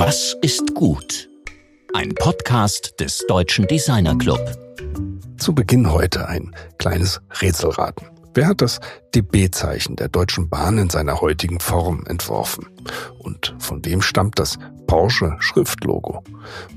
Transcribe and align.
Was 0.00 0.36
ist 0.42 0.76
gut? 0.76 1.28
Ein 1.92 2.14
Podcast 2.14 3.00
des 3.00 3.24
Deutschen 3.26 3.66
Designer 3.66 4.16
Club. 4.16 4.38
Zu 5.38 5.52
Beginn 5.52 5.90
heute 5.90 6.28
ein 6.28 6.54
kleines 6.78 7.20
Rätselraten. 7.40 8.06
Wer 8.32 8.46
hat 8.46 8.60
das 8.62 8.78
DB-Zeichen 9.16 9.96
der 9.96 10.08
Deutschen 10.08 10.48
Bahn 10.48 10.78
in 10.78 10.88
seiner 10.88 11.20
heutigen 11.20 11.58
Form 11.58 12.04
entworfen? 12.06 12.68
Und 13.18 13.56
von 13.58 13.84
wem 13.84 14.00
stammt 14.00 14.38
das 14.38 14.56
Porsche-Schriftlogo? 14.86 16.22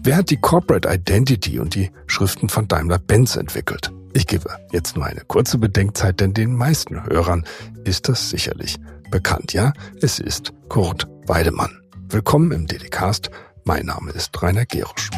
Wer 0.01 0.15
hat 0.15 0.31
die 0.31 0.41
Corporate 0.41 0.89
Identity 0.91 1.59
und 1.59 1.75
die 1.75 1.91
Schriften 2.07 2.49
von 2.49 2.67
Daimler-Benz 2.67 3.35
entwickelt? 3.35 3.91
Ich 4.13 4.25
gebe 4.25 4.49
jetzt 4.71 4.95
nur 4.95 5.05
eine 5.05 5.21
kurze 5.21 5.59
Bedenkzeit, 5.59 6.19
denn 6.19 6.33
den 6.33 6.55
meisten 6.55 7.05
Hörern 7.05 7.45
ist 7.83 8.09
das 8.09 8.31
sicherlich 8.31 8.77
bekannt. 9.11 9.53
Ja, 9.53 9.73
es 10.01 10.17
ist 10.17 10.53
Kurt 10.69 11.07
Weidemann. 11.27 11.80
Willkommen 12.13 12.51
im 12.51 12.67
DDcast. 12.67 13.31
Mein 13.63 13.85
Name 13.85 14.11
ist 14.11 14.43
Rainer 14.43 14.65
Gerusch. 14.65 15.09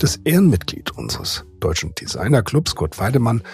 Das 0.00 0.16
Ehrenmitglied 0.24 0.90
unseres 0.98 1.44
deutschen 1.60 1.94
Designerclubs, 1.94 2.74
Kurt 2.74 2.98
Weidemann, 2.98 3.44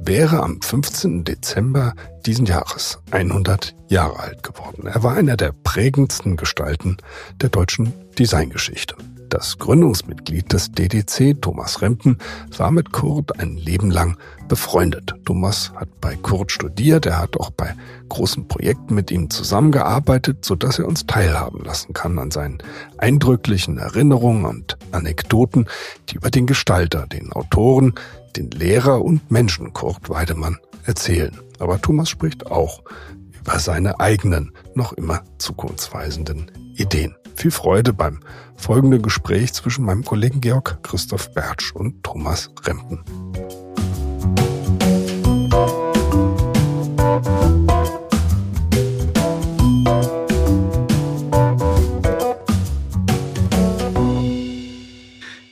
wäre 0.00 0.42
am 0.42 0.62
15. 0.62 1.24
Dezember 1.24 1.92
diesen 2.24 2.46
Jahres 2.46 3.00
100 3.10 3.74
Jahre 3.88 4.20
alt 4.20 4.42
geworden. 4.42 4.86
Er 4.86 5.02
war 5.02 5.14
einer 5.14 5.36
der 5.36 5.52
prägendsten 5.52 6.38
Gestalten 6.38 6.96
der 7.42 7.50
deutschen 7.50 7.92
Designgeschichte. 8.18 8.96
Das 9.34 9.58
Gründungsmitglied 9.58 10.52
des 10.52 10.70
DDC, 10.70 11.42
Thomas 11.42 11.82
Rempen, 11.82 12.18
war 12.56 12.70
mit 12.70 12.92
Kurt 12.92 13.40
ein 13.40 13.56
Leben 13.56 13.90
lang 13.90 14.16
befreundet. 14.46 15.16
Thomas 15.24 15.72
hat 15.74 15.88
bei 16.00 16.14
Kurt 16.14 16.52
studiert, 16.52 17.04
er 17.04 17.18
hat 17.18 17.36
auch 17.40 17.50
bei 17.50 17.74
großen 18.08 18.46
Projekten 18.46 18.94
mit 18.94 19.10
ihm 19.10 19.30
zusammengearbeitet, 19.30 20.44
so 20.44 20.54
dass 20.54 20.78
er 20.78 20.86
uns 20.86 21.06
teilhaben 21.06 21.64
lassen 21.64 21.94
kann 21.94 22.20
an 22.20 22.30
seinen 22.30 22.58
eindrücklichen 22.98 23.78
Erinnerungen 23.78 24.44
und 24.44 24.78
Anekdoten, 24.92 25.66
die 26.10 26.14
über 26.14 26.30
den 26.30 26.46
Gestalter, 26.46 27.08
den 27.08 27.32
Autoren, 27.32 27.94
den 28.36 28.52
Lehrer 28.52 29.04
und 29.04 29.32
Menschen 29.32 29.72
Kurt 29.72 30.10
Weidemann 30.10 30.58
erzählen. 30.84 31.36
Aber 31.58 31.82
Thomas 31.82 32.08
spricht 32.08 32.46
auch 32.46 32.84
über 33.32 33.58
seine 33.58 33.98
eigenen, 33.98 34.52
noch 34.76 34.92
immer 34.92 35.24
zukunftsweisenden 35.38 36.52
Ideen. 36.76 37.16
Viel 37.34 37.50
Freude 37.50 37.92
beim 37.92 38.20
folgenden 38.56 39.02
Gespräch 39.02 39.52
zwischen 39.52 39.84
meinem 39.84 40.04
Kollegen 40.04 40.40
Georg 40.40 40.78
Christoph 40.82 41.32
Bertsch 41.34 41.72
und 41.72 42.02
Thomas 42.02 42.50
Rempen. 42.64 43.04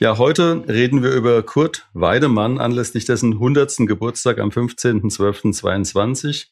Ja, 0.03 0.17
heute 0.17 0.65
reden 0.67 1.01
wir 1.01 1.11
über 1.11 1.41
Kurt 1.43 1.87
Weidemann 1.93 2.59
anlässlich 2.59 3.05
dessen 3.05 3.33
100. 3.33 3.87
Geburtstag 3.87 4.39
am 4.39 4.49
15.12.22. 4.49 6.47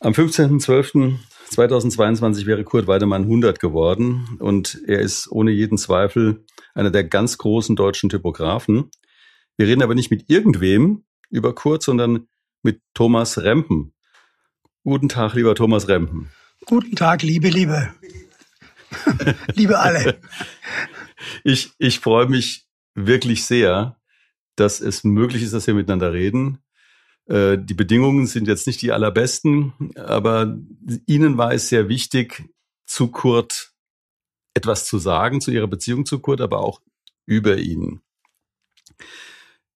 Am 0.00 0.12
15.12. 0.12 1.18
2022 1.50 2.46
wäre 2.46 2.64
Kurt 2.64 2.86
Weidemann 2.86 3.22
100 3.22 3.58
geworden 3.60 4.36
und 4.38 4.80
er 4.86 5.00
ist 5.00 5.30
ohne 5.30 5.50
jeden 5.50 5.78
Zweifel 5.78 6.44
einer 6.74 6.90
der 6.90 7.04
ganz 7.04 7.38
großen 7.38 7.76
deutschen 7.76 8.10
Typografen. 8.10 8.90
Wir 9.56 9.66
reden 9.66 9.82
aber 9.82 9.94
nicht 9.94 10.10
mit 10.10 10.30
irgendwem 10.30 11.04
über 11.30 11.54
Kurt, 11.54 11.82
sondern 11.82 12.28
mit 12.62 12.80
Thomas 12.94 13.38
Rempen. 13.38 13.92
Guten 14.84 15.08
Tag, 15.08 15.34
lieber 15.34 15.54
Thomas 15.54 15.88
Rempen. 15.88 16.30
Guten 16.66 16.96
Tag, 16.96 17.22
liebe, 17.22 17.48
liebe. 17.48 17.92
liebe 19.54 19.78
alle. 19.78 20.20
Ich, 21.42 21.72
ich 21.78 21.98
freue 21.98 22.26
mich 22.26 22.68
wirklich 22.94 23.44
sehr, 23.44 23.98
dass 24.54 24.80
es 24.80 25.02
möglich 25.02 25.42
ist, 25.42 25.52
dass 25.52 25.66
wir 25.66 25.74
miteinander 25.74 26.12
reden. 26.12 26.62
Äh, 27.28 27.58
die 27.58 27.74
Bedingungen 27.74 28.26
sind 28.26 28.48
jetzt 28.48 28.66
nicht 28.66 28.80
die 28.82 28.92
allerbesten, 28.92 29.72
aber 29.96 30.58
Ihnen 31.06 31.36
war 31.36 31.52
es 31.52 31.68
sehr 31.68 31.88
wichtig, 31.88 32.44
zu 32.86 33.08
Kurt 33.08 33.72
etwas 34.54 34.86
zu 34.86 34.98
sagen, 34.98 35.40
zu 35.40 35.50
Ihrer 35.50 35.66
Beziehung 35.66 36.06
zu 36.06 36.18
Kurt, 36.20 36.40
aber 36.40 36.60
auch 36.60 36.80
über 37.26 37.58
ihn. 37.58 38.00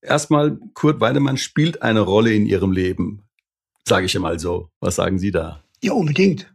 Erstmal, 0.01 0.59
Kurt 0.75 1.01
Weidemann 1.01 1.37
spielt 1.37 1.83
eine 1.83 2.01
Rolle 2.01 2.33
in 2.33 2.47
Ihrem 2.47 2.73
Leben, 2.73 3.23
sage 3.87 4.07
ich 4.07 4.17
einmal 4.17 4.41
so. 4.41 4.71
Was 4.81 4.97
sagen 4.97 5.19
Sie 5.19 5.31
da? 5.31 5.63
Ja, 5.83 5.93
unbedingt. 5.93 6.53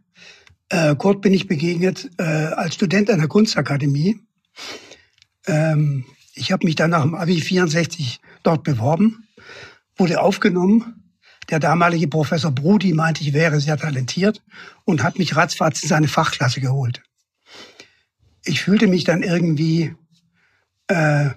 Äh, 0.68 0.96
Kurt 0.96 1.22
bin 1.22 1.32
ich 1.32 1.46
begegnet 1.46 2.10
äh, 2.18 2.22
als 2.22 2.74
Student 2.74 3.08
an 3.08 3.20
der 3.20 3.28
Kunstakademie. 3.28 4.20
Ähm, 5.46 6.04
ich 6.34 6.52
habe 6.52 6.66
mich 6.66 6.74
dann 6.74 6.90
nach 6.90 7.02
dem 7.02 7.14
Abi 7.14 7.40
64 7.40 8.20
dort 8.42 8.64
beworben 8.64 9.27
wurde 9.98 10.20
aufgenommen. 10.20 11.12
Der 11.50 11.58
damalige 11.58 12.08
Professor 12.08 12.50
Brudi 12.50 12.92
meinte, 12.92 13.22
ich 13.22 13.32
wäre 13.32 13.60
sehr 13.60 13.76
talentiert 13.76 14.42
und 14.84 15.02
hat 15.02 15.18
mich 15.18 15.36
ratzfatz 15.36 15.82
in 15.82 15.88
seine 15.88 16.08
Fachklasse 16.08 16.60
geholt. 16.60 17.02
Ich 18.44 18.62
fühlte 18.62 18.86
mich 18.86 19.04
dann 19.04 19.22
irgendwie 19.22 19.94
äh, 20.88 21.30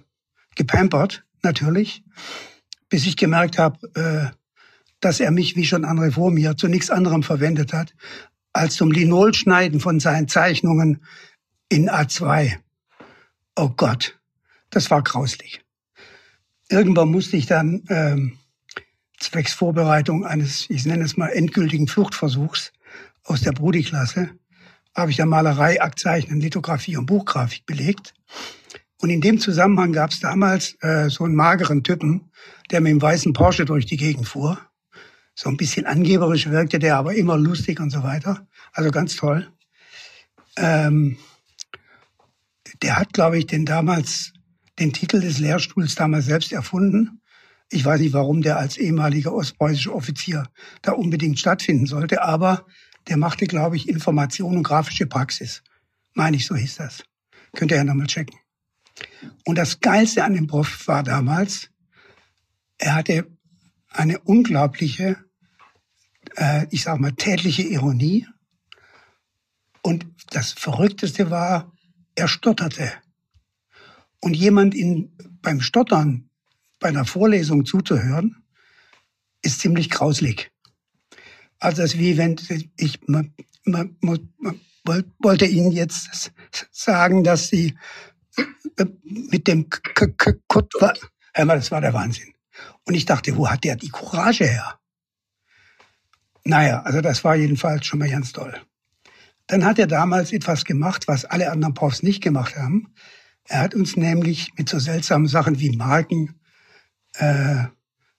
gepampert, 0.55 1.23
natürlich, 1.43 2.03
bis 2.89 3.05
ich 3.05 3.17
gemerkt 3.17 3.57
habe, 3.57 3.79
äh, 3.95 4.35
dass 4.99 5.19
er 5.19 5.31
mich, 5.31 5.55
wie 5.55 5.65
schon 5.65 5.85
andere 5.85 6.11
vor 6.11 6.29
mir, 6.31 6.55
zu 6.55 6.67
nichts 6.67 6.89
anderem 6.89 7.23
verwendet 7.23 7.73
hat, 7.73 7.95
als 8.53 8.75
zum 8.75 8.91
Linolschneiden 8.91 9.79
von 9.79 9.99
seinen 9.99 10.27
Zeichnungen 10.27 11.03
in 11.69 11.89
A2. 11.89 12.57
Oh 13.55 13.69
Gott, 13.69 14.19
das 14.69 14.91
war 14.91 15.01
grauslich. 15.01 15.61
Irgendwann 16.69 17.09
musste 17.09 17.37
ich 17.37 17.47
dann 17.47 17.83
ähm, 17.89 18.37
zwecks 19.21 19.53
Vorbereitung 19.53 20.25
eines, 20.25 20.69
ich 20.69 20.85
nenne 20.85 21.03
es 21.03 21.17
mal, 21.17 21.29
endgültigen 21.29 21.87
Fluchtversuchs 21.87 22.73
aus 23.23 23.41
der 23.41 23.51
Brudi-Klasse, 23.51 24.29
habe 24.95 25.11
ich 25.11 25.17
ja 25.17 25.25
Malerei, 25.25 25.81
Aktzeichnen, 25.81 26.41
Lithografie 26.41 26.97
und 26.97 27.05
Buchgrafik 27.05 27.65
belegt. 27.65 28.13
Und 29.01 29.09
in 29.09 29.21
dem 29.21 29.39
Zusammenhang 29.39 29.93
gab 29.93 30.11
es 30.11 30.19
damals 30.19 30.75
äh, 30.81 31.09
so 31.09 31.23
einen 31.23 31.35
mageren 31.35 31.83
Typen, 31.83 32.31
der 32.69 32.81
mit 32.81 32.91
dem 32.91 33.01
weißen 33.01 33.33
Porsche 33.33 33.65
durch 33.65 33.85
die 33.85 33.97
Gegend 33.97 34.27
fuhr. 34.27 34.59
So 35.33 35.49
ein 35.49 35.57
bisschen 35.57 35.85
angeberisch 35.85 36.49
wirkte 36.49 36.77
der, 36.77 36.97
aber 36.97 37.15
immer 37.15 37.37
lustig 37.37 37.79
und 37.79 37.89
so 37.89 38.03
weiter. 38.03 38.47
Also 38.73 38.91
ganz 38.91 39.15
toll. 39.15 39.47
Ähm, 40.57 41.17
der 42.81 42.97
hat, 42.97 43.13
glaube 43.13 43.37
ich, 43.37 43.47
den 43.47 43.65
damals 43.65 44.33
den 44.79 44.93
Titel 44.93 45.19
des 45.21 45.39
Lehrstuhls 45.39 45.95
damals 45.95 46.25
selbst 46.25 46.51
erfunden. 46.51 47.20
Ich 47.73 47.85
weiß 47.85 48.01
nicht, 48.01 48.11
warum 48.11 48.41
der 48.41 48.57
als 48.57 48.77
ehemaliger 48.77 49.33
ostpreußischer 49.33 49.95
Offizier 49.95 50.43
da 50.81 50.91
unbedingt 50.91 51.39
stattfinden 51.39 51.85
sollte, 51.85 52.21
aber 52.21 52.65
der 53.07 53.15
machte, 53.15 53.47
glaube 53.47 53.77
ich, 53.77 53.87
Information 53.87 54.57
und 54.57 54.63
grafische 54.63 55.05
Praxis. 55.05 55.63
Meine 56.13 56.35
ich, 56.35 56.45
so 56.45 56.55
hieß 56.55 56.75
das. 56.75 57.03
Könnt 57.53 57.71
ihr 57.71 57.77
ja 57.77 57.85
nochmal 57.85 58.07
checken. 58.07 58.37
Und 59.45 59.57
das 59.57 59.79
Geilste 59.79 60.25
an 60.25 60.33
dem 60.33 60.47
Prof 60.47 60.85
war 60.87 61.01
damals, 61.01 61.69
er 62.77 62.95
hatte 62.95 63.31
eine 63.89 64.19
unglaubliche, 64.19 65.17
äh, 66.35 66.65
ich 66.71 66.83
sag 66.83 66.99
mal, 66.99 67.13
tätliche 67.13 67.63
Ironie. 67.63 68.27
Und 69.81 70.05
das 70.29 70.51
Verrückteste 70.51 71.29
war, 71.29 71.71
er 72.15 72.27
stotterte. 72.27 72.91
Und 74.19 74.35
jemand 74.35 74.75
in, 74.75 75.17
beim 75.41 75.61
Stottern 75.61 76.29
bei 76.81 76.89
einer 76.89 77.05
Vorlesung 77.05 77.63
zuzuhören, 77.65 78.43
ist 79.41 79.61
ziemlich 79.61 79.89
grauslig. 79.89 80.51
Also 81.59 81.83
das 81.83 81.93
ist 81.93 81.99
wie 81.99 82.17
wenn 82.17 82.35
ich 82.75 82.99
man, 83.07 83.33
man, 83.63 83.95
man, 84.01 84.29
wollte 85.19 85.45
Ihnen 85.45 85.71
jetzt 85.71 86.31
sagen, 86.71 87.23
dass 87.23 87.47
Sie 87.47 87.77
äh, 88.77 88.85
mit 89.03 89.47
dem 89.47 89.69
Kurt 90.47 90.73
war, 90.79 90.95
das 91.33 91.71
war 91.71 91.81
der 91.81 91.93
Wahnsinn. 91.93 92.33
Und 92.85 92.95
ich 92.95 93.05
dachte, 93.05 93.37
wo 93.37 93.47
hat 93.47 93.63
der 93.63 93.75
die 93.75 93.89
Courage 93.89 94.45
her? 94.45 94.79
Naja, 96.43 96.81
also 96.81 97.01
das 97.01 97.23
war 97.23 97.35
jedenfalls 97.35 97.85
schon 97.85 97.99
mal 97.99 98.09
ganz 98.09 98.31
toll. 98.33 98.59
Dann 99.45 99.65
hat 99.65 99.77
er 99.77 99.85
damals 99.85 100.33
etwas 100.33 100.65
gemacht, 100.65 101.07
was 101.07 101.25
alle 101.25 101.51
anderen 101.51 101.75
Profs 101.75 102.01
nicht 102.01 102.23
gemacht 102.23 102.55
haben. 102.55 102.93
Er 103.47 103.59
hat 103.59 103.75
uns 103.75 103.95
nämlich 103.95 104.51
mit 104.57 104.67
so 104.67 104.79
seltsamen 104.79 105.27
Sachen 105.27 105.59
wie 105.59 105.75
Marken 105.75 106.40
äh, 107.15 107.65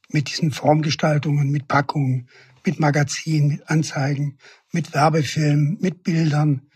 mit 0.09 0.29
diesen 0.29 0.51
Formgestaltungen, 0.51 1.51
mit 1.51 1.69
Packungen, 1.69 2.29
mit 2.65 2.79
Magazinen, 2.79 3.49
mit 3.49 3.71
Anzeigen, 3.71 4.39
mit 4.73 4.95
Werbefilmen, 4.95 5.79
mit 5.81 6.03
Bildern 6.03 6.69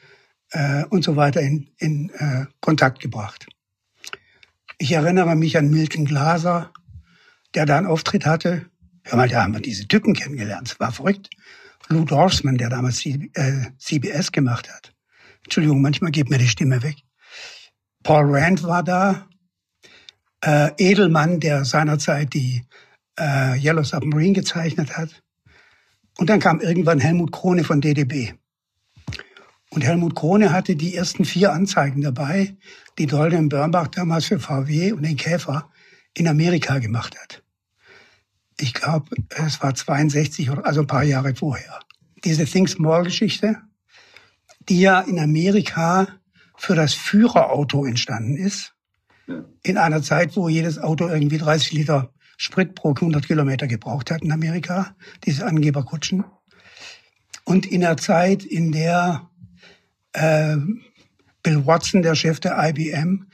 äh, 0.50 0.84
und 0.84 1.04
so 1.04 1.16
weiter 1.16 1.40
in, 1.40 1.70
in 1.78 2.10
äh, 2.10 2.46
Kontakt 2.60 3.00
gebracht. 3.00 3.46
Ich 4.78 4.92
erinnere 4.92 5.36
mich 5.36 5.56
an 5.56 5.70
Milton 5.70 6.04
Glaser, 6.04 6.72
der 7.54 7.66
da 7.66 7.78
einen 7.78 7.86
Auftritt 7.86 8.26
hatte. 8.26 8.66
Hör 9.04 9.16
mal, 9.16 9.28
da 9.28 9.42
haben 9.42 9.54
wir 9.54 9.60
diese 9.60 9.86
Typen 9.86 10.14
kennengelernt. 10.14 10.70
Das 10.70 10.80
war 10.80 10.92
verrückt. 10.92 11.30
Lou 11.88 12.04
Dorsman, 12.04 12.58
der 12.58 12.68
damals 12.68 12.98
CBS 12.98 14.32
gemacht 14.32 14.68
hat. 14.68 14.92
Entschuldigung, 15.44 15.80
manchmal 15.80 16.10
geht 16.10 16.28
mir 16.28 16.38
die 16.38 16.48
Stimme 16.48 16.82
weg. 16.82 16.96
Paul 18.02 18.36
Rand 18.36 18.64
war 18.64 18.82
da. 18.82 19.28
Äh, 20.46 20.70
Edelmann, 20.78 21.40
der 21.40 21.64
seinerzeit 21.64 22.32
die 22.32 22.62
äh, 23.18 23.58
Yellow 23.58 23.82
Submarine 23.82 24.34
gezeichnet 24.34 24.96
hat. 24.96 25.24
Und 26.18 26.30
dann 26.30 26.38
kam 26.38 26.60
irgendwann 26.60 27.00
Helmut 27.00 27.32
Krone 27.32 27.64
von 27.64 27.80
DDB. 27.80 28.34
Und 29.70 29.82
Helmut 29.82 30.14
Krone 30.14 30.52
hatte 30.52 30.76
die 30.76 30.94
ersten 30.94 31.24
vier 31.24 31.52
Anzeigen 31.52 32.00
dabei, 32.00 32.56
die 32.96 33.06
Dolden 33.06 33.48
Birnbach 33.48 33.88
damals 33.88 34.26
für 34.26 34.38
VW 34.38 34.92
und 34.92 35.02
den 35.02 35.16
Käfer 35.16 35.68
in 36.14 36.28
Amerika 36.28 36.78
gemacht 36.78 37.18
hat. 37.20 37.42
Ich 38.56 38.72
glaube, 38.72 39.16
es 39.30 39.60
war 39.60 39.74
62 39.74 40.48
oder 40.48 40.64
also 40.64 40.82
ein 40.82 40.86
paar 40.86 41.02
Jahre 41.02 41.34
vorher. 41.34 41.80
Diese 42.24 42.44
Think 42.44 42.68
Small 42.68 43.02
Geschichte, 43.02 43.60
die 44.68 44.80
ja 44.80 45.00
in 45.00 45.18
Amerika 45.18 46.06
für 46.56 46.76
das 46.76 46.94
Führerauto 46.94 47.84
entstanden 47.84 48.36
ist. 48.36 48.75
In 49.62 49.76
einer 49.76 50.02
Zeit, 50.02 50.36
wo 50.36 50.48
jedes 50.48 50.78
Auto 50.78 51.08
irgendwie 51.08 51.38
30 51.38 51.72
Liter 51.72 52.12
Sprit 52.36 52.74
pro 52.74 52.90
100 52.90 53.26
Kilometer 53.26 53.66
gebraucht 53.66 54.10
hat 54.10 54.22
in 54.22 54.30
Amerika, 54.30 54.94
diese 55.24 55.46
Angeberkutschen. 55.46 56.24
Und 57.44 57.66
in 57.66 57.80
der 57.80 57.96
Zeit, 57.96 58.44
in 58.44 58.72
der 58.72 59.30
äh, 60.12 60.56
Bill 61.42 61.66
Watson, 61.66 62.02
der 62.02 62.14
Chef 62.14 62.40
der 62.40 62.56
IBM, 62.58 63.26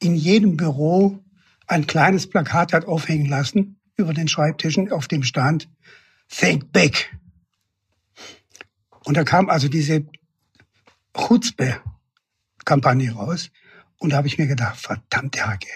in 0.00 0.14
jedem 0.14 0.56
Büro 0.56 1.22
ein 1.66 1.86
kleines 1.86 2.26
Plakat 2.28 2.72
hat 2.72 2.86
aufhängen 2.86 3.26
lassen 3.26 3.78
über 3.96 4.14
den 4.14 4.28
Schreibtischen, 4.28 4.90
auf 4.90 5.06
dem 5.08 5.22
stand 5.22 5.68
Think 6.28 6.72
Big. 6.72 7.14
Und 9.04 9.16
da 9.16 9.24
kam 9.24 9.48
also 9.48 9.68
diese 9.68 10.06
Chutzpe-Kampagne 11.14 13.12
raus. 13.12 13.50
Und 13.98 14.10
da 14.10 14.18
habe 14.18 14.28
ich 14.28 14.38
mir 14.38 14.46
gedacht, 14.46 14.78
verdammte 14.78 15.46
Hacke, 15.46 15.68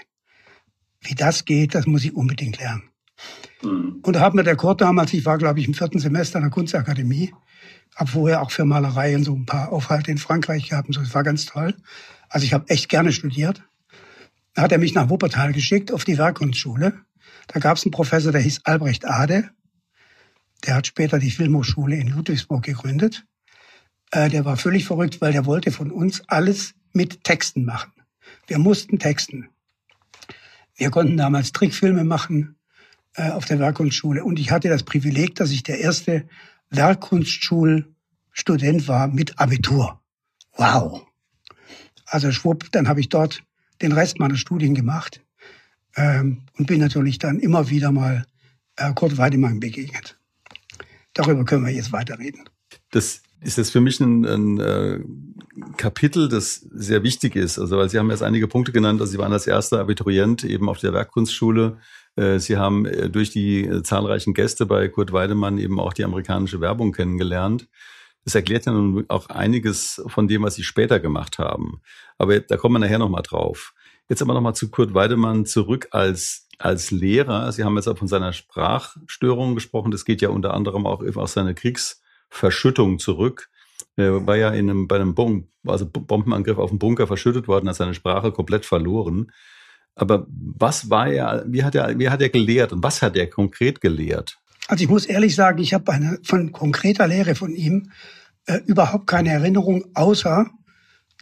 wie 1.00 1.14
das 1.14 1.44
geht, 1.44 1.74
das 1.74 1.86
muss 1.86 2.04
ich 2.04 2.14
unbedingt 2.14 2.58
lernen. 2.58 2.84
Mhm. 3.62 4.00
Und 4.02 4.16
da 4.16 4.20
hat 4.20 4.34
mir 4.34 4.44
der 4.44 4.56
Kurt 4.56 4.80
damals, 4.80 5.12
ich 5.12 5.24
war 5.24 5.38
glaube 5.38 5.60
ich 5.60 5.66
im 5.66 5.74
vierten 5.74 5.98
Semester 5.98 6.36
an 6.36 6.44
der 6.44 6.50
Kunstakademie, 6.50 7.32
habe 7.96 8.10
vorher 8.10 8.42
auch 8.42 8.50
für 8.50 8.64
Malerei 8.64 9.14
und 9.16 9.24
so 9.24 9.34
ein 9.34 9.46
paar 9.46 9.72
Aufhalte 9.72 10.10
in 10.10 10.18
Frankreich 10.18 10.68
gehabt 10.68 10.88
und 10.88 10.94
so, 10.94 11.00
das 11.00 11.14
war 11.14 11.22
ganz 11.22 11.46
toll. 11.46 11.74
Also 12.28 12.44
ich 12.44 12.52
habe 12.52 12.68
echt 12.68 12.88
gerne 12.88 13.12
studiert. 13.12 13.62
Da 14.54 14.62
hat 14.62 14.72
er 14.72 14.78
mich 14.78 14.94
nach 14.94 15.08
Wuppertal 15.08 15.52
geschickt 15.52 15.92
auf 15.92 16.04
die 16.04 16.18
Werkkunstschule. 16.18 17.00
Da 17.48 17.60
gab 17.60 17.76
es 17.76 17.84
einen 17.84 17.92
Professor, 17.92 18.32
der 18.32 18.40
hieß 18.40 18.60
Albrecht 18.64 19.06
Ade. 19.06 19.50
Der 20.66 20.76
hat 20.76 20.86
später 20.86 21.18
die 21.18 21.30
Filmhochschule 21.30 21.96
in 21.96 22.08
Ludwigsburg 22.08 22.62
gegründet. 22.62 23.24
Äh, 24.10 24.28
der 24.28 24.44
war 24.44 24.56
völlig 24.56 24.84
verrückt, 24.84 25.20
weil 25.20 25.32
der 25.32 25.46
wollte 25.46 25.72
von 25.72 25.90
uns 25.90 26.22
alles 26.28 26.74
mit 26.92 27.24
Texten 27.24 27.64
machen. 27.64 27.92
Wir 28.46 28.58
mussten 28.58 28.98
texten. 28.98 29.48
Wir 30.74 30.90
konnten 30.90 31.16
damals 31.16 31.52
Trickfilme 31.52 32.04
machen 32.04 32.56
äh, 33.14 33.30
auf 33.30 33.44
der 33.44 33.58
Werkkunstschule 33.58 34.24
und 34.24 34.38
ich 34.38 34.50
hatte 34.50 34.68
das 34.68 34.82
Privileg, 34.82 35.34
dass 35.34 35.50
ich 35.50 35.62
der 35.62 35.80
erste 35.80 36.26
Werkkunstschulstudent 36.70 38.88
war 38.88 39.08
mit 39.08 39.38
Abitur. 39.38 40.00
Wow. 40.56 41.06
Also 42.06 42.32
schwupp, 42.32 42.72
dann 42.72 42.88
habe 42.88 43.00
ich 43.00 43.08
dort 43.08 43.42
den 43.80 43.92
Rest 43.92 44.18
meiner 44.18 44.36
Studien 44.36 44.74
gemacht 44.74 45.22
ähm, 45.96 46.42
und 46.58 46.66
bin 46.66 46.80
natürlich 46.80 47.18
dann 47.18 47.38
immer 47.38 47.70
wieder 47.70 47.92
mal 47.92 48.26
äh, 48.76 48.92
Kurt 48.94 49.18
Weidemann 49.18 49.60
begegnet. 49.60 50.18
Darüber 51.14 51.44
können 51.44 51.66
wir 51.66 51.72
jetzt 51.72 51.92
weiterreden. 51.92 52.48
Das 52.90 53.22
ist 53.42 53.58
das 53.58 53.70
für 53.70 53.80
mich 53.80 54.00
ein, 54.00 54.24
ein 54.24 54.60
äh, 54.60 55.00
Kapitel, 55.76 56.28
das 56.28 56.66
sehr 56.72 57.02
wichtig 57.02 57.36
ist. 57.36 57.58
Also, 57.58 57.76
weil 57.76 57.88
Sie 57.88 57.98
haben 57.98 58.10
jetzt 58.10 58.22
einige 58.22 58.48
Punkte 58.48 58.72
genannt. 58.72 59.00
Also, 59.00 59.12
Sie 59.12 59.18
waren 59.18 59.32
als 59.32 59.46
erster 59.46 59.80
Abiturient 59.80 60.44
eben 60.44 60.68
auf 60.68 60.78
der 60.78 60.92
Werkkunstschule. 60.92 61.78
Äh, 62.16 62.38
Sie 62.38 62.56
haben 62.56 62.86
äh, 62.86 63.10
durch 63.10 63.30
die 63.30 63.64
äh, 63.64 63.82
zahlreichen 63.82 64.34
Gäste 64.34 64.66
bei 64.66 64.88
Kurt 64.88 65.12
Weidemann 65.12 65.58
eben 65.58 65.80
auch 65.80 65.92
die 65.92 66.04
amerikanische 66.04 66.60
Werbung 66.60 66.92
kennengelernt. 66.92 67.68
Das 68.24 68.34
erklärt 68.36 68.66
ja 68.66 68.72
nun 68.72 69.04
auch 69.08 69.28
einiges 69.28 70.00
von 70.06 70.28
dem, 70.28 70.42
was 70.42 70.54
Sie 70.54 70.62
später 70.62 71.00
gemacht 71.00 71.38
haben. 71.38 71.80
Aber 72.18 72.38
da 72.38 72.56
kommen 72.56 72.76
wir 72.76 72.78
nachher 72.78 73.00
nochmal 73.00 73.22
drauf. 73.22 73.74
Jetzt 74.08 74.22
aber 74.22 74.34
nochmal 74.34 74.54
zu 74.54 74.70
Kurt 74.70 74.94
Weidemann 74.94 75.46
zurück 75.46 75.88
als, 75.90 76.48
als 76.58 76.92
Lehrer. 76.92 77.50
Sie 77.50 77.64
haben 77.64 77.74
jetzt 77.76 77.88
auch 77.88 77.98
von 77.98 78.08
seiner 78.08 78.32
Sprachstörung 78.32 79.56
gesprochen. 79.56 79.90
Das 79.90 80.04
geht 80.04 80.20
ja 80.22 80.28
unter 80.28 80.54
anderem 80.54 80.86
auch 80.86 81.02
auf 81.16 81.30
seine 81.30 81.54
Kriegs- 81.54 82.01
Verschüttung 82.32 82.98
zurück. 82.98 83.50
Er 83.96 84.26
war 84.26 84.36
ja 84.36 84.50
in 84.50 84.70
einem, 84.70 84.88
bei 84.88 84.96
einem 84.96 85.14
Bom 85.14 85.48
also 85.64 85.86
Bombenangriff 85.86 86.58
auf 86.58 86.70
den 86.70 86.78
Bunker 86.78 87.06
verschüttet 87.06 87.46
worden, 87.46 87.68
hat 87.68 87.76
seine 87.76 87.94
Sprache 87.94 88.32
komplett 88.32 88.66
verloren. 88.66 89.30
Aber 89.94 90.26
was 90.28 90.90
war 90.90 91.06
er, 91.08 91.44
wie 91.46 91.62
hat 91.62 91.74
er, 91.74 91.98
wie 91.98 92.08
hat 92.08 92.22
er 92.22 92.30
gelehrt 92.30 92.72
und 92.72 92.82
was 92.82 93.02
hat 93.02 93.14
er 93.16 93.28
konkret 93.28 93.80
gelehrt? 93.80 94.38
Also 94.66 94.82
ich 94.82 94.90
muss 94.90 95.04
ehrlich 95.04 95.34
sagen, 95.34 95.58
ich 95.58 95.74
habe 95.74 95.92
eine 95.92 96.18
von 96.24 96.50
konkreter 96.50 97.06
Lehre 97.06 97.34
von 97.34 97.54
ihm 97.54 97.90
äh, 98.46 98.60
überhaupt 98.66 99.06
keine 99.06 99.30
Erinnerung, 99.30 99.84
außer 99.94 100.50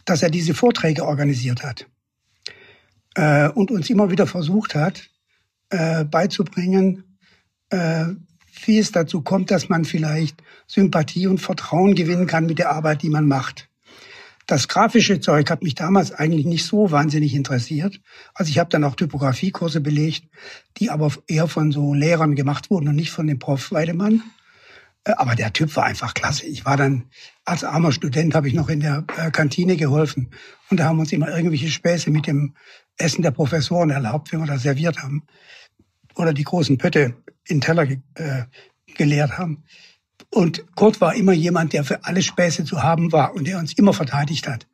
dass 0.05 0.23
er 0.23 0.29
diese 0.29 0.53
Vorträge 0.53 1.05
organisiert 1.05 1.61
hat 1.63 1.87
äh, 3.15 3.49
und 3.49 3.69
uns 3.69 3.89
immer 3.89 4.09
wieder 4.09 4.25
versucht 4.25 4.73
hat 4.73 5.09
äh, 5.69 6.05
beizubringen, 6.05 7.17
äh, 7.69 8.05
wie 8.67 8.79
es 8.79 8.91
dazu 8.91 9.21
kommt, 9.21 9.51
dass 9.51 9.69
man 9.69 9.85
vielleicht 9.85 10.41
Sympathie 10.67 11.27
und 11.27 11.39
Vertrauen 11.39 11.95
gewinnen 11.95 12.27
kann 12.27 12.45
mit 12.45 12.59
der 12.59 12.71
Arbeit, 12.71 13.01
die 13.01 13.09
man 13.09 13.27
macht. 13.27 13.69
Das 14.47 14.67
grafische 14.67 15.19
Zeug 15.19 15.49
hat 15.49 15.63
mich 15.63 15.75
damals 15.75 16.11
eigentlich 16.11 16.45
nicht 16.45 16.65
so 16.65 16.91
wahnsinnig 16.91 17.33
interessiert. 17.35 18.01
Also 18.33 18.49
ich 18.49 18.59
habe 18.59 18.69
dann 18.69 18.83
auch 18.83 18.95
Typografiekurse 18.95 19.79
belegt, 19.79 20.23
die 20.77 20.89
aber 20.89 21.11
eher 21.27 21.47
von 21.47 21.71
so 21.71 21.93
Lehrern 21.93 22.35
gemacht 22.35 22.69
wurden 22.69 22.89
und 22.89 22.95
nicht 22.95 23.11
von 23.11 23.27
dem 23.27 23.39
Prof 23.39 23.71
Weidemann. 23.71 24.23
Äh, 25.03 25.13
aber 25.13 25.35
der 25.35 25.53
Typ 25.53 25.75
war 25.75 25.85
einfach 25.85 26.13
klasse. 26.13 26.45
Ich 26.45 26.65
war 26.65 26.77
dann 26.77 27.05
als 27.45 27.63
armer 27.63 27.91
Student, 27.91 28.35
habe 28.35 28.47
ich 28.47 28.53
noch 28.53 28.69
in 28.69 28.81
der 28.81 29.05
äh, 29.17 29.31
Kantine 29.31 29.77
geholfen. 29.77 30.31
Und 30.69 30.79
da 30.79 30.85
haben 30.85 30.99
uns 30.99 31.11
immer 31.11 31.29
irgendwelche 31.29 31.69
Späße 31.69 32.11
mit 32.11 32.27
dem 32.27 32.55
Essen 32.97 33.21
der 33.21 33.31
Professoren 33.31 33.89
erlaubt, 33.89 34.31
wenn 34.31 34.41
wir 34.41 34.47
das 34.47 34.63
serviert 34.63 35.01
haben. 35.01 35.23
Oder 36.15 36.33
die 36.33 36.43
großen 36.43 36.77
Pötte 36.77 37.15
in 37.45 37.61
Teller 37.61 37.87
äh, 38.15 38.43
geleert 38.95 39.37
haben. 39.37 39.63
Und 40.29 40.65
Kurt 40.75 41.01
war 41.01 41.15
immer 41.15 41.33
jemand, 41.33 41.73
der 41.73 41.83
für 41.83 42.05
alle 42.05 42.21
Späße 42.21 42.63
zu 42.63 42.81
haben 42.83 43.11
war 43.11 43.35
und 43.35 43.47
der 43.47 43.57
uns 43.57 43.73
immer 43.73 43.93
verteidigt 43.93 44.47
hat. 44.47 44.67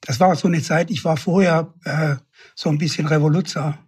Das 0.00 0.20
war 0.20 0.34
so 0.36 0.48
eine 0.48 0.62
Zeit, 0.62 0.90
ich 0.90 1.04
war 1.04 1.16
vorher 1.16 1.74
äh, 1.84 2.16
so 2.54 2.70
ein 2.70 2.78
bisschen 2.78 3.06
Revoluzer, 3.06 3.78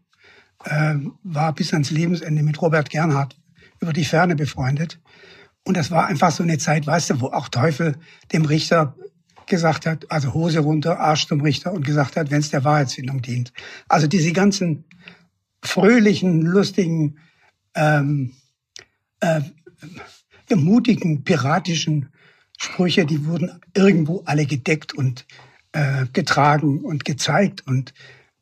äh, 0.65 0.97
war 1.23 1.55
bis 1.55 1.73
ans 1.73 1.91
Lebensende 1.91 2.43
mit 2.43 2.61
Robert 2.61 2.91
Gernhardt 2.91 3.37
über 3.81 3.93
die 3.93 4.05
Ferne 4.05 4.37
befreundet. 4.37 5.01
Und 5.65 5.77
das 5.77 5.91
war 5.91 6.07
einfach 6.07 6.33
so 6.33 6.43
eine 6.43 6.59
Zeit, 6.59 6.87
weißt 6.87 7.11
du, 7.11 7.21
wo 7.21 7.27
auch 7.29 7.49
Teufel 7.49 7.97
dem 8.33 8.45
Richter 8.45 8.97
gesagt 9.47 9.87
hat, 9.87 10.11
also 10.11 10.33
Hose 10.35 10.61
runter, 10.61 11.01
Arsch 11.01 11.27
zum 11.27 11.41
Richter 11.41 11.73
und 11.73 11.85
gesagt 11.85 12.17
hat, 12.17 12.31
wenn 12.31 12.41
es 12.41 12.51
der 12.51 12.65
Wahrheitsfindung 12.65 13.21
dient. 13.23 13.53
Also 13.89 14.07
diese 14.07 14.33
ganzen 14.33 14.85
fröhlichen, 15.63 16.43
lustigen 16.43 17.19
ähm, 17.75 18.35
äh, 19.21 19.41
mutigen, 20.55 21.25
piratischen 21.25 22.11
Sprüche, 22.59 23.07
die 23.07 23.25
wurden 23.25 23.61
irgendwo 23.75 24.23
alle 24.27 24.47
gedeckt 24.47 24.93
und 24.93 25.27
äh, 25.73 26.07
getragen 26.13 26.81
und 26.81 27.05
gezeigt 27.05 27.67
und 27.67 27.95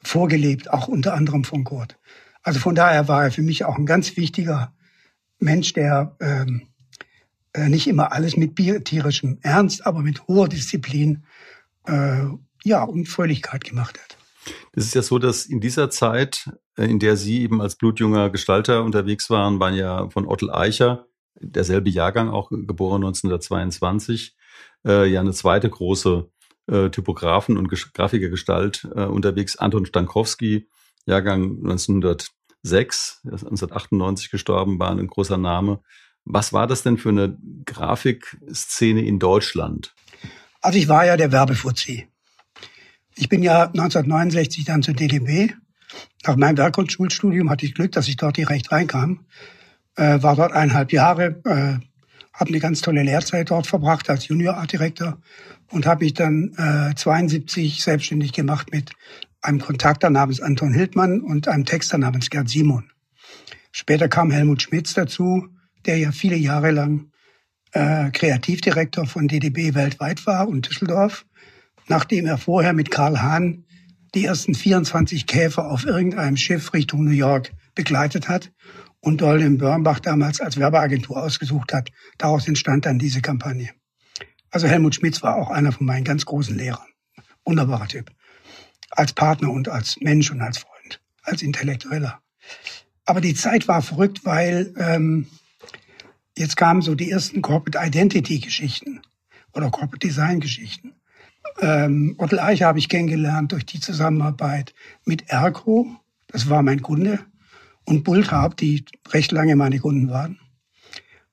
vorgelebt, 0.03 0.73
auch 0.73 0.89
unter 0.89 1.15
anderem 1.15 1.45
von 1.45 1.65
Kurt. 1.65 1.99
Also 2.43 2.61
von 2.61 2.75
daher 2.75 3.09
war 3.09 3.25
er 3.25 3.31
für 3.31 3.43
mich 3.43 3.65
auch 3.65 3.77
ein 3.77 3.87
ganz 3.87 4.17
wichtiger 4.17 4.73
Mensch, 5.39 5.73
der 5.73 6.17
ähm, 6.21 6.63
äh, 7.53 7.69
nicht 7.69 7.87
immer 7.87 8.13
alles 8.13 8.37
mit 8.37 8.57
tierischem 8.57 9.39
Ernst, 9.43 9.87
aber 9.87 10.01
mit 10.01 10.27
hoher 10.27 10.49
Disziplin 10.49 11.25
äh, 11.87 12.25
ja, 12.65 12.83
und 12.83 13.09
Fröhlichkeit 13.09 13.65
gemacht 13.65 13.99
hat. 14.03 14.17
Es 14.73 14.87
ist 14.87 14.95
ja 14.95 15.03
so, 15.03 15.19
dass 15.19 15.47
in 15.47 15.61
dieser 15.61 15.91
Zeit, 15.91 16.51
in 16.85 16.99
der 16.99 17.17
Sie 17.17 17.43
eben 17.43 17.61
als 17.61 17.77
blutjunger 17.77 18.31
Gestalter 18.31 18.85
unterwegs 18.85 19.31
waren, 19.31 19.61
waren 19.61 19.75
ja 19.75 20.09
von 20.11 20.27
Ottel 20.27 20.51
Eicher, 20.51 21.07
derselbe 21.41 21.91
Jahrgang, 21.91 22.31
auch 22.31 22.51
geboren 22.51 23.05
1922, 23.05 24.37
äh, 24.87 25.07
ja 25.11 25.21
eine 25.21 25.33
zweite 25.33 25.69
große 25.69 26.29
äh, 26.67 26.91
Typografen- 26.91 27.57
und 27.57 27.69
Grafikergestalt 27.69 28.89
äh, 28.95 29.05
unterwegs. 29.05 29.57
Anton 29.57 29.87
Stankowski, 29.87 30.69
Jahrgang 31.07 31.59
1906, 31.65 33.21
1998 33.25 34.31
gestorben, 34.31 34.79
war 34.79 34.91
ein 34.91 35.07
großer 35.07 35.39
Name. 35.39 35.81
Was 36.25 36.53
war 36.53 36.67
das 36.67 36.83
denn 36.83 36.99
für 36.99 37.09
eine 37.09 37.39
Grafikszene 37.65 39.03
in 39.03 39.19
Deutschland? 39.19 39.95
Also 40.61 40.79
ich 40.79 40.89
war 40.89 41.07
ja 41.07 41.17
der 41.17 41.33
Werbefuzzi. 41.33 42.09
Ich 43.17 43.29
bin 43.29 43.43
ja 43.43 43.65
1969 43.65 44.65
dann 44.65 44.83
zur 44.83 44.95
DDB. 44.95 45.55
Nach 46.27 46.37
meinem 46.37 46.59
Werk- 46.59 46.77
hatte 46.77 47.67
ich 47.67 47.75
Glück, 47.75 47.93
dass 47.93 48.09
ich 48.09 48.17
dort 48.17 48.37
direkt 48.37 48.71
reinkam. 48.73 49.27
Äh, 49.97 50.23
war 50.23 50.37
dort 50.37 50.53
eineinhalb 50.53 50.93
Jahre, 50.93 51.41
äh, 51.45 51.79
habe 52.33 52.51
eine 52.51 52.61
ganz 52.61 52.81
tolle 52.81 53.03
Lehrzeit 53.03 53.51
dort 53.51 53.67
verbracht 53.67 54.09
als 54.11 54.29
Junior 54.29 54.57
Art 54.57 54.73
Director 54.73 55.19
und 55.71 55.87
habe 55.87 56.05
mich 56.05 56.15
dann 56.15 56.55
äh, 56.57 56.95
72 56.95 57.83
selbstständig 57.83 58.33
gemacht 58.33 58.71
mit 58.73 58.93
einem 59.41 59.61
Kontakter 59.61 60.11
namens 60.11 60.41
Anton 60.41 60.73
Hildmann 60.73 61.21
und 61.21 61.49
einem 61.49 61.65
Texter 61.65 61.99
namens 61.99 62.31
Gerd 62.31 62.49
Simon. 62.49 62.91
Später 63.73 64.09
kam 64.09 64.31
Helmut 64.31 64.63
Schmitz 64.63 64.95
dazu, 64.95 65.49
der 65.87 65.99
ja 65.99 66.13
viele 66.13 66.37
Jahre 66.37 66.71
lang 66.71 67.11
äh, 67.73 68.11
Kreativdirektor 68.11 69.07
von 69.07 69.29
DDB 69.29 69.75
weltweit 69.75 70.27
war 70.27 70.49
und 70.49 70.69
Düsseldorf, 70.69 71.27
nachdem 71.87 72.27
er 72.27 72.39
vorher 72.39 72.73
mit 72.73 72.91
Karl 72.91 73.21
Hahn 73.21 73.65
die 74.15 74.25
ersten 74.25 74.55
24 74.55 75.27
Käfer 75.27 75.71
auf 75.71 75.85
irgendeinem 75.85 76.37
Schiff 76.37 76.73
Richtung 76.73 77.05
New 77.05 77.11
York 77.11 77.53
begleitet 77.75 78.29
hat 78.29 78.53
und 79.01 79.21
Dolden 79.21 79.59
Birnbach 79.59 80.01
damals 80.01 80.41
als 80.41 80.57
Werbeagentur 80.57 81.23
ausgesucht 81.23 81.73
hat. 81.73 81.91
Daraus 82.17 82.49
entstand 82.49 82.87
dann 82.87 82.99
diese 82.99 83.21
Kampagne. 83.21 83.71
Also 84.51 84.67
Helmut 84.67 84.95
Schmitz 84.95 85.23
war 85.23 85.37
auch 85.37 85.51
einer 85.51 85.73
von 85.73 85.87
meinen 85.87 86.05
ganz 86.05 86.25
großen 86.25 86.57
Lehrern. 86.57 86.87
Wunderbarer 87.45 87.89
Typ. 87.89 88.11
Als 88.91 89.13
Partner 89.13 89.51
und 89.51 89.69
als 89.69 89.99
Mensch 90.01 90.31
und 90.31 90.41
als 90.41 90.59
Freund, 90.59 91.01
als 91.23 91.43
Intellektueller. 91.43 92.21
Aber 93.05 93.21
die 93.21 93.35
Zeit 93.35 93.69
war 93.69 93.83
verrückt, 93.83 94.25
weil 94.25 94.75
ähm, 94.79 95.27
jetzt 96.37 96.57
kamen 96.57 96.83
so 96.83 96.95
die 96.95 97.11
ersten 97.11 97.43
Corporate 97.43 97.79
Identity 97.87 98.39
Geschichten 98.39 99.03
oder 99.53 99.71
Corporate 99.71 100.07
Design 100.07 100.41
Geschichten. 100.41 100.95
Ähm, 101.61 102.15
Otto 102.19 102.39
Eicher 102.39 102.67
habe 102.67 102.79
ich 102.79 102.89
kennengelernt 102.89 103.53
durch 103.53 103.67
die 103.67 103.81
Zusammenarbeit 103.81 104.75
mit 105.05 105.29
Erco, 105.29 105.89
das 106.29 106.49
war 106.49 106.63
mein 106.63 106.83
Kunde, 106.83 107.21
und 107.85 108.05
Bulthab, 108.05 108.57
die 108.57 108.85
recht 109.11 109.33
lange 109.33 109.57
meine 109.57 109.79
Kunden 109.79 110.11
waren. 110.11 110.39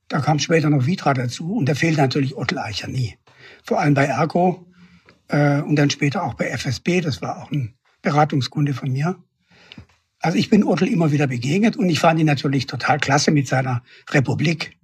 Da 0.08 0.20
kam 0.20 0.40
später 0.40 0.70
noch 0.70 0.86
Vitra 0.86 1.14
dazu 1.14 1.56
und 1.56 1.68
da 1.68 1.76
fehlt 1.76 1.98
natürlich 1.98 2.38
Otto 2.38 2.58
Eicher 2.58 2.88
nie. 2.88 3.18
Vor 3.64 3.80
allem 3.80 3.94
bei 3.94 4.06
Erco 4.06 4.66
äh, 5.28 5.62
und 5.62 5.76
dann 5.76 5.90
später 5.90 6.24
auch 6.24 6.36
bei 6.36 6.48
FSB, 6.48 7.02
das 7.02 7.22
war 7.22 7.42
auch 7.42 7.52
ein 7.52 7.76
Beratungskunde 8.02 8.74
von 8.74 8.92
mir. 8.92 9.18
Also 10.20 10.38
ich 10.38 10.50
bin 10.50 10.64
Otto 10.64 10.86
immer 10.86 11.12
wieder 11.12 11.28
begegnet 11.28 11.76
und 11.76 11.90
ich 11.90 12.00
fand 12.00 12.20
ihn 12.20 12.26
natürlich 12.26 12.66
total 12.68 13.00
klasse 13.00 13.32
mit 13.32 13.48
seiner 13.48 13.84
Republik 14.10 14.78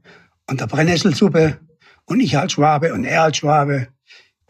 und 0.47 0.59
der 0.59 0.67
Brennnesselsuppe 0.67 1.59
und 2.05 2.19
ich 2.19 2.37
als 2.37 2.53
Schwabe 2.53 2.93
und 2.93 3.05
er 3.05 3.23
als 3.23 3.37
Schwabe 3.37 3.87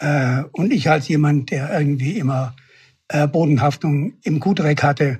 äh, 0.01 0.43
und 0.51 0.73
ich 0.73 0.89
als 0.89 1.07
jemand, 1.07 1.51
der 1.51 1.71
irgendwie 1.71 2.17
immer 2.17 2.55
äh, 3.07 3.27
Bodenhaftung 3.27 4.13
im 4.23 4.39
Kuhdreck 4.39 4.81
hatte 4.83 5.19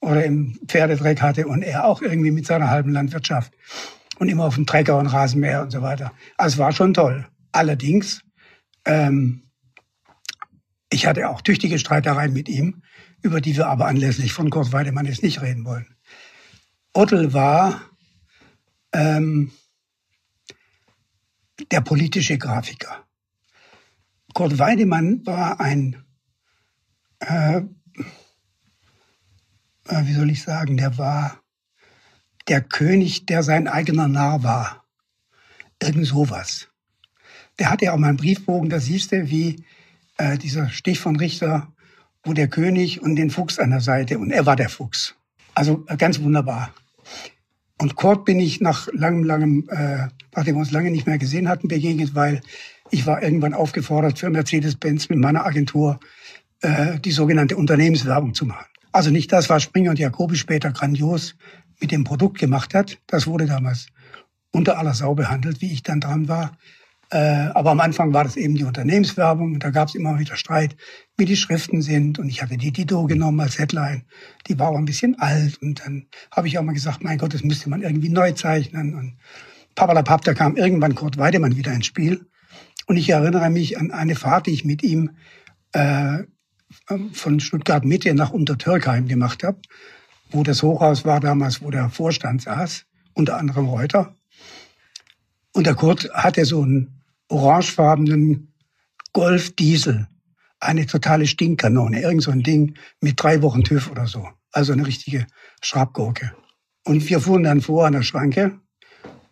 oder 0.00 0.24
im 0.24 0.58
Pferdedreck 0.66 1.20
hatte 1.20 1.46
und 1.46 1.62
er 1.62 1.84
auch 1.84 2.00
irgendwie 2.00 2.30
mit 2.30 2.46
seiner 2.46 2.70
halben 2.70 2.92
Landwirtschaft 2.92 3.52
und 4.18 4.28
immer 4.28 4.44
auf 4.44 4.54
dem 4.54 4.66
Trecker 4.66 4.98
und 4.98 5.08
Rasenmäher 5.08 5.62
und 5.62 5.72
so 5.72 5.82
weiter. 5.82 6.12
Also 6.36 6.54
es 6.54 6.58
war 6.58 6.72
schon 6.72 6.94
toll. 6.94 7.26
Allerdings, 7.50 8.22
ähm, 8.84 9.42
ich 10.90 11.06
hatte 11.06 11.28
auch 11.28 11.40
tüchtige 11.40 11.78
Streitereien 11.78 12.32
mit 12.32 12.48
ihm, 12.48 12.82
über 13.22 13.40
die 13.40 13.56
wir 13.56 13.66
aber 13.66 13.86
anlässlich 13.86 14.32
von 14.32 14.48
Kurt 14.48 14.72
Weidemann 14.72 15.06
jetzt 15.06 15.24
nicht 15.24 15.42
reden 15.42 15.64
wollen. 15.64 15.96
Ottel 16.92 17.32
war 17.32 17.80
ähm, 18.92 19.50
der 21.72 21.80
politische 21.80 22.38
Grafiker. 22.38 23.09
Kurt 24.34 24.58
Weidemann 24.58 25.24
war 25.26 25.60
ein, 25.60 26.02
äh, 27.20 27.58
äh, 29.88 30.04
wie 30.04 30.12
soll 30.12 30.30
ich 30.30 30.42
sagen, 30.42 30.76
der 30.76 30.98
war 30.98 31.40
der 32.48 32.60
König, 32.60 33.26
der 33.26 33.42
sein 33.42 33.68
eigener 33.68 34.08
Narr 34.08 34.42
war. 34.42 34.84
Irgend 35.82 36.06
sowas. 36.06 36.68
Der 37.58 37.70
hatte 37.70 37.86
ja 37.86 37.92
auch 37.92 37.98
mal 37.98 38.08
einen 38.08 38.16
Briefbogen, 38.16 38.70
da 38.70 38.80
siehst 38.80 39.12
du, 39.12 39.30
wie 39.30 39.64
äh, 40.18 40.38
dieser 40.38 40.68
Stich 40.68 41.00
von 41.00 41.16
Richter, 41.16 41.72
wo 42.22 42.32
der 42.32 42.48
König 42.48 43.02
und 43.02 43.16
den 43.16 43.30
Fuchs 43.30 43.58
an 43.58 43.70
der 43.70 43.80
Seite, 43.80 44.18
und 44.18 44.30
er 44.30 44.46
war 44.46 44.56
der 44.56 44.68
Fuchs. 44.68 45.14
Also 45.54 45.84
äh, 45.88 45.96
ganz 45.96 46.20
wunderbar. 46.20 46.74
Und 47.78 47.96
Kurt 47.96 48.26
bin 48.26 48.40
ich 48.40 48.60
nach 48.60 48.88
langem, 48.92 49.24
langem, 49.24 49.68
äh, 49.70 50.08
nachdem 50.34 50.56
wir 50.56 50.60
uns 50.60 50.70
lange 50.70 50.90
nicht 50.90 51.06
mehr 51.06 51.18
gesehen 51.18 51.48
hatten, 51.48 51.68
begegnet, 51.68 52.14
weil 52.14 52.42
ich 52.90 53.06
war 53.06 53.22
irgendwann 53.22 53.54
aufgefordert, 53.54 54.18
für 54.18 54.30
Mercedes-Benz 54.30 55.08
mit 55.08 55.18
meiner 55.18 55.44
Agentur 55.44 56.00
äh, 56.62 56.98
die 57.00 57.12
sogenannte 57.12 57.56
Unternehmenswerbung 57.56 58.34
zu 58.34 58.46
machen. 58.46 58.66
Also 58.92 59.10
nicht 59.10 59.32
das, 59.32 59.48
was 59.48 59.62
Springer 59.62 59.90
und 59.90 59.98
Jacobi 59.98 60.36
später 60.36 60.72
grandios 60.72 61.36
mit 61.80 61.92
dem 61.92 62.04
Produkt 62.04 62.38
gemacht 62.38 62.74
hat. 62.74 62.98
Das 63.06 63.26
wurde 63.26 63.46
damals 63.46 63.86
unter 64.52 64.78
aller 64.78 64.94
Sau 64.94 65.14
behandelt, 65.14 65.60
wie 65.60 65.72
ich 65.72 65.82
dann 65.82 66.00
dran 66.00 66.28
war. 66.28 66.56
Äh, 67.12 67.50
aber 67.54 67.72
am 67.72 67.80
Anfang 67.80 68.12
war 68.12 68.24
das 68.24 68.36
eben 68.36 68.54
die 68.54 68.64
Unternehmenswerbung 68.64 69.54
und 69.54 69.64
da 69.64 69.70
gab 69.70 69.88
es 69.88 69.96
immer 69.96 70.18
wieder 70.18 70.36
Streit, 70.36 70.76
wie 71.16 71.24
die 71.24 71.36
Schriften 71.36 71.82
sind. 71.82 72.18
Und 72.18 72.28
ich 72.28 72.42
hatte 72.42 72.56
die 72.56 72.72
Dido 72.72 73.06
genommen 73.06 73.40
als 73.40 73.58
Headline. 73.58 74.04
Die 74.46 74.58
war 74.58 74.68
auch 74.68 74.78
ein 74.78 74.84
bisschen 74.84 75.18
alt. 75.18 75.60
Und 75.60 75.80
dann 75.80 76.06
habe 76.30 76.46
ich 76.46 76.58
auch 76.58 76.62
mal 76.62 76.72
gesagt, 76.72 77.02
mein 77.02 77.18
Gott, 77.18 77.34
das 77.34 77.42
müsste 77.42 77.68
man 77.68 77.82
irgendwie 77.82 78.10
neu 78.10 78.32
zeichnen. 78.32 78.94
Und 78.94 79.18
papalapap, 79.74 80.22
da 80.22 80.34
kam 80.34 80.56
irgendwann 80.56 80.94
Kurt 80.94 81.16
Weidemann 81.16 81.56
wieder 81.56 81.72
ins 81.72 81.86
Spiel. 81.86 82.26
Und 82.90 82.96
ich 82.96 83.08
erinnere 83.10 83.50
mich 83.50 83.78
an 83.78 83.92
eine 83.92 84.16
Fahrt, 84.16 84.48
die 84.48 84.50
ich 84.50 84.64
mit 84.64 84.82
ihm 84.82 85.10
äh, 85.70 86.24
von 87.12 87.38
Stuttgart 87.38 87.84
Mitte 87.84 88.12
nach 88.14 88.32
Untertürkheim 88.32 89.06
gemacht 89.06 89.44
habe, 89.44 89.60
wo 90.32 90.42
das 90.42 90.64
Hochhaus 90.64 91.04
war 91.04 91.20
damals, 91.20 91.62
wo 91.62 91.70
der 91.70 91.88
Vorstand 91.88 92.42
saß, 92.42 92.86
unter 93.14 93.36
anderem 93.36 93.66
Reuter. 93.66 94.16
Und 95.52 95.68
der 95.68 95.76
Kurt 95.76 96.10
hatte 96.12 96.44
so 96.44 96.62
einen 96.62 97.00
orangefarbenen 97.28 98.52
Golf 99.12 99.54
Diesel, 99.54 100.08
eine 100.58 100.84
totale 100.84 101.28
Stinkkanone, 101.28 102.02
irgend 102.02 102.24
so 102.24 102.32
ein 102.32 102.42
Ding 102.42 102.74
mit 103.00 103.22
drei 103.22 103.40
Wochen 103.40 103.62
TÜV 103.62 103.88
oder 103.92 104.08
so. 104.08 104.28
Also 104.50 104.72
eine 104.72 104.84
richtige 104.84 105.28
Schrabgurke. 105.62 106.32
Und 106.84 107.08
wir 107.08 107.20
fuhren 107.20 107.44
dann 107.44 107.60
vor 107.60 107.86
an 107.86 107.92
der 107.92 108.02
Schranke. 108.02 108.58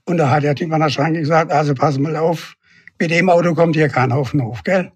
Und 0.05 0.19
da 0.19 0.31
hat 0.31 0.45
der 0.45 0.55
Typ 0.55 0.73
an 0.73 0.81
der 0.81 0.91
Schranke 0.91 1.19
gesagt, 1.19 1.51
also 1.51 1.75
pass 1.75 1.99
mal 1.99 2.15
auf, 2.15 2.55
mit 2.99 3.11
dem 3.11 3.31
Auto 3.31 3.55
kommt 3.55 3.77
hier 3.77 3.89
keiner 3.89 4.17
auf 4.17 4.33
den 4.33 4.43
Hof, 4.43 4.63
gell? 4.65 4.93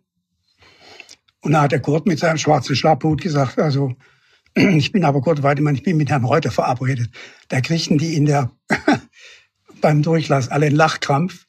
Und 1.40 1.52
da 1.52 1.62
hat 1.62 1.72
der 1.72 1.80
Kurt 1.80 2.06
mit 2.06 2.18
seinem 2.18 2.38
schwarzen 2.38 2.76
Schlapphut 2.76 3.20
gesagt, 3.20 3.58
also 3.58 3.94
ich 4.54 4.92
bin 4.92 5.04
aber 5.04 5.20
Kurt 5.20 5.42
Weidemann, 5.42 5.74
ich 5.74 5.82
bin 5.82 5.96
mit 5.96 6.10
Herrn 6.10 6.24
Reuter 6.24 6.50
verabredet. 6.50 7.10
Da 7.48 7.60
kriegten 7.60 7.98
die 7.98 8.14
in 8.14 8.26
der 8.26 8.50
beim 9.80 10.02
Durchlass 10.02 10.48
alle 10.48 10.66
einen 10.66 10.76
Lachkrampf, 10.76 11.46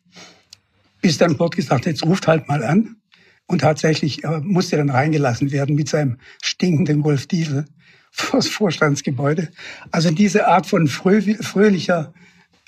bis 1.02 1.18
dann 1.18 1.38
Kurt 1.38 1.56
gesagt, 1.56 1.86
jetzt 1.86 2.06
ruft 2.06 2.28
halt 2.28 2.48
mal 2.48 2.64
an. 2.64 2.98
Und 3.46 3.60
tatsächlich 3.60 4.24
äh, 4.24 4.40
musste 4.40 4.78
dann 4.78 4.90
reingelassen 4.90 5.52
werden 5.52 5.76
mit 5.76 5.90
seinem 5.90 6.18
stinkenden 6.42 7.02
Golf 7.02 7.28
Diesel 7.28 7.66
vors 8.12 8.48
Vorstandsgebäude. 8.48 9.50
Also 9.92 10.12
diese 10.12 10.48
Art 10.48 10.66
von 10.66 10.88
fröhlicher 10.88 12.14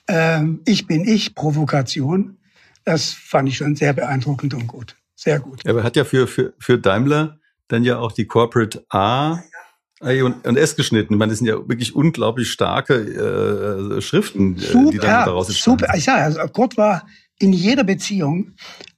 äh, 0.07 0.41
Ich 0.65 0.85
bin 0.85 1.07
ich 1.07 1.33
Provokation, 1.33 2.37
das 2.85 3.11
fand 3.11 3.49
ich 3.49 3.57
schon 3.57 3.75
sehr 3.75 3.93
beeindruckend 3.93 4.53
und 4.53 4.67
gut. 4.67 4.95
Sehr 5.15 5.39
gut. 5.39 5.67
Aber 5.67 5.79
er 5.79 5.83
hat 5.83 5.95
ja 5.95 6.05
für, 6.05 6.27
für, 6.27 6.53
für 6.59 6.77
Daimler 6.77 7.39
dann 7.67 7.83
ja 7.83 7.97
auch 7.97 8.11
die 8.11 8.25
Corporate 8.25 8.85
A 8.89 9.39
und, 9.99 10.45
und 10.45 10.57
S 10.57 10.75
geschnitten. 10.75 11.13
Ich 11.13 11.19
meine, 11.19 11.31
das 11.31 11.39
sind 11.39 11.47
ja 11.47 11.55
wirklich 11.55 11.95
unglaublich 11.95 12.51
starke 12.51 12.93
äh, 13.97 14.01
Schriften, 14.01 14.57
super, 14.57 14.91
die 14.91 14.97
dann 14.97 15.25
daraus 15.25 15.47
entstanden 15.47 15.79
Super, 15.79 15.97
ich 15.97 16.03
sage, 16.03 16.23
also 16.23 16.39
Kurt 16.47 16.77
war 16.77 17.07
in 17.39 17.53
jeder 17.53 17.83
Beziehung 17.83 18.53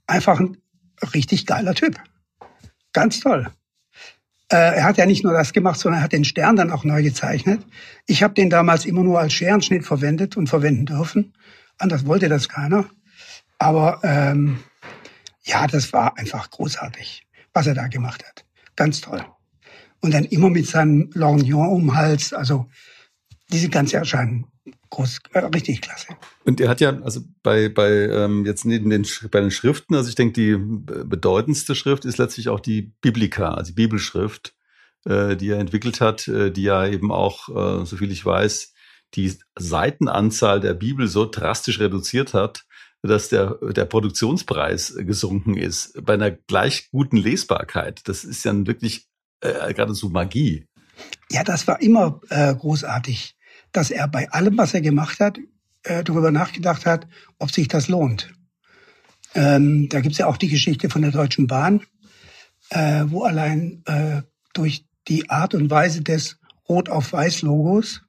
einfach 0.06 0.40
ein 0.40 0.58
richtig 1.14 1.46
geiler 1.46 1.76
Typ. 1.76 1.98
Ganz 2.94 3.20
toll. 3.20 3.48
Äh, 4.50 4.78
er 4.78 4.84
hat 4.86 4.98
ja 4.98 5.06
nicht 5.06 5.24
nur 5.24 5.34
das 5.34 5.54
gemacht, 5.54 5.80
sondern 5.80 6.02
er 6.02 6.04
hat 6.04 6.14
den 6.14 6.26
Stern 6.26 6.56
dann 6.56 6.72
auch 6.72 6.84
neu 6.84 7.04
gezeichnet. 7.04 7.62
Ich 8.06 8.24
habe 8.24 8.34
den 8.34 8.50
damals 8.50 8.86
immer 8.86 9.04
nur 9.04 9.20
als 9.20 9.34
Scherenschnitt 9.34 9.86
verwendet 9.86 10.36
und 10.36 10.48
verwenden 10.48 10.86
dürfen. 10.86 11.34
Anders 11.78 12.06
wollte 12.06 12.28
das 12.28 12.50
keiner. 12.50 12.86
Aber 13.60 14.00
ähm, 14.04 14.60
ja, 15.44 15.68
das 15.68 15.94
war 15.94 16.18
einfach 16.18 16.50
großartig, 16.50 17.26
was 17.54 17.68
er 17.68 17.74
da 17.74 17.88
gemacht 17.88 18.24
hat. 18.28 18.46
Ganz 18.76 19.02
toll. 19.02 19.24
Und 20.02 20.14
dann 20.14 20.26
immer 20.26 20.50
mit 20.50 20.68
seinem 20.68 21.10
Lorgnon 21.14 21.70
um 21.70 21.82
den 21.88 21.96
Hals. 21.96 22.34
Also 22.34 22.68
diese 23.52 23.70
ganze 23.70 23.98
Erscheinung. 23.98 24.48
Groß, 24.90 25.20
äh, 25.34 25.40
richtig 25.40 25.82
klasse. 25.82 26.08
Und 26.46 26.62
er 26.62 26.70
hat 26.70 26.82
ja, 26.82 26.98
also 27.02 27.22
bei, 27.44 27.68
bei 27.70 27.90
ähm, 27.90 28.46
jetzt 28.46 28.66
neben 28.66 28.90
den, 28.90 29.06
bei 29.32 29.42
den 29.42 29.52
Schriften, 29.52 29.96
also 29.96 30.08
ich 30.10 30.16
denke, 30.16 30.34
die 30.34 30.56
bedeutendste 30.58 31.76
Schrift 31.76 32.06
ist 32.06 32.18
letztlich 32.18 32.50
auch 32.50 32.60
die 32.60 32.94
Biblika, 33.02 33.54
also 33.54 33.72
die 33.72 33.76
Bibelschrift, 33.76 34.56
äh, 35.06 35.36
die 35.36 35.50
er 35.50 35.60
entwickelt 35.60 36.00
hat, 36.00 36.28
äh, 36.28 36.52
die 36.52 36.64
ja 36.64 36.86
eben 36.86 37.12
auch, 37.12 37.50
äh, 37.50 37.86
soviel 37.86 38.12
ich 38.12 38.26
weiß, 38.26 38.74
die 39.14 39.38
Seitenanzahl 39.58 40.60
der 40.60 40.74
Bibel 40.74 41.08
so 41.08 41.26
drastisch 41.26 41.80
reduziert 41.80 42.34
hat, 42.34 42.66
dass 43.04 43.30
der, 43.30 43.58
der 43.62 43.86
Produktionspreis 43.86 44.96
gesunken 44.98 45.56
ist 45.56 45.94
bei 46.04 46.14
einer 46.16 46.32
gleich 46.32 46.90
guten 46.92 47.18
Lesbarkeit. 47.18 48.02
Das 48.06 48.24
ist 48.24 48.44
ja 48.44 48.54
wirklich 48.66 49.08
äh, 49.42 49.74
geradezu 49.74 50.10
Magie. 50.10 50.66
Ja, 51.32 51.44
das 51.44 51.68
war 51.68 51.82
immer 51.82 52.20
äh, 52.30 52.54
großartig, 52.56 53.36
dass 53.72 53.92
er 53.92 54.08
bei 54.08 54.30
allem, 54.32 54.58
was 54.58 54.74
er 54.74 54.82
gemacht 54.82 55.20
hat, 55.20 55.38
äh, 55.84 56.04
darüber 56.04 56.32
nachgedacht 56.32 56.86
hat, 56.86 57.08
ob 57.38 57.52
sich 57.52 57.68
das 57.68 57.88
lohnt. 57.88 58.34
Ähm, 59.36 59.88
da 59.90 60.02
gibt's 60.02 60.18
ja 60.18 60.28
auch 60.28 60.38
die 60.38 60.48
Geschichte 60.48 60.90
von 60.90 61.02
der 61.02 61.12
Deutschen 61.12 61.48
Bahn, 61.48 61.82
äh, 62.70 63.06
wo 63.08 63.24
allein 63.24 63.84
äh, 63.86 64.22
durch 64.54 64.86
die 65.08 65.30
Art 65.30 65.54
und 65.54 65.70
Weise 65.70 66.02
des 66.02 66.40
Rot 66.68 66.90
auf 66.90 67.14
Weiß 67.14 67.42
Logos 67.42 68.02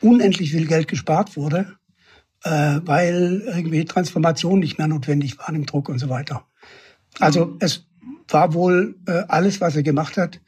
unendlich 0.00 0.50
viel 0.50 0.66
Geld 0.66 0.88
gespart 0.88 1.36
wurde, 1.36 1.76
weil 2.48 3.42
irgendwie 3.46 3.84
Transformationen 3.84 4.60
nicht 4.60 4.78
mehr 4.78 4.88
notwendig 4.88 5.38
waren 5.38 5.54
im 5.54 5.66
Druck 5.66 5.88
und 5.88 5.98
so 5.98 6.08
weiter. 6.08 6.46
Also 7.18 7.56
es 7.60 7.86
war 8.28 8.54
wohl 8.54 8.96
äh, 9.06 9.24
alles, 9.28 9.60
was 9.60 9.76
er 9.76 9.82
gemacht 9.82 10.16
hat, 10.16 10.40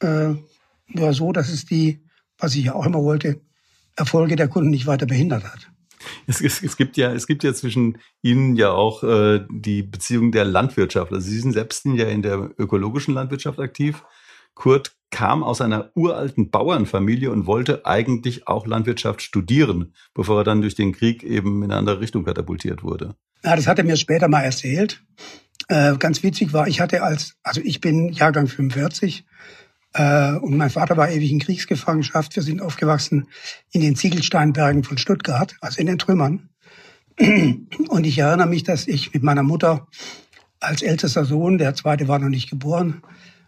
äh, 0.00 0.34
war 0.94 1.12
so, 1.12 1.32
dass 1.32 1.48
es 1.48 1.66
die, 1.66 2.04
was 2.38 2.54
ich 2.54 2.64
ja 2.64 2.74
auch 2.74 2.86
immer 2.86 3.02
wollte, 3.02 3.40
Erfolge 3.96 4.36
der 4.36 4.48
Kunden 4.48 4.70
nicht 4.70 4.86
weiter 4.86 5.06
behindert 5.06 5.44
hat. 5.44 5.70
Es, 6.26 6.40
es, 6.40 6.62
es, 6.62 6.76
gibt 6.76 6.96
ja, 6.96 7.12
es 7.12 7.26
gibt 7.26 7.42
ja 7.42 7.52
zwischen 7.52 7.98
Ihnen 8.22 8.56
ja 8.56 8.70
auch 8.70 9.02
äh, 9.02 9.44
die 9.50 9.82
Beziehung 9.82 10.32
der 10.32 10.44
Landwirtschaft. 10.44 11.12
Also 11.12 11.28
Sie 11.28 11.38
sind 11.38 11.52
selbst 11.52 11.84
ja 11.84 12.06
in 12.06 12.22
der 12.22 12.50
ökologischen 12.58 13.14
Landwirtschaft 13.14 13.58
aktiv. 13.58 14.04
Kurt 14.54 14.95
kam 15.10 15.42
aus 15.42 15.60
einer 15.60 15.90
uralten 15.94 16.50
Bauernfamilie 16.50 17.30
und 17.30 17.46
wollte 17.46 17.86
eigentlich 17.86 18.48
auch 18.48 18.66
Landwirtschaft 18.66 19.22
studieren, 19.22 19.94
bevor 20.14 20.40
er 20.40 20.44
dann 20.44 20.60
durch 20.60 20.74
den 20.74 20.92
Krieg 20.92 21.22
eben 21.22 21.62
in 21.62 21.70
eine 21.70 21.78
andere 21.78 22.00
Richtung 22.00 22.24
katapultiert 22.24 22.82
wurde. 22.82 23.14
Ja, 23.44 23.56
das 23.56 23.66
hat 23.66 23.78
er 23.78 23.84
mir 23.84 23.96
später 23.96 24.28
mal 24.28 24.42
erzählt. 24.42 25.02
Äh, 25.68 25.96
ganz 25.96 26.22
witzig 26.22 26.52
war, 26.52 26.68
ich 26.68 26.80
hatte 26.80 27.02
als, 27.02 27.36
also 27.42 27.60
ich 27.62 27.80
bin 27.80 28.08
Jahrgang 28.10 28.46
45 28.46 29.24
äh, 29.94 30.32
und 30.32 30.56
mein 30.56 30.70
Vater 30.70 30.96
war 30.96 31.10
ewig 31.10 31.30
in 31.30 31.38
Kriegsgefangenschaft. 31.38 32.36
Wir 32.36 32.42
sind 32.42 32.60
aufgewachsen 32.60 33.28
in 33.72 33.80
den 33.80 33.96
Ziegelsteinbergen 33.96 34.84
von 34.84 34.98
Stuttgart, 34.98 35.56
also 35.60 35.80
in 35.80 35.86
den 35.86 35.98
Trümmern. 35.98 36.50
Und 37.18 38.04
ich 38.04 38.18
erinnere 38.18 38.46
mich, 38.46 38.62
dass 38.62 38.86
ich 38.86 39.14
mit 39.14 39.22
meiner 39.22 39.42
Mutter 39.42 39.86
als 40.60 40.82
ältester 40.82 41.24
Sohn, 41.24 41.56
der 41.56 41.74
zweite 41.74 42.08
war 42.08 42.18
noch 42.18 42.28
nicht 42.28 42.50
geboren, 42.50 43.02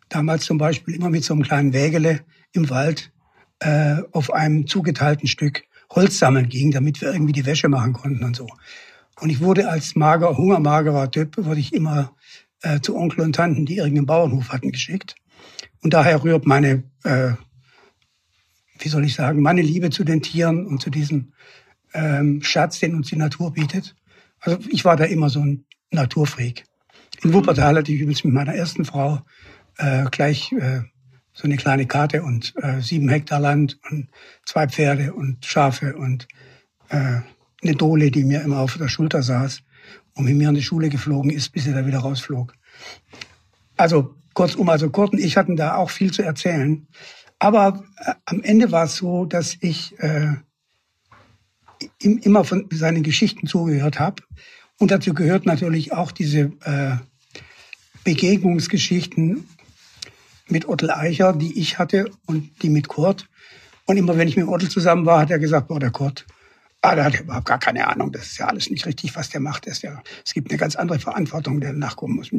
damals 0.09 0.45
zum 0.45 0.59
Beispiel 0.59 0.95
immer 0.95 1.11
mit 1.11 1.25
so 1.25 1.35
einem 1.35 1.43
kleinen 1.43 1.73
Wägele 1.73 2.21
im 2.53 2.71
Wald 2.71 3.13
äh, 3.61 3.97
auf 4.13 4.33
einem 4.33 4.67
zugeteilten 4.67 5.29
Stück 5.29 5.65
Holz 5.91 6.19
sammeln 6.19 6.49
ging, 6.49 6.71
damit 6.71 7.01
wir 7.01 7.13
irgendwie 7.13 7.33
die 7.33 7.47
Wäsche 7.47 7.69
machen 7.69 7.93
konnten 7.93 8.25
und 8.25 8.37
so. 8.37 8.47
Und 9.21 9.31
ich 9.31 9.41
wurde 9.41 9.69
als 9.69 9.97
mager, 9.97 10.37
hungermagerer 10.37 11.11
Typ, 11.11 11.37
wurde 11.39 11.61
ich 11.61 11.73
immer 11.73 12.13
äh, 12.63 12.81
zu 12.81 12.97
Onkel 12.97 13.21
und 13.21 13.35
Tanten, 13.35 13.67
die 13.67 13.77
irgendeinen 13.77 14.07
Bauernhof 14.07 14.51
hatten, 14.51 14.71
geschickt. 14.71 15.17
Und 15.81 15.95
daher 15.95 16.23
rührt 16.23 16.47
meine, 16.47 16.85
äh, 17.05 17.33
wie 18.79 18.89
soll 18.89 19.05
ich 19.05 19.15
sagen, 19.15 19.43
meine 19.43 19.63
Liebe 19.63 19.91
zu 19.91 20.05
den 20.05 20.23
Tieren 20.23 20.67
und 20.67 20.81
zu 20.81 20.91
diesem 20.91 21.33
ähm, 21.95 22.43
Schatz, 22.43 22.79
den 22.81 22.95
uns 22.95 23.09
die 23.09 23.17
Natur 23.17 23.53
bietet. 23.53 23.97
Also 24.41 24.59
ich 24.71 24.85
war 24.85 24.97
da 24.97 25.05
immer 25.05 25.31
so 25.31 25.41
ein 25.41 25.65
Naturfreak. 25.91 26.65
In 27.23 27.33
Wuppertal 27.33 27.77
hatte 27.77 27.93
ich 27.93 28.01
übrigens 28.01 28.23
mit 28.23 28.35
meiner 28.35 28.55
ersten 28.55 28.85
Frau 28.85 29.21
äh, 29.79 30.05
gleich 30.11 30.53
äh, 30.53 30.83
so 31.33 31.45
eine 31.45 31.57
kleine 31.57 31.87
Karte 31.87 32.23
und 32.23 32.53
äh, 32.63 32.81
sieben 32.81 33.09
Hektar 33.09 33.41
Land 33.41 33.79
und 33.91 34.09
zwei 34.45 34.69
Pferde 34.69 35.15
und 35.15 35.45
Schafe 35.47 35.97
und 35.97 36.27
äh, 36.89 37.21
eine 37.63 37.75
Dole, 37.77 38.11
die 38.11 38.25
mir 38.25 38.43
immer 38.43 38.59
auf 38.59 38.77
der 38.77 38.89
Schulter 38.89 39.23
saß 39.23 39.63
und 40.15 40.25
mit 40.25 40.37
mir 40.37 40.49
in 40.49 40.57
die 40.57 40.63
Schule 40.63 40.89
geflogen 40.89 41.31
ist, 41.31 41.51
bis 41.51 41.65
sie 41.65 41.73
da 41.73 41.87
wieder 41.87 42.01
rausflog. 42.01 42.55
Also 43.77 44.17
kurzum, 44.35 44.69
also 44.69 44.91
Kurt 44.91 45.13
und 45.13 45.21
ich 45.21 45.37
hatten 45.37 45.57
da 45.57 45.77
auch 45.77 45.91
viel 45.91 46.13
zu 46.13 46.23
erzählen. 46.23 46.87
Aber 47.39 47.85
äh, 47.99 48.15
am 48.25 48.43
Ende 48.43 48.73
war 48.73 48.85
es 48.85 48.97
so, 48.97 49.25
dass 49.25 49.57
ich 49.61 49.99
äh, 50.01 50.35
ihm 52.01 52.19
immer 52.19 52.45
von 52.45 52.67
seinen 52.73 53.03
Geschichten 53.03 53.47
zugehört 53.47 54.01
habe. 54.01 54.23
Und 54.79 54.91
dazu 54.91 55.15
gehört 55.15 55.47
natürlich 55.47 55.93
auch 55.93 56.13
diese 56.13 56.53
äh, 56.65 56.97
Begegnungsgeschichten 58.05 59.45
mit 60.51 60.69
Ottel 60.69 60.91
Eicher, 60.91 61.33
die 61.33 61.59
ich 61.59 61.79
hatte 61.79 62.11
und 62.27 62.63
die 62.63 62.71
mit 62.71 62.89
Kurt. 62.89 63.29
Und 63.87 63.97
immer 63.97 64.17
wenn 64.17 64.29
ich 64.29 64.37
mit 64.37 64.47
Ottel 64.47 64.69
zusammen 64.69 65.07
war, 65.07 65.21
hat 65.21 65.31
er 65.31 65.39
gesagt, 65.39 65.69
boah, 65.69 65.81
der 65.81 65.91
Kurt, 65.91 66.27
ah, 66.83 66.95
der 66.95 67.05
hat 67.05 67.21
überhaupt 67.21 67.47
gar 67.47 67.59
keine 67.59 67.89
Ahnung, 67.89 68.13
das 68.13 68.27
ist 68.27 68.39
ja 68.39 68.47
alles 68.47 68.71
nicht 68.71 68.87
richtig, 68.87 69.17
was 69.17 69.31
der 69.31 69.41
macht. 69.41 69.67
Das 69.67 69.83
ja, 69.83 70.03
es 70.25 70.35
gibt 70.35 70.51
eine 70.51 70.59
ganz 70.59 70.77
andere 70.77 70.99
Verantwortung, 70.99 71.61
der 71.61 71.73
nachkommen 71.73 72.17
muss. 72.17 72.31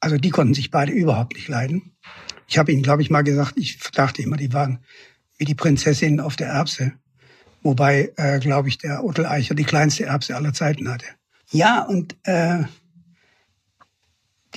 Also 0.00 0.16
die 0.16 0.30
konnten 0.30 0.54
sich 0.54 0.70
beide 0.70 0.92
überhaupt 0.92 1.34
nicht 1.34 1.48
leiden. 1.48 1.92
Ich 2.46 2.58
habe 2.58 2.72
ihnen, 2.72 2.82
glaube 2.82 3.02
ich, 3.02 3.10
mal 3.10 3.22
gesagt, 3.22 3.54
ich 3.56 3.78
dachte 3.92 4.22
immer, 4.22 4.36
die 4.36 4.52
waren 4.52 4.78
wie 5.36 5.44
die 5.44 5.54
Prinzessin 5.54 6.20
auf 6.20 6.36
der 6.36 6.48
Erbse. 6.48 6.92
Wobei, 7.62 8.12
äh, 8.16 8.38
glaube 8.38 8.68
ich, 8.68 8.78
der 8.78 9.04
Ottel 9.04 9.26
Eicher 9.26 9.54
die 9.54 9.64
kleinste 9.64 10.04
Erbse 10.04 10.36
aller 10.36 10.52
Zeiten 10.52 10.88
hatte. 10.88 11.06
Ja, 11.50 11.82
und 11.82 12.16
äh, 12.24 12.64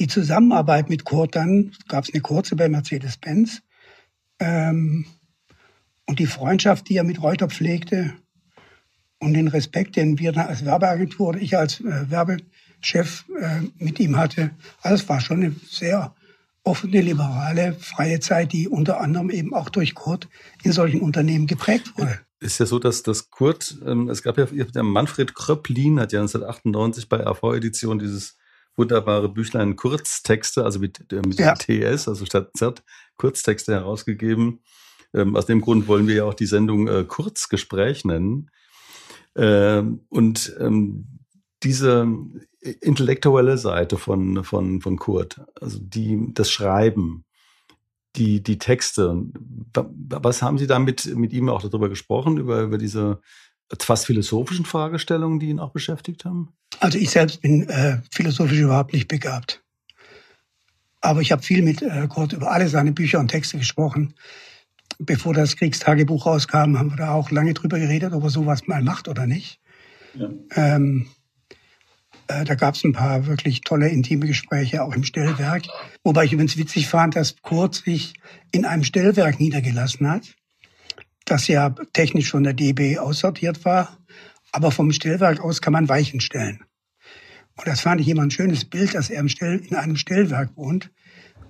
die 0.01 0.07
Zusammenarbeit 0.07 0.89
mit 0.89 1.05
Kurt 1.05 1.35
dann, 1.35 1.73
gab 1.87 2.05
es 2.05 2.13
eine 2.13 2.21
kurze 2.21 2.55
bei 2.55 2.67
Mercedes-Benz. 2.67 3.61
Ähm, 4.39 5.05
und 6.07 6.17
die 6.17 6.25
Freundschaft, 6.25 6.89
die 6.89 6.97
er 6.97 7.03
mit 7.03 7.21
Reuter 7.21 7.47
pflegte 7.47 8.13
und 9.19 9.35
den 9.35 9.47
Respekt, 9.47 9.95
den 9.95 10.17
wir 10.17 10.35
als 10.35 10.65
Werbeagentur 10.65 11.29
oder 11.29 11.39
ich 11.39 11.55
als 11.55 11.81
äh, 11.81 12.09
Werbechef 12.09 13.25
äh, 13.39 13.61
mit 13.77 13.99
ihm 13.99 14.17
hatte, 14.17 14.49
alles 14.81 15.07
war 15.07 15.21
schon 15.21 15.43
eine 15.43 15.55
sehr 15.69 16.15
offene, 16.63 17.01
liberale, 17.01 17.73
freie 17.73 18.19
Zeit, 18.19 18.53
die 18.53 18.67
unter 18.67 18.99
anderem 18.99 19.29
eben 19.29 19.53
auch 19.53 19.69
durch 19.69 19.93
Kurt 19.93 20.27
in 20.63 20.71
solchen 20.71 21.01
Unternehmen 21.01 21.45
geprägt 21.45 21.95
wurde. 21.95 22.19
Ist 22.39 22.59
ja 22.59 22.65
so, 22.65 22.79
dass, 22.79 23.03
dass 23.03 23.29
Kurt, 23.29 23.77
ähm, 23.85 24.09
es 24.09 24.23
gab 24.23 24.39
ja, 24.39 24.45
der 24.45 24.83
Manfred 24.83 25.35
Kröpplin 25.35 25.99
hat 25.99 26.11
ja 26.11 26.21
1998 26.21 27.07
bei 27.07 27.23
AV 27.23 27.53
Edition 27.53 27.99
dieses 27.99 28.35
wunderbare 28.81 29.29
Büchlein 29.29 29.75
Kurztexte, 29.75 30.65
also 30.65 30.79
mit, 30.79 31.11
äh, 31.13 31.17
mit 31.17 31.39
ja. 31.39 31.53
TS, 31.53 32.07
also 32.07 32.25
statt 32.25 32.49
Z, 32.55 32.83
Kurztexte 33.17 33.73
herausgegeben. 33.73 34.61
Ähm, 35.13 35.35
aus 35.35 35.45
dem 35.45 35.61
Grund 35.61 35.87
wollen 35.87 36.07
wir 36.07 36.15
ja 36.15 36.23
auch 36.25 36.33
die 36.33 36.47
Sendung 36.47 36.87
äh, 36.87 37.03
Kurzgespräch 37.03 38.05
nennen. 38.05 38.49
Ähm, 39.35 40.01
und 40.09 40.55
ähm, 40.59 41.19
diese 41.63 42.07
intellektuelle 42.81 43.57
Seite 43.57 43.97
von, 43.97 44.43
von, 44.43 44.81
von 44.81 44.97
Kurt, 44.97 45.41
also 45.59 45.77
die, 45.79 46.33
das 46.33 46.49
Schreiben, 46.49 47.23
die, 48.15 48.41
die 48.41 48.57
Texte, 48.57 49.23
was 49.73 50.41
haben 50.41 50.57
Sie 50.57 50.67
da 50.67 50.79
mit, 50.79 51.15
mit 51.15 51.33
ihm 51.33 51.49
auch 51.49 51.61
darüber 51.61 51.87
gesprochen, 51.87 52.37
über, 52.37 52.61
über 52.63 52.77
diese 52.77 53.21
fast 53.79 54.05
philosophischen 54.05 54.65
Fragestellungen, 54.65 55.39
die 55.39 55.49
ihn 55.49 55.59
auch 55.59 55.71
beschäftigt 55.71 56.25
haben? 56.25 56.53
Also 56.79 56.97
ich 56.97 57.09
selbst 57.09 57.41
bin 57.41 57.69
äh, 57.69 57.99
philosophisch 58.11 58.59
überhaupt 58.59 58.93
nicht 58.93 59.07
begabt. 59.07 59.63
Aber 61.01 61.21
ich 61.21 61.31
habe 61.31 61.41
viel 61.41 61.61
mit 61.61 61.81
äh, 61.81 62.07
Kurt 62.07 62.33
über 62.33 62.51
alle 62.51 62.67
seine 62.67 62.91
Bücher 62.91 63.19
und 63.19 63.29
Texte 63.29 63.57
gesprochen. 63.57 64.13
Bevor 64.99 65.33
das 65.33 65.55
Kriegstagebuch 65.55 66.25
rauskam, 66.25 66.77
haben 66.77 66.91
wir 66.91 66.97
da 66.97 67.13
auch 67.13 67.31
lange 67.31 67.53
drüber 67.53 67.79
geredet, 67.79 68.13
ob 68.13 68.23
er 68.23 68.29
sowas 68.29 68.67
mal 68.67 68.83
macht 68.83 69.07
oder 69.07 69.25
nicht. 69.25 69.59
Ja. 70.13 70.29
Ähm, 70.55 71.07
äh, 72.27 72.45
da 72.45 72.55
gab 72.55 72.75
es 72.75 72.83
ein 72.83 72.93
paar 72.93 73.25
wirklich 73.25 73.61
tolle, 73.61 73.89
intime 73.89 74.27
Gespräche, 74.27 74.83
auch 74.83 74.93
im 74.93 75.03
Stellwerk. 75.03 75.63
Wobei 76.03 76.25
ich 76.25 76.33
übrigens 76.33 76.57
witzig 76.57 76.87
fand, 76.87 77.15
dass 77.15 77.35
Kurt 77.41 77.75
sich 77.75 78.13
in 78.51 78.65
einem 78.65 78.83
Stellwerk 78.83 79.39
niedergelassen 79.39 80.07
hat 80.09 80.35
das 81.31 81.47
ja 81.47 81.69
technisch 81.93 82.29
von 82.29 82.43
der 82.43 82.53
DB 82.53 82.97
aussortiert 82.97 83.63
war. 83.63 83.97
Aber 84.51 84.71
vom 84.71 84.91
Stellwerk 84.91 85.39
aus 85.39 85.61
kann 85.61 85.73
man 85.73 85.87
Weichen 85.87 86.19
stellen. 86.19 86.63
Und 87.55 87.67
das 87.67 87.81
fand 87.81 88.01
ich 88.01 88.09
immer 88.09 88.23
ein 88.23 88.31
schönes 88.31 88.65
Bild, 88.65 88.93
dass 88.95 89.09
er 89.09 89.21
in 89.21 89.75
einem 89.75 89.95
Stellwerk 89.95 90.57
wohnt, 90.57 90.91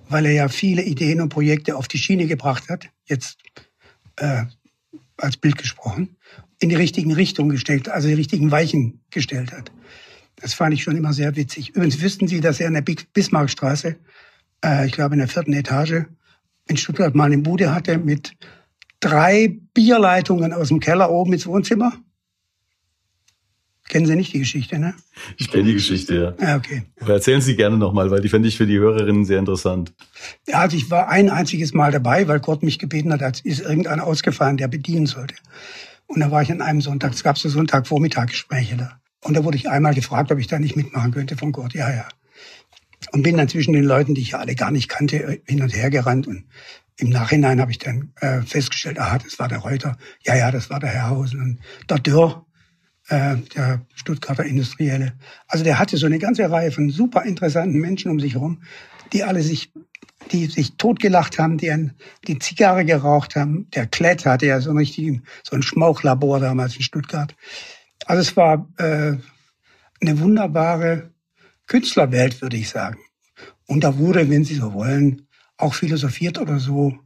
weil 0.08 0.26
er 0.26 0.32
ja 0.32 0.48
viele 0.48 0.82
Ideen 0.82 1.20
und 1.20 1.30
Projekte 1.30 1.76
auf 1.76 1.88
die 1.88 1.98
Schiene 1.98 2.26
gebracht 2.26 2.68
hat, 2.68 2.90
jetzt 3.06 3.38
äh, 4.16 4.44
als 5.16 5.36
Bild 5.36 5.58
gesprochen, 5.58 6.16
in 6.60 6.68
die 6.68 6.76
richtigen 6.76 7.12
Richtungen 7.12 7.50
gestellt, 7.50 7.88
also 7.88 8.08
die 8.08 8.14
richtigen 8.14 8.50
Weichen 8.50 9.00
gestellt 9.10 9.52
hat. 9.52 9.72
Das 10.36 10.54
fand 10.54 10.74
ich 10.74 10.82
schon 10.82 10.96
immer 10.96 11.12
sehr 11.12 11.34
witzig. 11.34 11.70
Übrigens 11.70 12.00
wüssten 12.00 12.28
Sie, 12.28 12.40
dass 12.40 12.60
er 12.60 12.68
in 12.68 12.74
der 12.74 12.82
Bismarckstraße, 12.82 13.96
äh, 14.64 14.86
ich 14.86 14.92
glaube 14.92 15.14
in 15.14 15.18
der 15.18 15.28
vierten 15.28 15.52
Etage, 15.52 16.04
in 16.68 16.76
Stuttgart 16.76 17.14
mal 17.14 17.24
eine 17.24 17.38
Bude 17.38 17.74
hatte 17.74 17.98
mit 17.98 18.36
drei 19.02 19.58
Bierleitungen 19.74 20.54
aus 20.54 20.68
dem 20.68 20.80
Keller 20.80 21.10
oben 21.10 21.34
ins 21.34 21.46
Wohnzimmer. 21.46 21.92
Kennen 23.88 24.06
Sie 24.06 24.16
nicht 24.16 24.32
die 24.32 24.38
Geschichte, 24.38 24.78
ne? 24.78 24.94
Ich 25.36 25.50
kenne 25.50 25.64
die 25.64 25.74
Geschichte, 25.74 26.14
ja. 26.38 26.46
Ja, 26.46 26.56
okay. 26.56 26.84
Aber 27.00 27.12
erzählen 27.12 27.42
Sie 27.42 27.56
gerne 27.56 27.76
nochmal, 27.76 28.10
weil 28.10 28.22
die 28.22 28.30
fände 28.30 28.48
ich 28.48 28.56
für 28.56 28.66
die 28.66 28.78
Hörerinnen 28.78 29.26
sehr 29.26 29.38
interessant. 29.38 29.92
Ja, 30.48 30.60
also 30.60 30.78
ich 30.78 30.90
war 30.90 31.08
ein 31.08 31.28
einziges 31.28 31.74
Mal 31.74 31.92
dabei, 31.92 32.26
weil 32.26 32.40
Gott 32.40 32.62
mich 32.62 32.78
gebeten 32.78 33.12
hat, 33.12 33.22
als 33.22 33.40
ist 33.40 33.60
irgendeiner 33.60 34.06
ausgefallen, 34.06 34.56
der 34.56 34.68
bedienen 34.68 35.04
sollte. 35.04 35.34
Und 36.06 36.20
da 36.20 36.30
war 36.30 36.40
ich 36.40 36.50
an 36.50 36.62
einem 36.62 36.80
Sonntag, 36.80 37.12
es 37.12 37.22
gab 37.22 37.36
so 37.36 37.50
Sonntagvormittaggespräche 37.50 38.76
da. 38.76 39.00
Und 39.24 39.34
da 39.34 39.44
wurde 39.44 39.56
ich 39.56 39.68
einmal 39.68 39.94
gefragt, 39.94 40.32
ob 40.32 40.38
ich 40.38 40.46
da 40.46 40.58
nicht 40.58 40.76
mitmachen 40.76 41.12
könnte 41.12 41.36
von 41.36 41.52
Gott. 41.52 41.74
Ja, 41.74 41.92
ja. 41.92 42.08
Und 43.10 43.22
bin 43.22 43.36
dann 43.36 43.48
zwischen 43.48 43.74
den 43.74 43.84
Leuten, 43.84 44.14
die 44.14 44.22
ich 44.22 44.30
ja 44.30 44.38
alle 44.38 44.54
gar 44.54 44.70
nicht 44.70 44.88
kannte, 44.88 45.40
hin 45.44 45.60
und 45.60 45.74
her 45.74 45.90
gerannt 45.90 46.26
und 46.26 46.44
im 46.98 47.10
Nachhinein 47.10 47.60
habe 47.60 47.70
ich 47.70 47.78
dann 47.78 48.12
äh, 48.20 48.42
festgestellt, 48.42 48.98
aha, 48.98 49.18
das 49.18 49.38
war 49.38 49.48
der 49.48 49.58
Reuter. 49.58 49.96
Ja, 50.24 50.36
ja, 50.36 50.50
das 50.50 50.70
war 50.70 50.80
der 50.80 50.90
Herrhausen. 50.90 51.40
Und 51.40 51.60
der 51.88 51.98
Dürr, 51.98 52.46
äh, 53.08 53.36
der 53.54 53.86
Stuttgarter 53.94 54.44
Industrielle. 54.44 55.14
Also 55.48 55.64
der 55.64 55.78
hatte 55.78 55.96
so 55.96 56.06
eine 56.06 56.18
ganze 56.18 56.50
Reihe 56.50 56.70
von 56.70 56.90
super 56.90 57.24
interessanten 57.24 57.78
Menschen 57.78 58.10
um 58.10 58.20
sich 58.20 58.34
herum, 58.34 58.62
die 59.12 59.24
alle 59.24 59.42
sich, 59.42 59.72
die 60.30 60.46
sich 60.46 60.76
totgelacht 60.76 61.38
haben, 61.38 61.58
die 61.58 61.70
ein, 61.70 61.94
die 62.26 62.38
Zigarre 62.38 62.84
geraucht 62.84 63.36
haben. 63.36 63.68
Der 63.74 63.86
Klett 63.86 64.26
hatte 64.26 64.46
ja 64.46 64.60
so 64.60 64.70
einen 64.70 64.78
richtigen, 64.78 65.24
so 65.42 65.56
ein 65.56 65.62
Schmauchlabor 65.62 66.40
damals 66.40 66.76
in 66.76 66.82
Stuttgart. 66.82 67.34
Also 68.06 68.20
es 68.20 68.36
war 68.36 68.68
äh, 68.78 69.16
eine 70.00 70.20
wunderbare 70.20 71.10
Künstlerwelt, 71.66 72.42
würde 72.42 72.56
ich 72.56 72.68
sagen. 72.68 72.98
Und 73.66 73.84
da 73.84 73.96
wurde, 73.98 74.28
wenn 74.28 74.44
Sie 74.44 74.54
so 74.54 74.74
wollen, 74.74 75.26
auch 75.62 75.74
philosophiert 75.74 76.38
oder 76.38 76.58
so. 76.58 76.98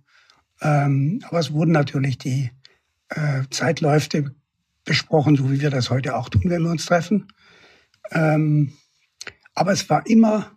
Ähm, 0.61 1.23
aber 1.29 1.39
es 1.39 1.53
wurden 1.53 1.73
natürlich 1.73 2.19
die 2.19 2.51
äh, 3.11 3.43
Zeitläufe 3.51 4.35
besprochen, 4.85 5.37
so 5.37 5.51
wie 5.51 5.61
wir 5.61 5.71
das 5.71 5.91
heute 5.91 6.17
auch 6.17 6.29
tun, 6.29 6.45
wenn 6.47 6.63
wir 6.63 6.71
uns 6.71 6.87
treffen. 6.87 7.29
Ähm, 8.11 8.73
aber 9.55 9.73
es 9.73 9.89
war 9.91 10.07
immer 10.07 10.53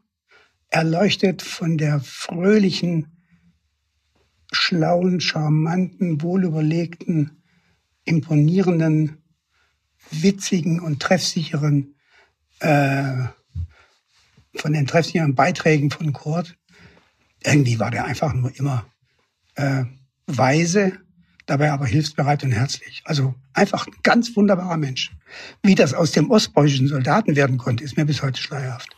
erleuchtet 0.70 1.42
von 1.42 1.78
der 1.78 2.00
fröhlichen, 2.00 3.08
schlauen, 4.52 5.20
charmanten, 5.20 6.22
wohlüberlegten, 6.22 7.44
imponierenden, 8.06 9.18
witzigen 10.12 10.80
und 10.80 11.02
treffsicheren, 11.02 11.96
äh, 12.60 13.24
von 14.56 14.74
den 14.74 14.88
treffsicheren 14.88 15.36
Beiträgen 15.36 15.92
von 15.92 16.14
Kurt. 16.14 16.59
Irgendwie 17.44 17.80
war 17.80 17.92
der 17.92 18.06
einfach 18.06 18.34
nur 18.34 18.56
immer 18.58 18.86
äh, 19.56 19.86
weise, 20.28 20.94
dabei 21.46 21.72
aber 21.72 21.86
hilfsbereit 21.86 22.44
und 22.44 22.52
herzlich. 22.52 23.02
Also 23.06 23.34
einfach 23.54 23.88
ein 23.88 23.94
ganz 24.04 24.36
wunderbarer 24.36 24.78
Mensch. 24.78 25.12
Wie 25.64 25.76
das 25.76 25.94
aus 25.94 26.12
dem 26.12 26.30
ostpreußischen 26.32 26.88
Soldaten 26.88 27.36
werden 27.36 27.58
konnte, 27.58 27.84
ist 27.84 27.98
mir 27.98 28.06
bis 28.06 28.22
heute 28.22 28.42
schleierhaft. 28.42 28.90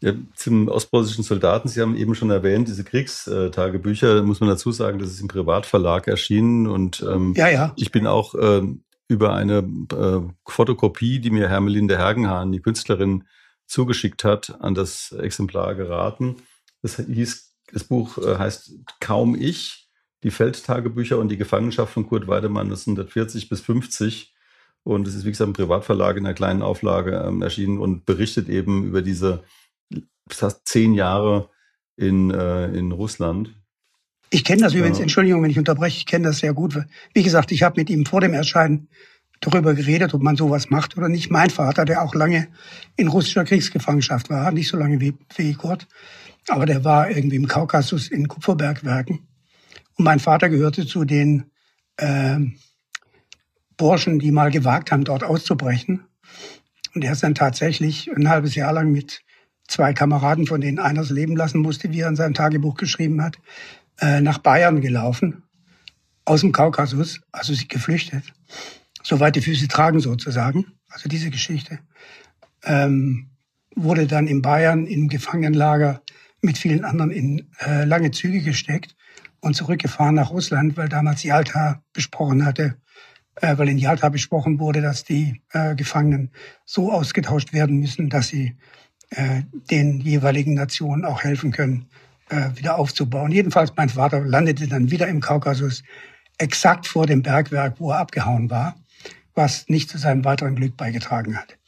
Ja, 0.00 0.12
zum 0.34 0.68
ostpreußischen 0.68 1.24
Soldaten, 1.24 1.68
Sie 1.68 1.80
haben 1.80 1.96
eben 1.96 2.14
schon 2.14 2.30
erwähnt, 2.30 2.68
diese 2.68 2.84
Kriegstagebücher, 2.84 4.22
muss 4.22 4.38
man 4.38 4.48
dazu 4.48 4.70
sagen, 4.70 5.00
das 5.00 5.10
ist 5.10 5.20
im 5.20 5.26
Privatverlag 5.26 6.06
erschienen 6.06 6.68
und 6.68 7.04
ähm, 7.08 7.34
ja, 7.36 7.48
ja. 7.48 7.72
ich 7.74 7.90
bin 7.90 8.06
auch 8.06 8.36
ähm, 8.40 8.84
über 9.08 9.34
eine 9.34 9.58
äh, 9.92 10.20
Fotokopie, 10.46 11.18
die 11.18 11.30
mir 11.30 11.48
Hermelinde 11.48 11.98
Hergenhahn, 11.98 12.52
die 12.52 12.60
Künstlerin, 12.60 13.24
zugeschickt 13.66 14.24
hat, 14.24 14.56
an 14.60 14.74
das 14.74 15.12
Exemplar 15.12 15.74
geraten. 15.74 16.36
Das 16.80 16.96
hieß, 16.96 17.47
das 17.72 17.84
Buch 17.84 18.18
äh, 18.18 18.38
heißt 18.38 18.72
Kaum 19.00 19.34
ich, 19.34 19.88
die 20.22 20.30
Feldtagebücher 20.30 21.18
und 21.18 21.28
die 21.28 21.36
Gefangenschaft 21.36 21.92
von 21.92 22.06
Kurt 22.06 22.26
Weidemann 22.26 22.66
1940 22.66 23.48
bis 23.48 23.60
50. 23.60 24.34
Und 24.82 25.06
es 25.06 25.14
ist, 25.14 25.24
wie 25.24 25.30
gesagt, 25.30 25.48
im 25.48 25.54
Privatverlag 25.54 26.16
in 26.16 26.26
einer 26.26 26.34
kleinen 26.34 26.62
Auflage 26.62 27.22
ähm, 27.26 27.42
erschienen 27.42 27.78
und 27.78 28.06
berichtet 28.06 28.48
eben 28.48 28.84
über 28.84 29.02
diese 29.02 29.44
fast 30.28 30.66
zehn 30.66 30.94
Jahre 30.94 31.50
in, 31.96 32.30
äh, 32.30 32.68
in 32.68 32.92
Russland. 32.92 33.54
Ich 34.30 34.44
kenne 34.44 34.62
das 34.62 34.74
übrigens, 34.74 34.98
ja. 34.98 35.02
Entschuldigung, 35.02 35.42
wenn 35.42 35.50
ich 35.50 35.58
unterbreche, 35.58 35.98
ich 35.98 36.06
kenne 36.06 36.28
das 36.28 36.38
sehr 36.38 36.52
gut. 36.52 36.78
Wie 37.14 37.22
gesagt, 37.22 37.50
ich 37.50 37.62
habe 37.62 37.80
mit 37.80 37.90
ihm 37.90 38.04
vor 38.04 38.20
dem 38.20 38.34
Erscheinen 38.34 38.88
darüber 39.40 39.74
geredet, 39.74 40.14
ob 40.14 40.22
man 40.22 40.36
sowas 40.36 40.70
macht 40.70 40.96
oder 40.96 41.08
nicht. 41.08 41.30
Mein 41.30 41.50
Vater, 41.50 41.84
der 41.84 42.02
auch 42.02 42.14
lange 42.14 42.48
in 42.96 43.08
russischer 43.08 43.44
Kriegsgefangenschaft 43.44 44.30
war, 44.30 44.50
nicht 44.52 44.68
so 44.68 44.76
lange 44.76 45.00
wie, 45.00 45.14
wie 45.36 45.54
Kurt, 45.54 45.86
aber 46.50 46.66
der 46.66 46.84
war 46.84 47.10
irgendwie 47.10 47.36
im 47.36 47.48
Kaukasus 47.48 48.08
in 48.08 48.28
Kupferbergwerken. 48.28 49.28
Und 49.96 50.04
mein 50.04 50.20
Vater 50.20 50.48
gehörte 50.48 50.86
zu 50.86 51.04
den 51.04 51.50
äh, 51.96 52.38
Burschen, 53.76 54.18
die 54.18 54.30
mal 54.30 54.50
gewagt 54.50 54.92
haben, 54.92 55.04
dort 55.04 55.24
auszubrechen. 55.24 56.04
Und 56.94 57.04
er 57.04 57.12
ist 57.12 57.22
dann 57.22 57.34
tatsächlich 57.34 58.10
ein 58.14 58.28
halbes 58.28 58.54
Jahr 58.54 58.72
lang 58.72 58.90
mit 58.90 59.22
zwei 59.68 59.92
Kameraden, 59.92 60.46
von 60.46 60.60
denen 60.60 60.78
einer 60.78 61.00
das 61.00 61.10
Leben 61.10 61.36
lassen 61.36 61.60
musste, 61.60 61.92
wie 61.92 62.00
er 62.00 62.08
in 62.08 62.16
seinem 62.16 62.34
Tagebuch 62.34 62.74
geschrieben 62.76 63.22
hat, 63.22 63.38
äh, 64.00 64.20
nach 64.20 64.38
Bayern 64.38 64.80
gelaufen, 64.80 65.44
aus 66.24 66.40
dem 66.40 66.52
Kaukasus, 66.52 67.20
also 67.32 67.54
sich 67.54 67.68
geflüchtet, 67.68 68.24
soweit 69.02 69.36
die 69.36 69.40
Füße 69.40 69.68
tragen 69.68 70.00
sozusagen, 70.00 70.66
also 70.88 71.08
diese 71.08 71.30
Geschichte, 71.30 71.78
ähm, 72.64 73.30
wurde 73.74 74.06
dann 74.06 74.26
in 74.26 74.42
Bayern 74.42 74.86
im 74.86 75.08
Gefangenenlager 75.08 76.02
mit 76.40 76.58
vielen 76.58 76.84
anderen 76.84 77.10
in 77.10 77.50
äh, 77.60 77.84
lange 77.84 78.10
Züge 78.10 78.40
gesteckt 78.40 78.96
und 79.40 79.54
zurückgefahren 79.54 80.14
nach 80.14 80.30
Russland, 80.30 80.76
weil 80.76 80.88
damals 80.88 81.22
Yalta 81.22 81.82
besprochen 81.92 82.44
hatte, 82.44 82.76
äh, 83.36 83.56
weil 83.58 83.68
in 83.68 83.78
Yalta 83.78 84.08
besprochen 84.08 84.58
wurde, 84.58 84.80
dass 84.80 85.04
die 85.04 85.42
äh, 85.52 85.74
Gefangenen 85.74 86.30
so 86.64 86.92
ausgetauscht 86.92 87.52
werden 87.52 87.78
müssen, 87.78 88.08
dass 88.08 88.28
sie 88.28 88.56
äh, 89.10 89.42
den 89.70 90.00
jeweiligen 90.00 90.54
Nationen 90.54 91.04
auch 91.04 91.22
helfen 91.22 91.50
können, 91.50 91.86
äh, 92.28 92.50
wieder 92.54 92.78
aufzubauen. 92.78 93.32
Jedenfalls 93.32 93.72
mein 93.76 93.88
Vater 93.88 94.20
landete 94.20 94.68
dann 94.68 94.90
wieder 94.90 95.08
im 95.08 95.20
Kaukasus, 95.20 95.82
exakt 96.38 96.86
vor 96.86 97.06
dem 97.06 97.22
Bergwerk, 97.22 97.80
wo 97.80 97.90
er 97.90 97.98
abgehauen 97.98 98.50
war, 98.50 98.76
was 99.34 99.68
nicht 99.68 99.90
zu 99.90 99.98
seinem 99.98 100.24
weiteren 100.24 100.54
Glück 100.54 100.76
beigetragen 100.76 101.36
hat. 101.36 101.58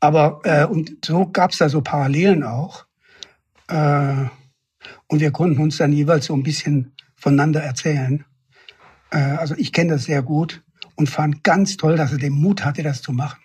Aber 0.00 0.40
äh, 0.44 0.64
und 0.64 1.04
so 1.04 1.26
gab 1.26 1.52
es 1.52 1.58
da 1.58 1.68
so 1.68 1.82
Parallelen 1.82 2.42
auch. 2.42 2.86
Äh, 3.70 4.26
und 5.06 5.20
wir 5.20 5.30
konnten 5.30 5.60
uns 5.60 5.78
dann 5.78 5.92
jeweils 5.92 6.26
so 6.26 6.34
ein 6.34 6.42
bisschen 6.42 6.92
voneinander 7.16 7.60
erzählen. 7.62 8.24
Äh, 9.10 9.18
also 9.18 9.54
ich 9.56 9.72
kenne 9.72 9.92
das 9.92 10.04
sehr 10.04 10.22
gut 10.22 10.62
und 10.96 11.08
fand 11.08 11.44
ganz 11.44 11.76
toll, 11.76 11.96
dass 11.96 12.12
er 12.12 12.18
den 12.18 12.32
Mut 12.32 12.64
hatte, 12.64 12.82
das 12.82 13.02
zu 13.02 13.12
machen. 13.12 13.40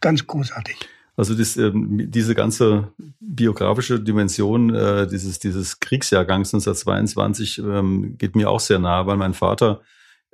Ganz 0.00 0.26
großartig. 0.26 0.76
Also 1.16 1.34
das, 1.34 1.56
ähm, 1.56 2.10
diese 2.10 2.34
ganze 2.34 2.92
biografische 3.20 4.00
Dimension 4.00 4.74
äh, 4.74 5.06
dieses, 5.06 5.38
dieses 5.38 5.78
Kriegsjahrgangs 5.78 6.54
1922 6.54 7.58
ähm, 7.58 8.16
geht 8.16 8.34
mir 8.34 8.50
auch 8.50 8.60
sehr 8.60 8.78
nahe, 8.78 9.06
weil 9.06 9.16
mein 9.16 9.34
Vater 9.34 9.82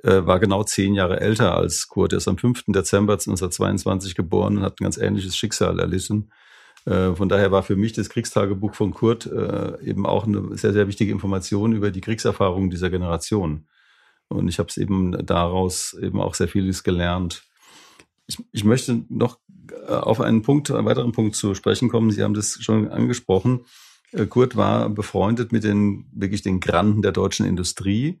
war 0.01 0.39
genau 0.39 0.63
zehn 0.63 0.93
Jahre 0.93 1.19
älter 1.19 1.57
als 1.57 1.89
Kurt. 1.89 2.13
Er 2.13 2.19
ist 2.19 2.27
am 2.29 2.37
5. 2.37 2.67
Dezember 2.67 3.15
1922 3.15 4.15
geboren 4.15 4.55
und 4.55 4.63
hat 4.63 4.79
ein 4.79 4.85
ganz 4.85 4.95
ähnliches 4.95 5.35
Schicksal 5.35 5.77
erlitten. 5.77 6.29
Äh, 6.89 7.15
von 7.15 7.29
daher 7.29 7.51
war 7.51 7.61
für 7.61 7.75
mich 7.75 7.93
das 7.93 8.09
Kriegstagebuch 8.09 8.73
von 8.73 8.93
Kurt 8.93 9.27
äh, 9.27 9.79
eben 9.83 10.07
auch 10.07 10.25
eine 10.25 10.57
sehr, 10.57 10.73
sehr 10.73 10.87
wichtige 10.87 11.11
Information 11.11 11.73
über 11.73 11.91
die 11.91 12.01
Kriegserfahrungen 12.01 12.71
dieser 12.71 12.89
Generation. 12.89 13.67
Und 14.27 14.47
ich 14.47 14.57
habe 14.57 14.69
es 14.69 14.77
eben 14.77 15.25
daraus 15.25 15.93
eben 15.93 16.19
auch 16.19 16.33
sehr 16.33 16.47
vieles 16.47 16.83
gelernt. 16.83 17.43
Ich, 18.25 18.37
ich 18.51 18.63
möchte 18.63 19.03
noch 19.09 19.37
äh, 19.87 19.91
auf 19.91 20.19
einen 20.19 20.41
Punkt, 20.41 20.71
einen 20.71 20.85
weiteren 20.85 21.11
Punkt 21.11 21.35
zu 21.35 21.53
sprechen 21.53 21.89
kommen. 21.89 22.09
Sie 22.09 22.23
haben 22.23 22.33
das 22.33 22.57
schon 22.61 22.89
angesprochen. 22.89 23.65
Kurt 24.29 24.55
war 24.55 24.89
befreundet 24.89 25.51
mit 25.51 25.63
den 25.63 26.07
wirklich 26.11 26.41
den 26.41 26.59
Granden 26.59 27.03
der 27.03 27.11
deutschen 27.11 27.45
Industrie 27.45 28.19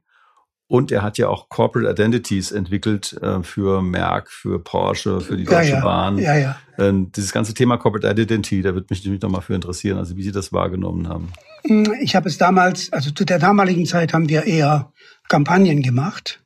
und 0.69 0.91
er 0.91 1.01
hat 1.01 1.17
ja 1.17 1.27
auch 1.27 1.49
Corporate 1.49 1.89
Identities 1.89 2.51
entwickelt 2.51 3.17
äh, 3.23 3.41
für 3.41 3.81
Merck, 3.81 4.29
für 4.29 4.63
Porsche, 4.63 5.19
für 5.19 5.35
die 5.35 5.43
Deutsche 5.43 5.71
ja, 5.71 5.77
ja. 5.77 5.83
Bahn. 5.83 6.17
Ja, 6.19 6.37
ja. 6.37 6.57
Ähm, 6.77 7.11
dieses 7.11 7.31
ganze 7.31 7.55
Thema 7.55 7.77
Corporate 7.77 8.07
Identity, 8.07 8.61
da 8.61 8.75
würde 8.75 8.85
mich 8.87 8.99
natürlich 8.99 9.21
noch 9.21 9.31
mal 9.31 9.41
für 9.41 9.55
interessieren, 9.55 9.97
also 9.97 10.15
wie 10.15 10.21
Sie 10.21 10.31
das 10.31 10.53
wahrgenommen 10.53 11.09
haben. 11.09 11.33
Hm, 11.65 11.91
ich 12.01 12.15
habe 12.15 12.29
es 12.29 12.37
damals, 12.37 12.93
also 12.93 13.09
zu 13.09 13.25
der 13.25 13.39
damaligen 13.39 13.87
Zeit 13.87 14.13
haben 14.13 14.29
wir 14.29 14.45
eher 14.45 14.93
Kampagnen 15.27 15.81
gemacht 15.81 16.39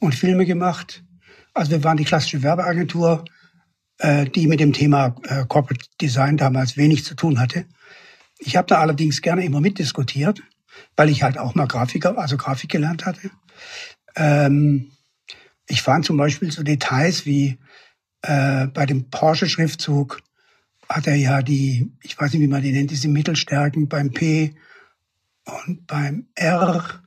und 0.00 0.16
Filme 0.16 0.46
gemacht. 0.46 1.04
Also 1.54 1.70
wir 1.70 1.84
waren 1.84 1.96
die 1.96 2.04
klassische 2.04 2.42
Werbeagentur, 2.42 3.24
äh, 3.98 4.24
die 4.24 4.48
mit 4.48 4.58
dem 4.58 4.72
Thema 4.72 5.14
äh, 5.22 5.44
Corporate 5.46 5.86
Design 6.00 6.36
damals 6.36 6.76
wenig 6.76 7.04
zu 7.04 7.14
tun 7.14 7.38
hatte. 7.38 7.66
Ich 8.40 8.56
habe 8.56 8.66
da 8.66 8.78
allerdings 8.80 9.22
gerne 9.22 9.44
immer 9.44 9.60
mitdiskutiert, 9.60 10.42
weil 10.96 11.08
ich 11.08 11.22
halt 11.22 11.38
auch 11.38 11.54
mal 11.54 11.68
Grafiker, 11.68 12.18
also 12.18 12.36
Grafik 12.36 12.70
gelernt 12.70 13.06
hatte. 13.06 13.30
Ähm, 14.16 14.90
ich 15.66 15.82
fand 15.82 16.04
zum 16.04 16.16
Beispiel 16.16 16.50
so 16.50 16.62
Details 16.62 17.26
wie 17.26 17.58
äh, 18.22 18.66
bei 18.66 18.86
dem 18.86 19.10
Porsche-Schriftzug 19.10 20.20
hat 20.88 21.06
er 21.06 21.14
ja 21.14 21.42
die, 21.42 21.92
ich 22.02 22.18
weiß 22.18 22.32
nicht, 22.32 22.42
wie 22.42 22.48
man 22.48 22.62
die 22.62 22.72
nennt, 22.72 22.90
diese 22.90 23.08
Mittelstärken 23.08 23.88
beim 23.88 24.10
P 24.10 24.54
und 25.44 25.86
beim 25.86 26.26
R, 26.34 27.02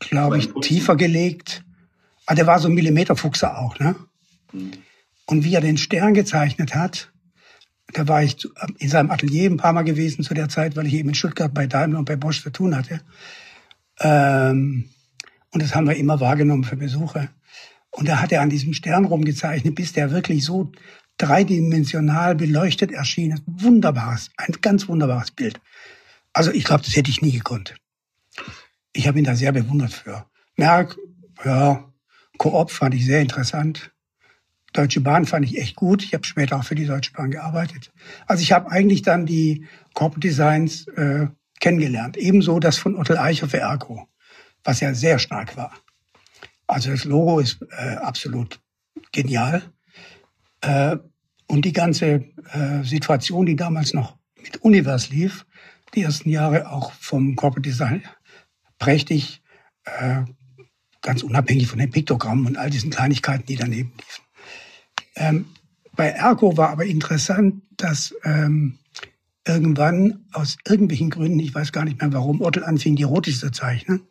glaube 0.00 0.38
ich, 0.38 0.50
tiefer 0.62 0.96
gelegt. 0.96 1.64
Ah, 2.26 2.34
der 2.34 2.46
war 2.46 2.58
so 2.58 2.68
ein 2.68 2.74
Millimeterfuchser 2.74 3.58
auch, 3.58 3.78
ne? 3.78 3.94
Mhm. 4.52 4.72
Und 5.26 5.44
wie 5.44 5.54
er 5.54 5.60
den 5.60 5.76
Stern 5.76 6.14
gezeichnet 6.14 6.74
hat, 6.74 7.12
da 7.92 8.08
war 8.08 8.22
ich 8.22 8.48
in 8.78 8.88
seinem 8.88 9.10
Atelier 9.10 9.50
ein 9.50 9.58
paar 9.58 9.72
Mal 9.72 9.82
gewesen 9.82 10.24
zu 10.24 10.34
der 10.34 10.48
Zeit, 10.48 10.76
weil 10.76 10.86
ich 10.86 10.94
eben 10.94 11.10
in 11.10 11.14
Stuttgart 11.14 11.52
bei 11.52 11.66
Daimler 11.66 11.98
und 11.98 12.06
bei 12.06 12.16
Bosch 12.16 12.42
zu 12.42 12.50
tun 12.50 12.76
hatte. 12.76 13.00
Ähm, 14.02 14.88
und 15.52 15.62
das 15.62 15.74
haben 15.74 15.88
wir 15.88 15.96
immer 15.96 16.20
wahrgenommen 16.20 16.64
für 16.64 16.76
Besucher. 16.76 17.28
Und 17.90 18.08
da 18.08 18.20
hat 18.20 18.32
er 18.32 18.40
an 18.40 18.50
diesem 18.50 18.72
Stern 18.72 19.04
rumgezeichnet, 19.04 19.74
bis 19.74 19.92
der 19.92 20.10
wirklich 20.10 20.44
so 20.44 20.72
dreidimensional 21.18 22.34
beleuchtet 22.34 22.90
erschien. 22.90 23.40
Wunderbares, 23.46 24.30
ein 24.36 24.54
ganz 24.60 24.88
wunderbares 24.88 25.30
Bild. 25.30 25.60
Also 26.32 26.50
ich 26.50 26.64
glaube, 26.64 26.82
das 26.84 26.96
hätte 26.96 27.10
ich 27.10 27.20
nie 27.20 27.32
gekonnt. 27.32 27.74
Ich 28.92 29.06
habe 29.06 29.18
ihn 29.18 29.24
da 29.24 29.36
sehr 29.36 29.52
bewundert 29.52 29.92
für. 29.92 30.26
Merck, 30.56 30.96
ja, 31.44 31.92
Koop 32.38 32.70
fand 32.70 32.94
ich 32.94 33.04
sehr 33.04 33.20
interessant. 33.20 33.92
Deutsche 34.72 35.02
Bahn 35.02 35.26
fand 35.26 35.44
ich 35.44 35.58
echt 35.58 35.76
gut. 35.76 36.02
Ich 36.02 36.14
habe 36.14 36.26
später 36.26 36.56
auch 36.56 36.64
für 36.64 36.74
die 36.74 36.86
Deutsche 36.86 37.12
Bahn 37.12 37.30
gearbeitet. 37.30 37.92
Also 38.26 38.42
ich 38.42 38.52
habe 38.52 38.70
eigentlich 38.70 39.02
dann 39.02 39.26
die 39.26 39.66
Corporate 39.92 40.26
Designs 40.26 40.88
äh, 40.88 41.26
kennengelernt. 41.62 42.18
Ebenso 42.18 42.58
das 42.58 42.76
von 42.76 42.96
Otto 42.96 43.14
Eicher 43.14 43.48
für 43.48 43.60
Ergo, 43.60 44.08
was 44.64 44.80
ja 44.80 44.92
sehr 44.92 45.18
stark 45.18 45.56
war. 45.56 45.72
Also 46.66 46.90
das 46.90 47.04
Logo 47.04 47.38
ist 47.38 47.62
äh, 47.70 47.94
absolut 47.96 48.60
genial. 49.12 49.62
Äh, 50.60 50.96
und 51.46 51.64
die 51.64 51.72
ganze 51.72 52.24
äh, 52.52 52.82
Situation, 52.82 53.46
die 53.46 53.56
damals 53.56 53.94
noch 53.94 54.16
mit 54.42 54.56
Univers 54.62 55.08
lief, 55.10 55.46
die 55.94 56.02
ersten 56.02 56.30
Jahre 56.30 56.70
auch 56.70 56.92
vom 56.92 57.36
Corporate 57.36 57.68
Design 57.68 58.02
prächtig, 58.78 59.42
äh, 59.84 60.22
ganz 61.00 61.22
unabhängig 61.22 61.68
von 61.68 61.78
den 61.78 61.90
Piktogrammen 61.90 62.46
und 62.46 62.56
all 62.56 62.70
diesen 62.70 62.90
Kleinigkeiten, 62.90 63.46
die 63.46 63.56
daneben 63.56 63.92
liefen. 63.96 64.24
Ähm, 65.14 65.46
bei 65.94 66.08
Ergo 66.08 66.56
war 66.56 66.70
aber 66.70 66.86
interessant, 66.86 67.62
dass 67.76 68.14
ähm, 68.24 68.78
irgendwann 69.46 70.24
aus 70.32 70.56
irgendwelchen 70.66 71.10
Gründen, 71.10 71.38
ich 71.40 71.54
weiß 71.54 71.72
gar 71.72 71.84
nicht 71.84 72.00
mehr 72.00 72.12
warum, 72.12 72.40
Ottel 72.40 72.64
anfing, 72.64 72.96
die 72.96 73.02
Rotis 73.02 73.40
zu 73.40 73.50
zeichnen. 73.50 74.02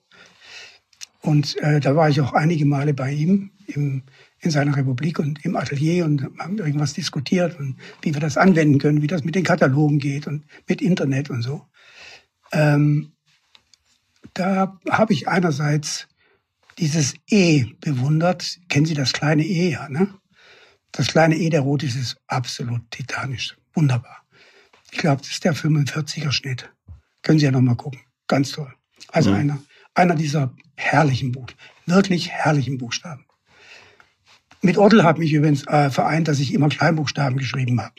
Und 1.21 1.57
äh, 1.59 1.79
da 1.79 1.95
war 1.95 2.09
ich 2.09 2.19
auch 2.21 2.33
einige 2.33 2.65
Male 2.65 2.93
bei 2.93 3.11
ihm 3.11 3.51
im, 3.67 4.03
in 4.39 4.51
seiner 4.51 4.75
Republik 4.75 5.19
und 5.19 5.45
im 5.45 5.55
Atelier 5.55 6.05
und 6.05 6.23
haben 6.39 6.57
irgendwas 6.57 6.93
diskutiert 6.93 7.59
und 7.59 7.77
wie 8.01 8.13
wir 8.13 8.21
das 8.21 8.37
anwenden 8.37 8.79
können, 8.79 9.01
wie 9.01 9.07
das 9.07 9.23
mit 9.23 9.35
den 9.35 9.43
Katalogen 9.43 9.99
geht 9.99 10.27
und 10.27 10.45
mit 10.67 10.81
Internet 10.81 11.29
und 11.29 11.43
so. 11.43 11.67
Ähm, 12.51 13.13
da 14.33 14.79
habe 14.89 15.13
ich 15.13 15.27
einerseits 15.27 16.07
dieses 16.79 17.13
E 17.29 17.65
bewundert. 17.79 18.59
Kennen 18.69 18.85
Sie 18.85 18.93
das 18.93 19.13
kleine 19.13 19.43
E, 19.43 19.71
ja, 19.71 19.89
ne? 19.89 20.13
Das 20.91 21.07
kleine 21.07 21.37
E 21.37 21.49
der 21.49 21.61
Rotis 21.61 21.95
ist 21.95 22.17
absolut 22.27 22.89
titanisch. 22.91 23.55
Wunderbar. 23.73 24.20
Ich 24.91 24.97
glaube, 24.97 25.21
das 25.21 25.31
ist 25.31 25.43
der 25.43 25.55
45er 25.55 26.31
Schnitt. 26.31 26.69
Können 27.21 27.39
Sie 27.39 27.45
ja 27.45 27.51
noch 27.51 27.61
mal 27.61 27.75
gucken. 27.75 28.01
Ganz 28.27 28.51
toll. 28.51 28.73
Also 29.09 29.31
mhm. 29.31 29.37
einer, 29.37 29.63
einer 29.93 30.15
dieser 30.15 30.53
herrlichen 30.75 31.31
Buch, 31.31 31.47
wirklich 31.85 32.29
herrlichen 32.29 32.77
Buchstaben. 32.77 33.25
Mit 34.61 34.77
Ottel 34.77 35.03
hat 35.03 35.17
mich 35.17 35.33
übrigens 35.33 35.65
äh, 35.67 35.89
vereint, 35.89 36.27
dass 36.27 36.39
ich 36.39 36.53
immer 36.53 36.69
Kleinbuchstaben 36.69 37.37
geschrieben 37.37 37.81
habe. 37.81 37.95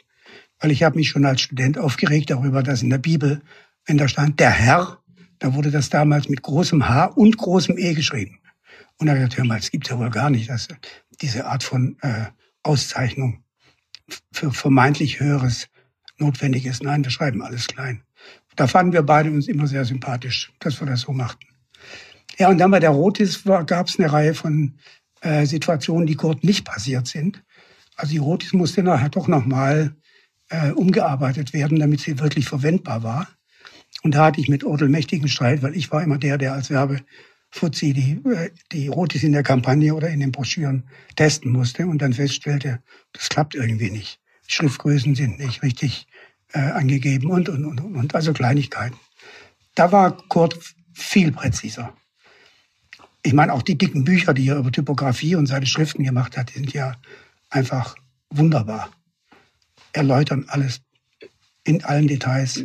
Weil 0.61 0.70
ich 0.70 0.83
habe 0.85 0.96
mich 0.96 1.09
schon 1.09 1.24
als 1.24 1.40
Student 1.40 1.76
aufgeregt 1.76 2.31
darüber, 2.31 2.62
dass 2.62 2.83
in 2.83 2.90
der 2.90 2.98
Bibel, 2.98 3.42
wenn 3.85 3.98
da 3.98 4.07
stand 4.07 4.38
der 4.38 4.50
Herr, 4.50 4.98
da 5.40 5.55
wurde 5.55 5.72
das 5.72 5.88
damals 5.88 6.28
mit 6.28 6.42
großem 6.42 6.88
H 6.88 7.07
und 7.07 7.37
großem 7.37 7.76
E 7.78 7.94
geschrieben. 7.94 8.38
Und 8.98 9.07
da 9.07 9.12
habe 9.12 9.24
ich 9.24 9.31
gesagt, 9.31 9.38
hör 9.38 9.44
mal, 9.44 9.59
das 9.59 9.72
gibt's 9.72 9.88
ja 9.90 9.98
wohl 9.98 10.11
gar 10.11 10.31
nicht, 10.31 10.48
dass 10.48 10.68
diese 11.20 11.46
Art 11.46 11.64
von 11.64 11.96
äh, 12.02 12.26
Auszeichnung 12.62 13.42
für 14.31 14.52
vermeintlich 14.52 15.18
Höheres 15.18 15.68
notwendig 16.22 16.66
ist. 16.66 16.82
Nein, 16.82 17.04
wir 17.04 17.11
schreiben 17.11 17.42
alles 17.42 17.66
klein. 17.66 18.02
Da 18.56 18.66
fanden 18.66 18.92
wir 18.92 19.02
beide 19.02 19.30
uns 19.30 19.48
immer 19.48 19.66
sehr 19.66 19.85
sympathisch, 19.85 20.52
dass 20.61 20.80
wir 20.80 20.87
das 20.87 21.02
so 21.02 21.12
machten. 21.12 21.46
Ja, 22.38 22.48
und 22.48 22.58
dann 22.58 22.70
bei 22.70 22.80
der 22.80 22.90
Rotis 22.90 23.44
gab 23.44 23.88
es 23.88 23.98
eine 23.98 24.12
Reihe 24.12 24.35
von 24.35 24.78
äh, 25.20 25.46
Situationen, 25.46 26.06
die 26.06 26.16
Kurt 26.16 26.44
nicht 26.44 26.64
passiert 26.64 27.06
sind. 27.06 27.42
Also 27.96 28.12
die 28.12 28.18
Rotis 28.18 28.52
musste 28.52 28.82
nachher 28.82 29.11
doch 29.11 29.28
nochmal 29.28 29.94
äh, 30.48 30.70
umgearbeitet 30.70 31.52
werden, 31.52 31.78
damit 31.78 32.00
sie 32.00 32.18
wirklich 32.18 32.46
verwendbar 32.46 33.02
war. 33.02 33.28
Und 34.02 34.14
da 34.14 34.26
hatte 34.26 34.40
ich 34.40 34.48
mit 34.48 34.64
Odel 34.64 34.88
mächtigen 34.88 35.28
Streit, 35.28 35.62
weil 35.62 35.76
ich 35.76 35.90
war 35.92 36.02
immer 36.02 36.18
der, 36.18 36.38
der 36.38 36.54
als 36.54 36.70
Werbefuzzi 36.70 37.92
die, 37.92 38.20
äh, 38.28 38.50
die 38.72 38.88
Rotis 38.88 39.22
in 39.22 39.32
der 39.32 39.42
Kampagne 39.42 39.94
oder 39.94 40.08
in 40.08 40.20
den 40.20 40.32
Broschüren 40.32 40.85
testen 41.16 41.52
musste 41.52 41.87
und 41.87 42.00
dann 42.00 42.12
feststellte, 42.12 42.82
das 43.12 43.28
klappt 43.28 43.54
irgendwie 43.54 43.90
nicht. 43.90 44.20
Schriftgrößen 44.48 45.14
sind 45.14 45.38
nicht 45.38 45.62
richtig 45.62 46.06
äh, 46.52 46.58
angegeben 46.58 47.30
und, 47.30 47.48
und, 47.48 47.64
und, 47.64 47.80
und, 47.80 48.14
also 48.14 48.32
Kleinigkeiten. 48.32 48.96
Da 49.74 49.92
war 49.92 50.16
Kurt 50.28 50.58
viel 50.92 51.32
präziser 51.32 51.94
ich 53.22 53.32
meine, 53.32 53.52
auch 53.52 53.62
die 53.62 53.78
dicken 53.78 54.04
Bücher, 54.04 54.34
die 54.34 54.48
er 54.48 54.58
über 54.58 54.72
Typografie 54.72 55.36
und 55.36 55.46
seine 55.46 55.66
Schriften 55.66 56.02
gemacht 56.02 56.36
hat, 56.36 56.50
sind 56.50 56.72
ja 56.72 56.96
einfach 57.50 57.94
wunderbar. 58.30 58.90
Erläutern 59.92 60.46
alles 60.48 60.80
in 61.64 61.84
allen 61.84 62.08
Details 62.08 62.64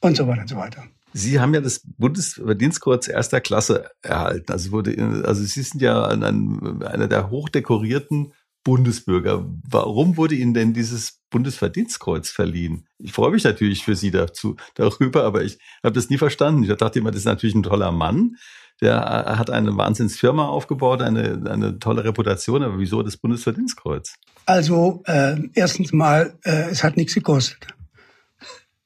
und 0.00 0.16
so 0.16 0.26
weiter 0.26 0.42
und 0.42 0.48
so 0.48 0.56
weiter. 0.56 0.84
Sie 1.12 1.38
haben 1.38 1.54
ja 1.54 1.60
das 1.60 1.80
Bundesverdienstkreuz 1.98 3.08
erster 3.08 3.40
Klasse 3.40 3.90
erhalten. 4.02 4.50
Also 4.50 4.72
wurde, 4.72 5.22
also 5.24 5.44
Sie 5.44 5.62
sind 5.62 5.80
ja 5.80 6.06
ein, 6.06 6.82
einer 6.82 7.06
der 7.06 7.30
hochdekorierten 7.30 8.32
Bundesbürger. 8.64 9.46
Warum 9.68 10.16
wurde 10.16 10.34
Ihnen 10.34 10.54
denn 10.54 10.72
dieses 10.72 11.20
Bundesverdienstkreuz 11.30 12.30
verliehen? 12.30 12.88
Ich 12.98 13.12
freue 13.12 13.30
mich 13.30 13.44
natürlich 13.44 13.84
für 13.84 13.94
Sie 13.94 14.10
dazu, 14.10 14.56
darüber, 14.74 15.24
aber 15.24 15.44
ich 15.44 15.58
habe 15.82 15.94
das 15.94 16.08
nie 16.08 16.18
verstanden. 16.18 16.64
Ich 16.64 16.74
dachte 16.74 16.98
immer, 16.98 17.10
das 17.10 17.20
ist 17.20 17.26
natürlich 17.26 17.54
ein 17.54 17.62
toller 17.62 17.92
Mann, 17.92 18.36
der 18.80 18.96
äh, 18.96 19.36
hat 19.36 19.50
eine 19.50 19.76
Wahnsinnsfirma 19.76 20.48
aufgebaut, 20.48 21.02
eine, 21.02 21.42
eine 21.48 21.78
tolle 21.78 22.04
Reputation, 22.04 22.62
aber 22.62 22.78
wieso 22.78 23.02
das 23.02 23.16
Bundesverdienstkreuz? 23.16 24.14
Also 24.46 25.02
äh, 25.06 25.36
erstens 25.54 25.92
mal, 25.92 26.36
äh, 26.44 26.70
es 26.70 26.82
hat 26.82 26.96
nichts 26.96 27.14
gekostet. 27.14 27.66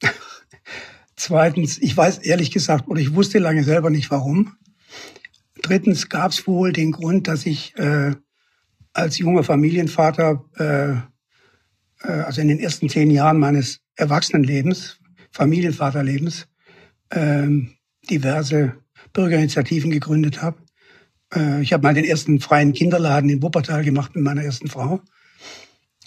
Zweitens, 1.16 1.78
ich 1.78 1.96
weiß 1.96 2.18
ehrlich 2.18 2.50
gesagt, 2.50 2.88
oder 2.88 3.00
ich 3.00 3.14
wusste 3.14 3.38
lange 3.38 3.64
selber 3.64 3.90
nicht 3.90 4.10
warum. 4.10 4.56
Drittens 5.62 6.08
gab 6.08 6.32
es 6.32 6.46
wohl 6.46 6.72
den 6.72 6.92
Grund, 6.92 7.26
dass 7.26 7.46
ich 7.46 7.76
äh, 7.76 8.14
als 8.92 9.18
junger 9.18 9.44
Familienvater, 9.44 10.44
äh, 10.56 10.92
äh, 12.06 12.20
also 12.22 12.40
in 12.40 12.48
den 12.48 12.60
ersten 12.60 12.88
zehn 12.88 13.10
Jahren 13.10 13.38
meines 13.38 13.80
Erwachsenenlebens, 13.96 14.98
Familienvaterlebens, 15.32 16.48
äh, 17.10 17.48
diverse 18.10 18.74
Bürgerinitiativen 19.12 19.90
gegründet 19.90 20.42
habe. 20.42 20.58
Äh, 21.34 21.62
ich 21.62 21.72
habe 21.72 21.82
mal 21.82 21.94
den 21.94 22.04
ersten 22.04 22.40
freien 22.40 22.72
Kinderladen 22.72 23.30
in 23.30 23.42
Wuppertal 23.42 23.84
gemacht 23.84 24.14
mit 24.14 24.24
meiner 24.24 24.42
ersten 24.42 24.68
Frau. 24.68 25.00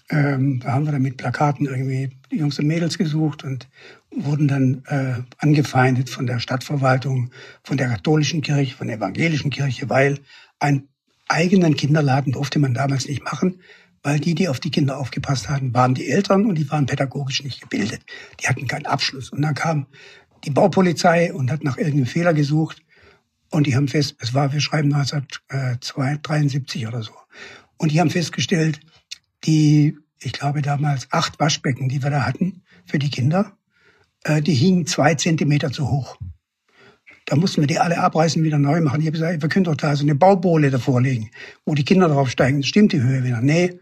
Ähm, 0.10 0.60
da 0.60 0.74
haben 0.74 0.86
wir 0.86 0.91
dann 0.91 1.02
mit 1.02 1.15
Plakaten 1.15 1.65
irgendwie 1.65 2.10
die 2.32 2.38
Jungs 2.38 2.60
und 2.60 2.67
Mädels 2.67 2.98
gesucht 2.98 3.46
und 3.46 3.70
wurden 4.13 4.50
dann 4.50 4.84
äh, 4.88 5.22
angefeindet 5.38 6.10
von 6.10 6.28
der 6.28 6.39
Stadtverwaltung, 6.39 7.32
von 7.63 7.78
der 7.78 7.88
katholischen 7.88 8.41
Kirche, 8.41 8.76
von 8.76 8.88
der 8.88 8.98
evangelischen 8.98 9.52
Kirche, 9.52 9.89
weil 9.89 10.20
einen 10.60 10.89
eigenen 11.32 11.76
Kinderladen 11.76 12.34
durfte 12.34 12.60
man 12.60 12.74
damals 12.74 13.08
nicht 13.08 13.24
machen, 13.24 13.62
weil 14.04 14.20
die, 14.20 14.36
die 14.36 14.50
auf 14.50 14.60
die 14.60 14.72
Kinder 14.72 14.98
aufgepasst 14.98 15.50
hatten, 15.50 15.74
waren 15.74 15.94
die 15.94 16.10
Eltern 16.10 16.46
und 16.46 16.56
die 16.56 16.70
waren 16.70 16.86
pädagogisch 16.86 17.44
nicht 17.44 17.62
gebildet. 17.62 18.02
Die 18.39 18.48
hatten 18.48 18.67
keinen 18.67 18.86
Abschluss. 18.86 19.30
Und 19.30 19.41
dann 19.41 19.54
kam 19.54 19.88
die 20.44 20.50
Baupolizei 20.50 21.34
und 21.34 21.52
hat 21.52 21.63
nach 21.63 21.78
irgendeinem 21.78 22.08
Fehler 22.08 22.34
gesucht 22.34 22.82
und 23.52 23.67
die 23.67 23.76
haben 23.76 23.88
fest, 23.88 24.15
es 24.20 24.34
war, 24.34 24.54
wir 24.54 24.62
schreiben 24.62 24.94
1973 24.94 26.88
oder 26.88 27.04
so. 27.04 27.12
Und 27.78 27.91
die 27.91 28.00
haben 28.00 28.10
festgestellt, 28.10 28.80
die, 29.44 29.98
ich 30.20 30.34
glaube 30.34 30.62
damals 30.62 31.12
acht 31.12 31.39
Waschbecken, 31.39 31.89
die 31.89 32.02
wir 32.02 32.10
da 32.10 32.26
hatten 32.26 32.63
für 32.86 32.98
die 32.98 33.10
Kinder, 33.10 33.58
äh, 34.24 34.41
die 34.41 34.54
hingen 34.54 34.88
zwei 34.88 35.15
Zentimeter 35.15 35.72
zu 35.72 35.89
hoch. 35.89 36.17
Da 37.32 37.38
mussten 37.38 37.62
wir 37.62 37.67
die 37.67 37.80
alle 37.80 37.98
abreißen, 37.98 38.44
wieder 38.44 38.60
neu 38.60 38.82
machen. 38.82 39.00
Ich 39.00 39.08
habe 39.08 39.13
gesagt, 39.13 39.41
wir 39.41 39.48
können 39.48 39.63
doch 39.63 39.78
da 39.78 39.96
so 39.96 40.04
eine 40.04 40.15
Baubohle 40.15 40.70
davor 40.70 41.00
legen, 41.00 41.32
wo 41.65 41.74
die 41.74 41.86
Kinder 41.86 42.10
drauf 42.10 42.30
steigen. 42.30 42.62
Stimmt 42.62 42.91
die 42.91 43.02
Höhe 43.02 43.24
wieder? 43.24 43.39
Nee, 43.39 43.80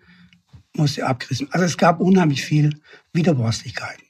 musste 0.77 1.07
abgerissen. 1.07 1.47
Also 1.49 1.65
es 1.65 1.75
gab 1.75 1.99
unheimlich 1.99 2.45
viel 2.45 2.79
Widerborstigkeiten. 3.11 4.03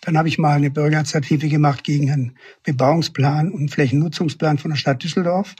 Dann 0.00 0.16
habe 0.16 0.28
ich 0.28 0.38
mal 0.38 0.56
eine 0.56 0.70
Bürgerinitiative 0.70 1.50
gemacht 1.50 1.84
gegen 1.84 2.10
einen 2.10 2.38
Bebauungsplan 2.62 3.50
und 3.52 3.68
Flächennutzungsplan 3.68 4.56
von 4.56 4.70
der 4.70 4.78
Stadt 4.78 5.02
Düsseldorf, 5.02 5.54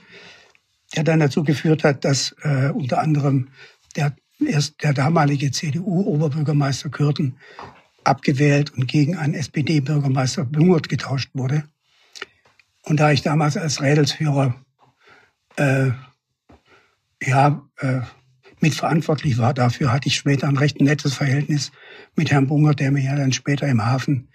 der 0.95 1.03
dann 1.03 1.19
dazu 1.19 1.43
geführt 1.43 1.83
hat, 1.83 2.03
dass 2.05 2.35
äh, 2.41 2.71
unter 2.73 2.97
anderem 2.97 3.49
der, 3.95 4.15
erst 4.43 4.81
der 4.81 4.93
damalige 4.93 5.51
CDU-Oberbürgermeister 5.51 6.89
Kürten 6.89 7.37
abgewählt 8.05 8.73
und 8.75 8.87
gegen 8.87 9.17
einen 9.17 9.35
SPD-Bürgermeister 9.35 10.45
Bungert 10.45 10.89
getauscht 10.89 11.29
wurde. 11.35 11.65
Und 12.83 12.99
da 12.99 13.11
ich 13.11 13.21
damals 13.21 13.57
als 13.57 13.81
Rädelsführer 13.81 14.55
äh, 15.55 15.91
ja, 17.21 17.61
äh, 17.79 18.01
mitverantwortlich 18.59 19.37
war 19.37 19.53
dafür, 19.53 19.91
hatte 19.91 20.07
ich 20.07 20.15
später 20.15 20.47
ein 20.47 20.57
recht 20.57 20.81
nettes 20.81 21.13
Verhältnis 21.13 21.71
mit 22.15 22.31
Herrn 22.31 22.47
Bunger, 22.47 22.73
der 22.73 22.91
mir 22.91 23.03
ja 23.03 23.15
dann 23.15 23.33
später 23.33 23.67
im 23.67 23.85
Hafen 23.85 24.29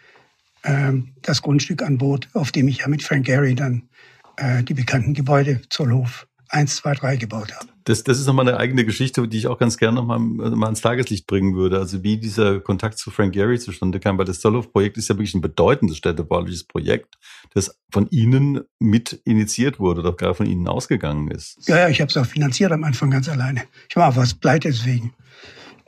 äh, 0.62 0.92
das 1.22 1.42
Grundstück 1.42 1.82
anbot, 1.82 2.28
auf 2.34 2.52
dem 2.52 2.68
ich 2.68 2.78
ja 2.78 2.88
mit 2.88 3.02
Frank 3.02 3.26
Gehry 3.26 3.54
dann 3.54 3.88
äh, 4.36 4.62
die 4.62 4.74
bekannten 4.74 5.14
Gebäude 5.14 5.62
zur 5.68 5.90
Hof 5.90 6.26
1, 6.48 6.76
2, 6.76 6.94
3 6.94 7.16
gebaut 7.16 7.54
habe. 7.54 7.77
Das, 7.88 8.04
das 8.04 8.20
ist 8.20 8.26
nochmal 8.26 8.46
eine 8.46 8.58
eigene 8.58 8.84
Geschichte, 8.84 9.26
die 9.26 9.38
ich 9.38 9.46
auch 9.46 9.56
ganz 9.56 9.78
gerne 9.78 9.94
nochmal 9.94 10.18
mal 10.18 10.66
ans 10.66 10.82
Tageslicht 10.82 11.26
bringen 11.26 11.56
würde. 11.56 11.78
Also 11.78 12.02
wie 12.02 12.18
dieser 12.18 12.60
Kontakt 12.60 12.98
zu 12.98 13.10
Frank 13.10 13.32
Gehry 13.32 13.58
zustande 13.58 13.98
kam, 13.98 14.18
weil 14.18 14.26
das 14.26 14.40
Zollhof-Projekt 14.40 14.98
ist 14.98 15.08
ja 15.08 15.14
wirklich 15.14 15.34
ein 15.34 15.40
bedeutendes 15.40 15.96
städtebauliches 15.96 16.64
Projekt, 16.64 17.14
das 17.54 17.80
von 17.90 18.06
Ihnen 18.10 18.60
mit 18.78 19.22
initiiert 19.24 19.80
wurde, 19.80 20.02
doch 20.02 20.18
gerade 20.18 20.34
von 20.34 20.44
Ihnen 20.44 20.68
ausgegangen 20.68 21.30
ist. 21.30 21.66
Ja, 21.66 21.78
ja, 21.78 21.88
ich 21.88 22.02
habe 22.02 22.10
es 22.10 22.16
auch 22.18 22.26
finanziert 22.26 22.72
am 22.72 22.84
Anfang 22.84 23.10
ganz 23.10 23.26
alleine. 23.26 23.62
Ich 23.88 23.96
war 23.96 24.12
fast 24.12 24.38
pleite 24.42 24.68
deswegen. 24.68 25.14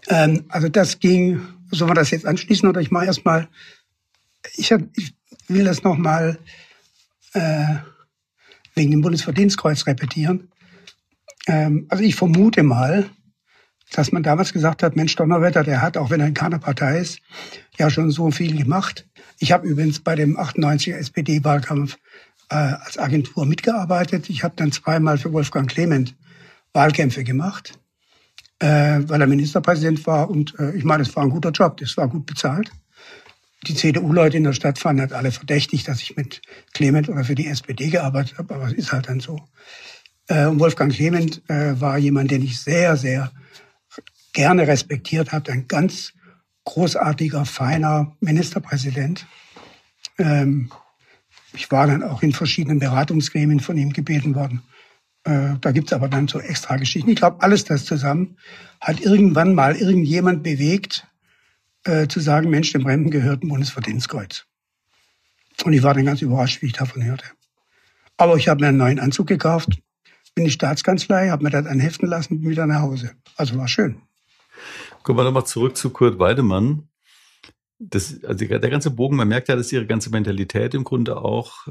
Ähm, 0.09 0.47
also 0.49 0.71
das 0.71 1.01
ging, 1.01 1.43
sollen 1.71 1.91
wir 1.91 1.95
das 1.95 2.13
jetzt 2.13 2.25
anschließen 2.25 2.67
oder 2.67 2.81
ich 2.81 2.91
mache 2.91 3.05
erstmal, 3.05 3.47
ich, 4.55 4.71
ich 4.71 5.15
will 5.49 5.65
das 5.65 5.83
nochmal 5.83 6.39
äh, 7.35 7.75
wegen 8.75 8.91
dem 8.91 9.03
Bundesverdienstkreuz 9.03 9.87
repetieren. 9.87 10.49
Ähm, 11.47 11.87
also 11.89 12.03
ich 12.05 12.17
vermute 12.17 12.63
mal, 12.63 13.11
dass 13.93 14.13
man 14.13 14.23
damals 14.23 14.53
gesagt 14.53 14.83
hat, 14.83 14.97
Mensch, 14.97 15.17
Donnerwetter, 15.17 15.65
der 15.65 15.83
hat, 15.83 15.97
auch 15.97 16.11
wenn 16.11 16.21
er 16.21 16.29
in 16.29 16.35
keiner 16.35 16.59
Partei 16.59 16.99
ist, 16.99 17.21
ja 17.79 17.91
schon 17.91 18.11
so 18.11 18.31
viel 18.31 18.57
gemacht. 18.57 19.07
Ich 19.39 19.53
habe 19.53 19.67
übrigens 19.67 20.01
bei 20.01 20.15
dem 20.15 20.39
98er 20.39 20.97
SPD-Wahlkampf 20.97 21.99
äh, 22.51 22.55
als 22.55 22.99
Agentur 22.99 23.47
mitgearbeitet. 23.47 24.31
Ich 24.31 24.45
habe 24.45 24.55
dann 24.57 24.73
zweimal 24.73 25.19
für 25.19 25.33
Wolfgang 25.33 25.69
Clement 25.69 26.15
Wahlkämpfe 26.73 27.25
gemacht, 27.25 27.79
äh, 28.61 29.01
weil 29.03 29.21
er 29.21 29.27
Ministerpräsident 29.27 30.07
war. 30.07 30.31
Und 30.31 30.59
äh, 30.59 30.77
ich 30.77 30.85
meine, 30.85 31.03
es 31.03 31.15
war 31.17 31.25
ein 31.25 31.31
guter 31.31 31.51
Job, 31.51 31.79
das 31.79 31.97
war 31.97 32.09
gut 32.09 32.27
bezahlt. 32.27 32.71
Die 33.67 33.75
CDU-Leute 33.75 34.37
in 34.37 34.45
der 34.45 34.53
Stadt 34.53 34.79
fanden 34.79 35.03
halt 35.03 35.13
alle 35.13 35.33
verdächtig, 35.33 35.85
dass 35.85 36.01
ich 36.01 36.17
mit 36.17 36.41
Clement 36.73 37.09
oder 37.09 37.25
für 37.25 37.35
die 37.35 37.47
SPD 37.47 37.89
gearbeitet 37.89 38.39
habe, 38.39 38.55
aber 38.55 38.67
es 38.67 38.73
ist 38.73 38.93
halt 38.93 39.09
dann 39.09 39.21
so. 39.21 39.37
Äh, 40.31 40.47
und 40.47 40.61
Wolfgang 40.61 40.93
Clement 40.93 41.43
äh, 41.49 41.79
war 41.81 41.99
jemand, 41.99 42.31
den 42.31 42.43
ich 42.43 42.61
sehr, 42.61 42.97
sehr 42.97 43.31
gerne 44.33 44.67
respektiert 44.67 45.33
habe, 45.33 45.53
ein 45.53 45.67
ganz 45.67 46.13
großartiger, 46.65 47.45
feiner 47.45 48.17
Ministerpräsident. 48.21 49.27
Ähm, 50.19 50.71
ich 51.53 51.71
war 51.73 51.89
dann 51.89 52.05
auch 52.05 52.23
in 52.23 52.33
verschiedenen 52.33 52.79
Beratungsgremien 52.79 53.59
von 53.59 53.77
ihm 53.77 53.93
gebeten 53.93 54.37
worden. 54.37 54.63
Äh, 55.25 55.57
da 55.61 55.73
gibt's 55.73 55.93
aber 55.93 56.09
dann 56.09 56.29
so 56.29 56.39
extra 56.39 56.77
Geschichten. 56.77 57.11
Ich 57.11 57.17
glaube, 57.17 57.43
alles 57.43 57.65
das 57.65 57.85
zusammen 57.85 58.37
hat 58.81 59.01
irgendwann 59.01 59.55
mal 59.55 59.77
irgendjemand 59.77 60.43
bewegt, 60.43 61.07
zu 62.09 62.21
sagen, 62.21 62.51
Mensch, 62.51 62.73
dem 62.73 62.83
Bremden 62.83 63.11
gehört 63.11 63.43
ein 63.43 63.49
Bundesverdienstkreuz. 63.49 64.45
Und 65.65 65.73
ich 65.73 65.83
war 65.83 65.95
dann 65.95 66.05
ganz 66.05 66.21
überrascht, 66.21 66.61
wie 66.61 66.67
ich 66.67 66.75
davon 66.75 67.03
hörte. 67.03 67.25
Aber 68.19 68.37
ich 68.37 68.49
habe 68.49 68.61
mir 68.61 68.69
einen 68.69 68.77
neuen 68.77 69.01
Anzug 69.01 69.27
gekauft, 69.27 69.81
bin 70.35 70.45
in 70.45 70.49
die 70.49 70.53
Staatskanzlei, 70.53 71.31
habe 71.31 71.45
mir 71.45 71.51
das 71.51 71.67
anheften 71.67 72.09
lassen 72.09 72.41
bin 72.41 72.51
wieder 72.51 72.67
nach 72.67 72.83
Hause. 72.83 73.13
Also 73.37 73.57
war 73.57 73.69
schön. 73.69 74.03
Kommen 75.03 75.19
wir 75.19 75.25
nochmal 75.25 75.47
zurück 75.47 75.77
zu 75.77 75.91
Kurt 75.91 76.19
Weidemann. 76.19 76.89
Das, 77.79 78.23
also 78.25 78.45
der 78.45 78.59
ganze 78.59 78.91
Bogen, 78.91 79.17
man 79.17 79.29
merkt 79.29 79.49
ja, 79.49 79.57
dass 79.57 79.73
ihre 79.73 79.87
ganze 79.87 80.11
Mentalität 80.11 80.75
im 80.75 80.85
Grunde 80.85 81.17
auch 81.17 81.67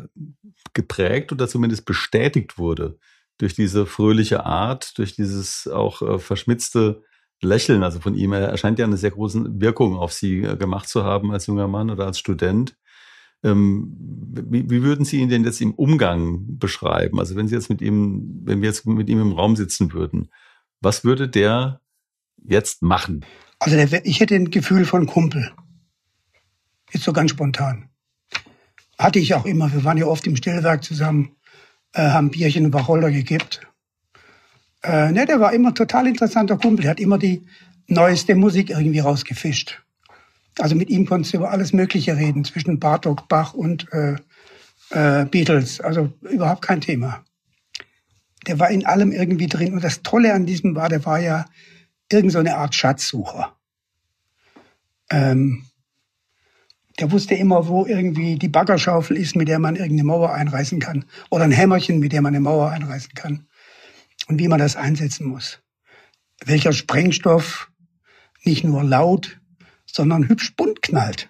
geprägt 0.74 1.32
oder 1.32 1.48
zumindest 1.48 1.86
bestätigt 1.86 2.58
wurde 2.58 2.98
durch 3.38 3.54
diese 3.54 3.86
fröhliche 3.86 4.46
Art, 4.46 4.98
durch 4.98 5.16
dieses 5.16 5.68
auch 5.68 6.02
äh, 6.02 6.20
verschmitzte 6.20 7.04
Lächeln. 7.42 7.84
Also 7.84 8.00
von 8.00 8.16
ihm, 8.16 8.34
er 8.34 8.56
scheint 8.58 8.80
ja 8.80 8.86
eine 8.86 8.98
sehr 8.98 9.12
große 9.12 9.46
Wirkung 9.62 9.98
auf 9.98 10.12
sie 10.14 10.44
äh, 10.44 10.58
gemacht 10.58 10.90
zu 10.90 11.04
haben 11.04 11.32
als 11.32 11.48
junger 11.48 11.68
Mann 11.68 11.90
oder 11.90 12.06
als 12.06 12.20
Student. 12.20 12.76
Ähm, 13.44 13.96
wie, 14.50 14.70
wie 14.70 14.84
würden 14.84 15.06
Sie 15.06 15.18
ihn 15.18 15.30
denn 15.30 15.46
jetzt 15.46 15.62
im 15.62 15.74
Umgang 15.74 16.58
beschreiben? 16.58 17.20
Also 17.20 17.36
wenn 17.36 17.48
Sie 17.48 17.56
jetzt 17.56 17.70
mit 17.70 17.82
ihm, 17.82 18.42
wenn 18.44 18.62
wir 18.62 18.68
jetzt 18.68 18.86
mit 18.86 19.10
ihm 19.10 19.22
im 19.22 19.32
Raum 19.32 19.56
sitzen 19.56 19.94
würden, 19.94 20.30
was 20.82 21.04
würde 21.04 21.30
der 21.30 21.82
jetzt 22.44 22.82
machen? 22.82 23.26
Also 23.60 23.76
der, 23.76 24.06
ich 24.06 24.20
hätte 24.20 24.36
ein 24.36 24.52
Gefühl 24.52 24.86
von 24.86 25.06
Kumpel. 25.06 25.52
Jetzt 26.92 27.04
so 27.04 27.14
ganz 27.14 27.32
spontan. 27.32 27.90
Hatte 28.98 29.20
ich 29.20 29.34
auch 29.34 29.46
immer. 29.46 29.72
Wir 29.72 29.84
waren 29.84 29.98
ja 29.98 30.06
oft 30.06 30.26
im 30.28 30.36
Stellwerk 30.36 30.84
zusammen, 30.84 31.36
äh, 31.94 32.02
haben 32.02 32.32
Bierchen 32.32 32.66
und 32.66 32.74
Wacholder 32.74 33.12
gekippt. 33.12 33.62
Äh, 34.84 35.12
ne, 35.12 35.26
der 35.26 35.40
war 35.40 35.54
immer 35.54 35.74
total 35.74 36.08
interessanter 36.08 36.58
Kumpel. 36.58 36.84
Der 36.84 36.92
hat 36.92 37.00
immer 37.00 37.18
die 37.18 37.46
neueste 37.88 38.36
Musik 38.36 38.70
irgendwie 38.70 39.00
rausgefischt. 39.00 39.82
Also 40.60 40.76
mit 40.76 40.90
ihm 40.90 41.06
konntest 41.06 41.34
du 41.34 41.38
über 41.38 41.52
alles 41.52 41.74
Mögliche 41.74 42.18
reden, 42.18 42.44
zwischen 42.44 42.80
Bartok, 42.80 43.28
Bach 43.28 43.54
und 43.54 43.92
äh, 43.94 44.16
äh, 44.90 45.26
Beatles. 45.26 45.80
Also 45.82 46.12
überhaupt 46.22 46.62
kein 46.62 46.82
Thema. 46.82 47.24
Der 48.48 48.60
war 48.60 48.70
in 48.70 48.86
allem 48.86 49.12
irgendwie 49.12 49.48
drin. 49.48 49.74
Und 49.74 49.84
das 49.84 50.02
Tolle 50.02 50.34
an 50.34 50.46
diesem 50.46 50.76
war, 50.76 50.90
der 50.90 51.06
war 51.06 51.20
ja 51.20 51.46
irgend 52.12 52.32
so 52.32 52.40
eine 52.40 52.58
Art 52.58 52.76
Schatzsucher. 52.76 53.56
Ähm, 55.10 55.66
der 57.00 57.12
wusste 57.12 57.36
immer, 57.36 57.68
wo 57.68 57.86
irgendwie 57.86 58.38
die 58.38 58.50
Baggerschaufel 58.50 59.16
ist, 59.16 59.36
mit 59.36 59.48
der 59.48 59.60
man 59.60 59.76
irgendeine 59.76 60.04
Mauer 60.04 60.34
einreißen 60.34 60.80
kann. 60.80 61.06
Oder 61.30 61.46
ein 61.46 61.52
Hämmerchen, 61.52 62.00
mit 62.00 62.12
dem 62.12 62.24
man 62.24 62.36
eine 62.36 62.42
Mauer 62.42 62.70
einreißen 62.72 63.14
kann. 63.14 63.48
Und 64.28 64.40
wie 64.40 64.50
man 64.50 64.60
das 64.60 64.76
einsetzen 64.76 65.26
muss. 65.26 65.62
Welcher 66.46 66.74
Sprengstoff 66.74 67.72
nicht 68.44 68.64
nur 68.64 68.84
laut, 68.84 69.39
sondern 69.94 70.28
hübsch 70.28 70.56
bunt 70.56 70.82
knallt. 70.82 71.30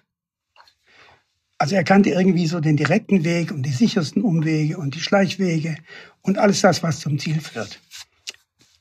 Also 1.58 1.74
er 1.74 1.84
kannte 1.84 2.10
irgendwie 2.10 2.46
so 2.46 2.60
den 2.60 2.76
direkten 2.76 3.22
Weg 3.22 3.52
und 3.52 3.64
die 3.64 3.72
sichersten 3.72 4.22
Umwege 4.22 4.78
und 4.78 4.94
die 4.94 5.00
Schleichwege 5.00 5.76
und 6.22 6.38
alles 6.38 6.62
das, 6.62 6.82
was 6.82 7.00
zum 7.00 7.18
Ziel 7.18 7.40
führt. 7.40 7.80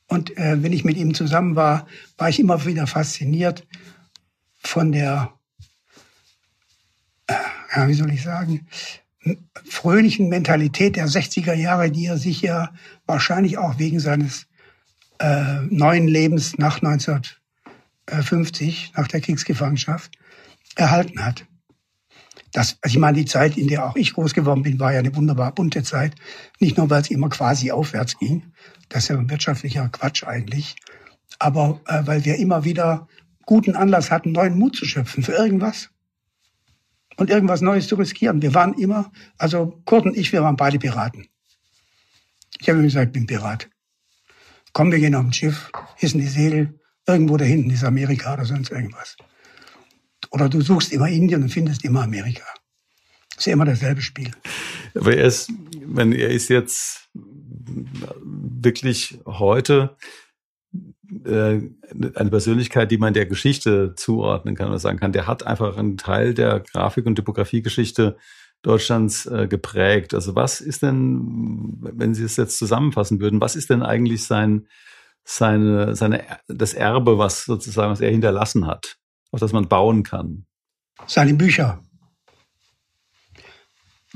Und 0.07 0.35
äh, 0.37 0.63
wenn 0.63 0.73
ich 0.73 0.85
mit 0.85 0.97
ihm 0.97 1.13
zusammen 1.13 1.55
war, 1.55 1.87
war 2.17 2.29
ich 2.29 2.39
immer 2.39 2.65
wieder 2.65 2.87
fasziniert 2.87 3.67
von 4.57 4.91
der, 4.91 5.33
äh, 7.27 7.33
ja, 7.75 7.87
wie 7.87 7.93
soll 7.93 8.11
ich 8.11 8.23
sagen, 8.23 8.65
fröhlichen 9.65 10.29
Mentalität 10.29 10.95
der 10.95 11.07
60er 11.07 11.53
Jahre, 11.53 11.91
die 11.91 12.05
er 12.05 12.17
sich 12.17 12.41
ja 12.41 12.73
wahrscheinlich 13.05 13.57
auch 13.57 13.77
wegen 13.77 13.99
seines 13.99 14.47
äh, 15.19 15.61
neuen 15.69 16.07
Lebens 16.07 16.57
nach 16.57 16.81
1950, 18.11 18.93
nach 18.95 19.07
der 19.07 19.21
Kriegsgefangenschaft, 19.21 20.11
erhalten 20.75 21.23
hat. 21.23 21.45
Das, 22.51 22.77
also 22.81 22.95
ich 22.95 22.99
meine, 22.99 23.17
die 23.17 23.25
Zeit, 23.25 23.57
in 23.57 23.67
der 23.67 23.85
auch 23.85 23.95
ich 23.95 24.13
groß 24.13 24.33
geworden 24.33 24.63
bin, 24.63 24.79
war 24.79 24.91
ja 24.91 24.99
eine 24.99 25.15
wunderbar 25.15 25.53
bunte 25.53 25.83
Zeit. 25.83 26.15
Nicht 26.59 26.77
nur, 26.77 26.89
weil 26.89 27.01
es 27.01 27.11
immer 27.11 27.29
quasi 27.29 27.71
aufwärts 27.71 28.17
ging, 28.17 28.51
das 28.89 29.03
ist 29.03 29.09
ja 29.09 29.17
ein 29.17 29.29
wirtschaftlicher 29.29 29.87
Quatsch 29.89 30.23
eigentlich. 30.23 30.75
Aber 31.37 31.79
äh, 31.85 32.01
weil 32.05 32.25
wir 32.25 32.37
immer 32.37 32.63
wieder 32.63 33.07
guten 33.45 33.75
Anlass 33.75 34.09
hatten, 34.09 34.31
neuen 34.31 34.57
Mut 34.57 34.75
zu 34.75 34.85
schöpfen 34.85 35.23
für 35.23 35.33
irgendwas. 35.33 35.89
Und 37.17 37.29
irgendwas 37.29 37.61
Neues 37.61 37.87
zu 37.87 37.95
riskieren. 37.95 38.41
Wir 38.41 38.53
waren 38.53 38.73
immer, 38.75 39.11
also 39.37 39.81
Kurt 39.85 40.05
und 40.05 40.15
ich, 40.15 40.31
wir 40.31 40.41
waren 40.41 40.55
beide 40.55 40.79
Piraten. 40.79 41.27
Ich 42.59 42.69
habe 42.69 42.81
gesagt, 42.81 43.07
ich 43.07 43.11
bin 43.13 43.27
Pirat. 43.27 43.69
Komm, 44.73 44.91
wir 44.91 44.99
gehen 44.99 45.15
auf 45.15 45.25
ein 45.25 45.33
Schiff, 45.33 45.71
hissen 45.95 46.19
die 46.19 46.27
Segel, 46.27 46.79
irgendwo 47.07 47.37
da 47.37 47.45
hinten 47.45 47.71
ist 47.71 47.83
Amerika 47.83 48.33
oder 48.33 48.45
sonst 48.45 48.71
irgendwas. 48.71 49.17
Oder 50.31 50.49
du 50.49 50.61
suchst 50.61 50.91
immer 50.91 51.09
Indien 51.09 51.43
und 51.43 51.49
findest 51.49 51.83
immer 51.83 52.03
Amerika. 52.03 52.43
Das 53.29 53.39
ist 53.39 53.45
ja 53.47 53.53
immer 53.53 53.65
dasselbe 53.65 54.01
Spiel. 54.01 54.31
Aber 54.95 55.15
er 55.15 55.25
ist, 55.25 55.51
wenn 55.85 56.11
er 56.11 56.29
ist 56.29 56.49
jetzt 56.49 57.09
wirklich 58.21 59.19
heute 59.25 59.95
äh, 61.25 61.61
eine 62.15 62.29
Persönlichkeit, 62.29 62.91
die 62.91 62.97
man 62.97 63.13
der 63.13 63.25
Geschichte 63.25 63.93
zuordnen 63.95 64.55
kann 64.55 64.67
oder 64.67 64.79
sagen 64.79 64.99
kann, 64.99 65.11
der 65.11 65.25
hat 65.25 65.45
einfach 65.47 65.77
einen 65.77 65.97
Teil 65.97 66.33
der 66.33 66.59
Grafik- 66.59 67.05
und 67.05 67.15
Typografiegeschichte 67.15 68.17
Deutschlands 68.61 69.25
äh, 69.25 69.47
geprägt. 69.47 70.13
Also 70.13 70.35
was 70.35 70.61
ist 70.61 70.83
denn, 70.83 71.77
wenn 71.79 72.13
Sie 72.13 72.23
es 72.23 72.35
jetzt 72.35 72.57
zusammenfassen 72.57 73.21
würden, 73.21 73.41
was 73.41 73.55
ist 73.55 73.69
denn 73.69 73.83
eigentlich 73.83 74.25
sein, 74.25 74.67
seine, 75.29 75.95
seine, 75.95 76.23
das 76.47 76.73
Erbe, 76.73 77.17
was 77.17 77.45
sozusagen, 77.45 77.91
was 77.91 78.01
er 78.01 78.09
hinterlassen 78.09 78.65
hat, 78.65 78.97
auf 79.31 79.39
das 79.39 79.53
man 79.53 79.67
bauen 79.67 80.03
kann? 80.03 80.45
Seine 81.05 81.33
Bücher. 81.33 81.83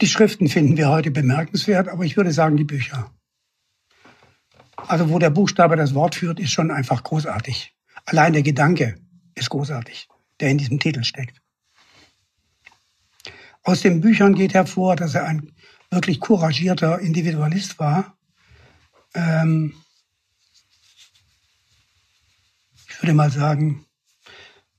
Die 0.02 0.08
Schriften 0.08 0.50
finden 0.50 0.76
wir 0.76 0.90
heute 0.90 1.12
bemerkenswert, 1.12 1.88
aber 1.88 2.04
ich 2.04 2.18
würde 2.18 2.32
sagen 2.32 2.58
die 2.58 2.64
Bücher. 2.64 3.12
Also 4.76 5.10
wo 5.10 5.20
der 5.20 5.30
Buchstabe 5.30 5.76
das 5.76 5.94
Wort 5.94 6.16
führt, 6.16 6.40
ist 6.40 6.52
schon 6.52 6.72
einfach 6.72 7.04
großartig. 7.04 7.76
Allein 8.06 8.34
der 8.34 8.42
Gedanke 8.42 8.96
ist 9.36 9.52
großartig, 9.52 10.08
der 10.40 10.50
in 10.50 10.58
diesem 10.58 10.80
Titel 10.80 11.04
steckt. 11.04 11.40
Aus 13.62 13.82
den 13.82 14.02
Büchern 14.02 14.34
geht 14.34 14.56
hervor, 14.56 14.96
dass 14.96 15.14
er 15.14 15.26
ein 15.26 15.54
wirklich 15.92 16.20
couragierter 16.20 17.00
Individualist 17.00 17.78
war. 17.78 18.18
Ähm 19.14 19.76
ich 22.93 22.93
würde 23.04 23.14
mal 23.14 23.32
sagen, 23.32 23.86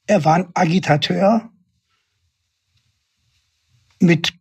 er 0.07 0.25
war 0.25 0.37
ein 0.37 0.49
Agitateur 0.55 1.51
mit, 4.01 4.33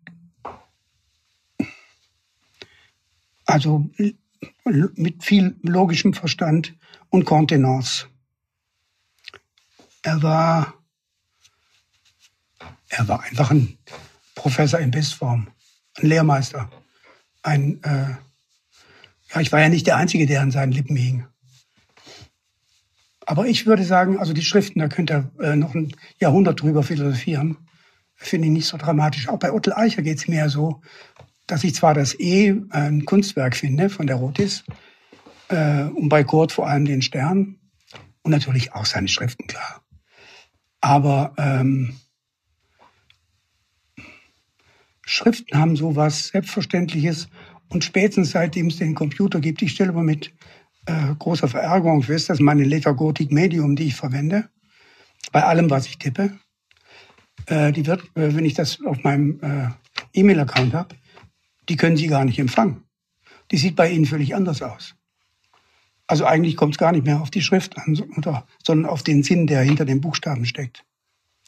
also 3.45 3.89
mit 4.63 5.21
viel 5.21 5.57
logischem 5.63 6.13
Verstand 6.13 6.73
und 7.09 7.25
Kontenance. 7.25 8.07
Er 10.01 10.23
war, 10.23 10.73
er 12.88 13.07
war 13.09 13.21
einfach 13.23 13.51
ein 13.51 13.77
Professor 14.34 14.79
in 14.79 14.91
Bestform, 14.91 15.51
ein 15.95 16.07
Lehrmeister, 16.07 16.71
ein, 17.41 17.84
äh, 17.84 18.15
ja, 19.34 19.41
ich 19.41 19.51
war 19.51 19.59
ja 19.59 19.67
nicht 19.67 19.88
der 19.88 19.97
Einzige, 19.97 20.25
der 20.25 20.41
an 20.41 20.51
seinen 20.51 20.71
Lippen 20.71 20.95
hing. 20.95 21.27
Aber 23.26 23.47
ich 23.47 23.65
würde 23.65 23.84
sagen, 23.84 24.19
also 24.19 24.34
die 24.34 24.41
Schriften, 24.41 24.80
da 24.80 24.88
könnt 24.88 25.11
ihr 25.11 25.32
äh, 25.39 25.55
noch 25.55 25.76
ein 25.76 25.93
Jahrhundert 26.19 26.61
drüber 26.61 26.84
philosophieren. 26.84 27.57
Finde 28.15 28.47
ich 28.47 28.53
nicht 28.53 28.67
so 28.67 28.78
dramatisch. 28.78 29.28
Auch 29.28 29.39
bei 29.39 29.51
Ottel 29.51 29.74
Eicher 29.74 30.01
geht 30.01 30.17
es 30.17 30.28
mir 30.28 30.49
so, 30.49 30.82
dass 31.47 31.63
ich 31.63 31.76
zwar 31.76 31.93
das 31.93 32.19
E 32.19 32.55
ein 32.69 33.05
Kunstwerk 33.05 33.55
finde 33.55 33.89
von 33.89 34.07
der 34.07 34.17
Rotis 34.17 34.63
äh, 35.49 35.84
und 35.84 36.09
bei 36.09 36.24
Kurt 36.24 36.51
vor 36.51 36.67
allem 36.67 36.86
den 36.86 37.01
Stern 37.01 37.57
und 38.24 38.32
natürlich 38.32 38.74
auch 38.74 38.86
seine 38.86 39.07
Schriften, 39.07 39.47
klar. 39.47 39.82
Aber 40.82 41.34
ähm, 41.38 41.95
Schriften 45.05 45.57
haben 45.57 45.76
so 45.76 45.95
was 45.95 46.28
Selbstverständliches 46.30 47.28
und 47.69 47.84
spätestens 47.84 48.32
seitdem 48.32 48.67
es 48.67 48.78
den 48.78 48.95
Computer 48.95 49.39
gibt, 49.39 49.61
ich 49.61 49.71
stelle 49.71 49.89
aber 49.89 50.03
mit 50.03 50.34
äh, 50.86 51.15
großer 51.17 51.47
Verärgerung 51.47 52.03
fest, 52.03 52.29
dass 52.29 52.39
meine 52.39 52.63
Lettergotik 52.63 53.31
Medium, 53.31 53.75
die 53.75 53.88
ich 53.88 53.95
verwende, 53.95 54.49
bei 55.31 55.43
allem, 55.43 55.69
was 55.69 55.88
ich 55.88 55.97
tippe, 55.97 56.38
äh, 57.47 57.71
die 57.71 57.86
wird, 57.86 58.03
äh, 58.15 58.36
wenn 58.36 58.45
ich 58.45 58.53
das 58.53 58.79
auf 58.86 59.03
meinem 59.03 59.39
äh, 59.41 59.69
E-Mail-Account 60.13 60.73
habe, 60.73 60.95
die 61.69 61.75
können 61.75 61.97
Sie 61.97 62.07
gar 62.07 62.25
nicht 62.25 62.39
empfangen. 62.39 62.84
Die 63.51 63.57
sieht 63.57 63.75
bei 63.75 63.89
Ihnen 63.89 64.05
völlig 64.05 64.36
anders 64.36 64.61
aus. 64.61 64.95
Also 66.07 66.25
eigentlich 66.25 66.57
kommt 66.57 66.75
es 66.75 66.77
gar 66.77 66.91
nicht 66.91 67.05
mehr 67.05 67.21
auf 67.21 67.31
die 67.31 67.41
Schrift 67.41 67.77
an, 67.77 67.95
sondern 68.63 68.89
auf 68.89 69.03
den 69.03 69.23
Sinn, 69.23 69.47
der 69.47 69.61
hinter 69.61 69.86
den 69.86 70.01
Buchstaben 70.01 70.45
steckt. 70.45 70.84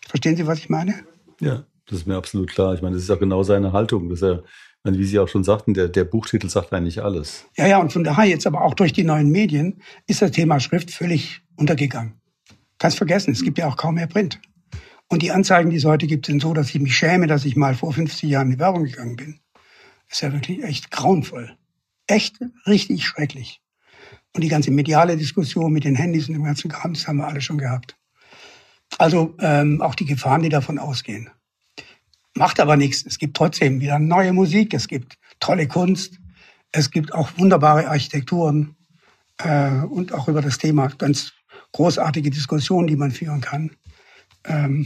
Verstehen 0.07 0.37
Sie, 0.37 0.47
was 0.47 0.59
ich 0.59 0.69
meine? 0.69 1.03
Ja, 1.41 1.65
das 1.87 1.99
ist 1.99 2.07
mir 2.07 2.15
absolut 2.15 2.49
klar. 2.49 2.73
Ich 2.73 2.81
meine, 2.81 2.95
das 2.95 3.03
ist 3.03 3.11
auch 3.11 3.19
genau 3.19 3.43
seine 3.43 3.73
Haltung, 3.73 4.09
dass 4.09 4.21
er 4.21 4.43
wie 4.93 5.03
Sie 5.03 5.19
auch 5.19 5.27
schon 5.27 5.43
sagten, 5.43 5.73
der, 5.73 5.87
der 5.89 6.03
Buchtitel 6.03 6.49
sagt 6.49 6.71
eigentlich 6.73 7.03
alles. 7.03 7.45
Ja, 7.57 7.67
ja, 7.67 7.79
und 7.79 7.91
von 7.91 8.03
daher 8.03 8.25
jetzt 8.25 8.45
aber 8.45 8.61
auch 8.61 8.75
durch 8.75 8.93
die 8.93 9.03
neuen 9.03 9.29
Medien 9.29 9.81
ist 10.07 10.21
das 10.21 10.31
Thema 10.31 10.59
Schrift 10.59 10.91
völlig 10.91 11.41
untergegangen. 11.55 12.13
Kannst 12.77 12.97
vergessen, 12.97 13.31
es 13.31 13.43
gibt 13.43 13.57
ja 13.57 13.67
auch 13.67 13.77
kaum 13.77 13.95
mehr 13.95 14.07
Print. 14.07 14.39
Und 15.07 15.21
die 15.21 15.31
Anzeigen, 15.31 15.69
die 15.69 15.77
es 15.77 15.85
heute 15.85 16.07
gibt, 16.07 16.25
sind 16.25 16.41
so, 16.41 16.53
dass 16.53 16.69
ich 16.69 16.81
mich 16.81 16.95
schäme, 16.95 17.27
dass 17.27 17.45
ich 17.45 17.55
mal 17.55 17.75
vor 17.75 17.93
50 17.93 18.29
Jahren 18.29 18.47
in 18.47 18.53
die 18.53 18.59
Werbung 18.59 18.85
gegangen 18.85 19.15
bin. 19.15 19.39
ist 20.09 20.21
ja 20.21 20.33
wirklich 20.33 20.63
echt 20.63 20.91
grauenvoll. 20.91 21.55
Echt 22.07 22.37
richtig 22.67 23.05
schrecklich. 23.05 23.61
Und 24.33 24.43
die 24.43 24.49
ganze 24.49 24.71
mediale 24.71 25.17
Diskussion 25.17 25.71
mit 25.71 25.83
den 25.83 25.95
Handys 25.95 26.27
und 26.27 26.33
dem 26.33 26.43
ganzen 26.43 26.69
Kram, 26.69 26.93
das 26.93 27.07
haben 27.07 27.17
wir 27.17 27.27
alle 27.27 27.41
schon 27.41 27.57
gehabt. 27.57 27.97
Also 28.97 29.35
ähm, 29.39 29.81
auch 29.81 29.95
die 29.95 30.05
Gefahren, 30.05 30.41
die 30.41 30.49
davon 30.49 30.77
ausgehen. 30.77 31.29
Macht 32.37 32.59
aber 32.59 32.75
nichts. 32.75 33.05
Es 33.05 33.17
gibt 33.17 33.37
trotzdem 33.37 33.79
wieder 33.79 33.97
neue 33.97 34.33
Musik, 34.33 34.73
es 34.73 34.89
gibt 34.89 35.17
tolle 35.39 35.67
Kunst, 35.67 36.19
es 36.73 36.91
gibt 36.91 37.13
auch 37.13 37.29
wunderbare 37.37 37.87
Architekturen 37.87 38.75
äh, 39.37 39.69
und 39.69 40.13
auch 40.13 40.27
über 40.27 40.41
das 40.41 40.57
Thema 40.57 40.87
ganz 40.87 41.31
großartige 41.71 42.29
Diskussionen, 42.29 42.87
die 42.87 42.97
man 42.97 43.11
führen 43.11 43.39
kann. 43.39 43.71
Ähm, 44.43 44.85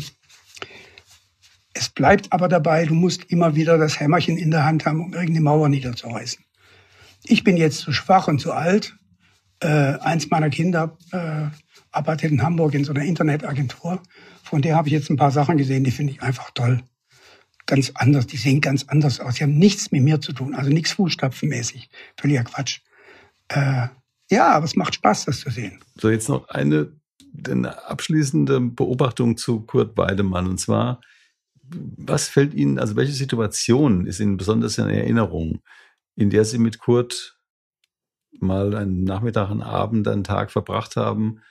es 1.73 1.89
bleibt 1.89 2.31
aber 2.31 2.49
dabei, 2.49 2.85
du 2.85 2.93
musst 2.93 3.25
immer 3.31 3.55
wieder 3.55 3.79
das 3.79 3.99
Hämmerchen 3.99 4.37
in 4.37 4.51
der 4.51 4.65
Hand 4.65 4.85
haben, 4.85 5.01
um 5.01 5.13
irgendeine 5.13 5.41
Mauer 5.41 5.69
niederzureißen. 5.69 6.43
Ich 7.23 7.43
bin 7.43 7.57
jetzt 7.57 7.79
zu 7.79 7.91
schwach 7.91 8.27
und 8.27 8.39
zu 8.39 8.53
alt. 8.53 8.95
Äh, 9.59 9.97
eins 9.99 10.29
meiner 10.29 10.51
Kinder 10.51 10.97
äh, 11.11 11.47
arbeitet 11.91 12.31
in 12.31 12.43
Hamburg 12.43 12.75
in 12.75 12.85
so 12.85 12.93
einer 12.93 13.03
Internetagentur. 13.03 14.03
Von 14.43 14.61
der 14.61 14.75
habe 14.75 14.87
ich 14.87 14.93
jetzt 14.93 15.09
ein 15.09 15.17
paar 15.17 15.31
Sachen 15.31 15.57
gesehen, 15.57 15.83
die 15.83 15.91
finde 15.91 16.13
ich 16.13 16.21
einfach 16.21 16.51
toll 16.51 16.83
ganz 17.69 17.91
anders, 17.95 18.27
die 18.27 18.37
sehen 18.37 18.61
ganz 18.61 18.85
anders 18.87 19.19
aus. 19.19 19.35
Die 19.35 19.43
haben 19.43 19.57
nichts 19.57 19.91
mit 19.91 20.03
mir 20.03 20.19
zu 20.19 20.33
tun, 20.33 20.55
also 20.55 20.69
nichts 20.69 20.91
Fußstapfenmäßig. 20.93 21.89
Völliger 22.19 22.43
Quatsch. 22.43 22.81
Äh, 23.47 23.87
ja, 24.31 24.49
aber 24.49 24.65
es 24.65 24.75
macht 24.75 24.95
Spaß, 24.95 25.25
das 25.25 25.39
zu 25.39 25.49
sehen. 25.49 25.79
So, 25.95 26.09
jetzt 26.09 26.29
noch 26.29 26.49
eine, 26.49 26.91
eine 27.47 27.87
abschließende 27.87 28.59
Beobachtung 28.59 29.37
zu 29.37 29.61
Kurt 29.61 29.97
Weidemann. 29.97 30.47
Und 30.47 30.59
zwar, 30.59 30.99
was 31.63 32.27
fällt 32.27 32.53
Ihnen, 32.53 32.79
also 32.79 32.95
welche 32.95 33.13
Situation 33.13 34.05
ist 34.07 34.19
Ihnen 34.19 34.37
besonders 34.37 34.77
in 34.77 34.89
Erinnerung, 34.89 35.61
in 36.15 36.29
der 36.29 36.45
Sie 36.45 36.57
mit 36.57 36.79
Kurt 36.79 37.39
mal 38.39 38.75
einen 38.75 39.03
Nachmittag, 39.03 39.49
einen 39.49 39.61
Abend, 39.63 40.07
einen 40.07 40.23
Tag 40.23 40.51
verbracht 40.51 40.95
haben, 40.95 41.41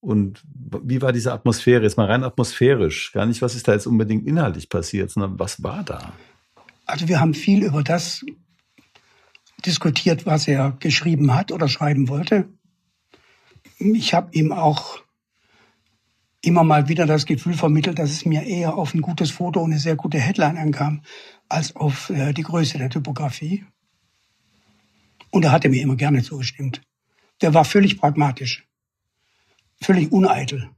und 0.00 0.42
wie 0.82 1.02
war 1.02 1.12
diese 1.12 1.32
Atmosphäre? 1.32 1.82
Jetzt 1.82 1.98
mal 1.98 2.06
rein 2.06 2.24
atmosphärisch. 2.24 3.12
Gar 3.12 3.26
nicht, 3.26 3.42
was 3.42 3.54
ist 3.54 3.68
da 3.68 3.72
jetzt 3.72 3.86
unbedingt 3.86 4.26
inhaltlich 4.26 4.68
passiert, 4.68 5.10
sondern 5.10 5.38
was 5.38 5.62
war 5.62 5.84
da? 5.84 6.14
Also 6.86 7.06
wir 7.06 7.20
haben 7.20 7.34
viel 7.34 7.62
über 7.62 7.82
das 7.82 8.24
diskutiert, 9.64 10.24
was 10.24 10.48
er 10.48 10.76
geschrieben 10.80 11.34
hat 11.34 11.52
oder 11.52 11.68
schreiben 11.68 12.08
wollte. 12.08 12.48
Ich 13.78 14.14
habe 14.14 14.30
ihm 14.32 14.52
auch 14.52 14.98
immer 16.42 16.64
mal 16.64 16.88
wieder 16.88 17.04
das 17.04 17.26
Gefühl 17.26 17.52
vermittelt, 17.52 17.98
dass 17.98 18.10
es 18.10 18.24
mir 18.24 18.42
eher 18.42 18.76
auf 18.76 18.94
ein 18.94 19.02
gutes 19.02 19.30
Foto 19.30 19.60
und 19.60 19.72
eine 19.72 19.80
sehr 19.80 19.96
gute 19.96 20.18
Headline 20.18 20.56
ankam, 20.56 21.02
als 21.50 21.76
auf 21.76 22.08
äh, 22.08 22.32
die 22.32 22.42
Größe 22.42 22.78
der 22.78 22.88
Typografie. 22.88 23.66
Und 25.30 25.44
er 25.44 25.52
hatte 25.52 25.68
mir 25.68 25.82
immer 25.82 25.96
gerne 25.96 26.22
zugestimmt. 26.22 26.80
Der 27.42 27.52
war 27.52 27.66
völlig 27.66 27.98
pragmatisch 27.98 28.66
völlig 29.82 30.12
uneitel. 30.12 30.70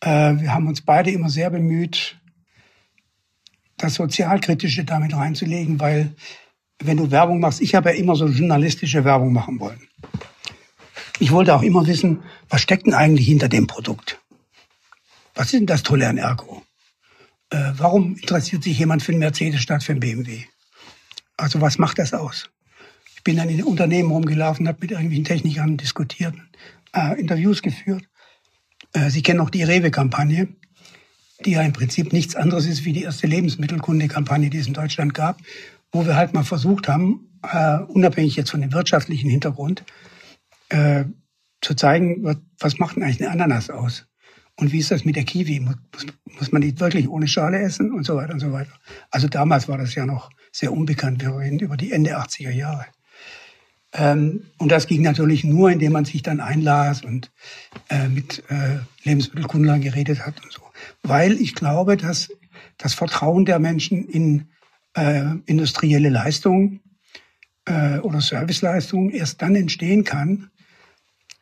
Äh, 0.00 0.36
wir 0.36 0.54
haben 0.54 0.68
uns 0.68 0.80
beide 0.80 1.10
immer 1.10 1.28
sehr 1.28 1.50
bemüht, 1.50 2.18
das 3.76 3.94
Sozialkritische 3.94 4.84
damit 4.84 5.14
reinzulegen, 5.14 5.80
weil 5.80 6.14
wenn 6.82 6.96
du 6.96 7.10
Werbung 7.10 7.40
machst, 7.40 7.60
ich 7.60 7.74
habe 7.74 7.90
ja 7.90 7.96
immer 7.96 8.16
so 8.16 8.26
journalistische 8.26 9.04
Werbung 9.04 9.32
machen 9.32 9.60
wollen. 9.60 9.80
Ich 11.18 11.30
wollte 11.32 11.54
auch 11.54 11.62
immer 11.62 11.86
wissen, 11.86 12.22
was 12.48 12.62
steckt 12.62 12.86
denn 12.86 12.94
eigentlich 12.94 13.26
hinter 13.26 13.48
dem 13.48 13.66
Produkt? 13.66 14.20
Was 15.34 15.46
ist 15.46 15.54
denn 15.54 15.66
das 15.66 15.82
Tolle 15.82 16.08
an 16.08 16.18
Ergo? 16.18 16.62
Äh, 17.50 17.72
warum 17.76 18.16
interessiert 18.16 18.62
sich 18.62 18.78
jemand 18.78 19.02
für 19.02 19.12
einen 19.12 19.18
Mercedes 19.18 19.60
statt 19.60 19.82
für 19.82 19.92
einen 19.92 20.00
BMW? 20.00 20.44
Also 21.36 21.60
was 21.60 21.78
macht 21.78 21.98
das 21.98 22.14
aus? 22.14 22.50
Ich 23.16 23.24
bin 23.24 23.36
dann 23.36 23.50
in 23.50 23.62
Unternehmen 23.62 24.10
rumgelaufen, 24.10 24.66
habe 24.66 24.78
mit 24.80 24.92
irgendwelchen 24.92 25.24
Technikern 25.24 25.76
diskutiert 25.76 26.34
äh, 26.94 27.20
Interviews 27.20 27.62
geführt. 27.62 28.04
Äh, 28.92 29.10
Sie 29.10 29.22
kennen 29.22 29.40
auch 29.40 29.50
die 29.50 29.62
Rewe-Kampagne, 29.62 30.48
die 31.44 31.52
ja 31.52 31.62
im 31.62 31.72
Prinzip 31.72 32.12
nichts 32.12 32.36
anderes 32.36 32.66
ist 32.66 32.84
wie 32.84 32.92
die 32.92 33.02
erste 33.02 33.26
Lebensmittelkunde-Kampagne, 33.26 34.50
die 34.50 34.58
es 34.58 34.66
in 34.66 34.74
Deutschland 34.74 35.14
gab, 35.14 35.40
wo 35.92 36.06
wir 36.06 36.16
halt 36.16 36.34
mal 36.34 36.44
versucht 36.44 36.88
haben, 36.88 37.38
äh, 37.42 37.78
unabhängig 37.78 38.36
jetzt 38.36 38.50
von 38.50 38.60
dem 38.60 38.72
wirtschaftlichen 38.72 39.30
Hintergrund, 39.30 39.84
äh, 40.68 41.04
zu 41.62 41.74
zeigen, 41.74 42.24
was 42.58 42.78
macht 42.78 42.96
denn 42.96 43.02
eigentlich 43.02 43.20
eine 43.20 43.30
Ananas 43.30 43.70
aus? 43.70 44.06
Und 44.56 44.72
wie 44.72 44.78
ist 44.78 44.90
das 44.90 45.04
mit 45.04 45.16
der 45.16 45.24
Kiwi? 45.24 45.60
Muss, 45.60 45.76
muss 46.38 46.52
man 46.52 46.62
die 46.62 46.78
wirklich 46.78 47.08
ohne 47.08 47.28
Schale 47.28 47.58
essen 47.58 47.92
und 47.92 48.04
so 48.04 48.16
weiter 48.16 48.32
und 48.32 48.40
so 48.40 48.52
weiter? 48.52 48.72
Also 49.10 49.28
damals 49.28 49.68
war 49.68 49.78
das 49.78 49.94
ja 49.94 50.06
noch 50.06 50.30
sehr 50.52 50.72
unbekannt. 50.72 51.22
Wir 51.22 51.36
reden 51.36 51.58
über 51.58 51.76
die 51.76 51.92
Ende 51.92 52.18
80er 52.18 52.50
Jahre. 52.50 52.86
Ähm, 53.92 54.44
und 54.58 54.70
das 54.70 54.86
ging 54.86 55.02
natürlich 55.02 55.44
nur, 55.44 55.70
indem 55.70 55.92
man 55.92 56.04
sich 56.04 56.22
dann 56.22 56.40
einlas 56.40 57.02
und 57.02 57.30
äh, 57.88 58.08
mit 58.08 58.42
äh, 58.48 58.78
Lebensmittelkundlern 59.02 59.80
geredet 59.80 60.24
hat 60.24 60.42
und 60.42 60.52
so. 60.52 60.62
Weil 61.02 61.32
ich 61.32 61.54
glaube, 61.54 61.96
dass 61.96 62.28
das 62.78 62.94
Vertrauen 62.94 63.44
der 63.44 63.58
Menschen 63.58 64.08
in 64.08 64.48
äh, 64.94 65.24
industrielle 65.46 66.08
Leistungen 66.08 66.80
oder 68.02 68.20
Serviceleistungen 68.20 69.10
erst 69.10 69.42
dann 69.42 69.54
entstehen 69.54 70.02
kann, 70.02 70.50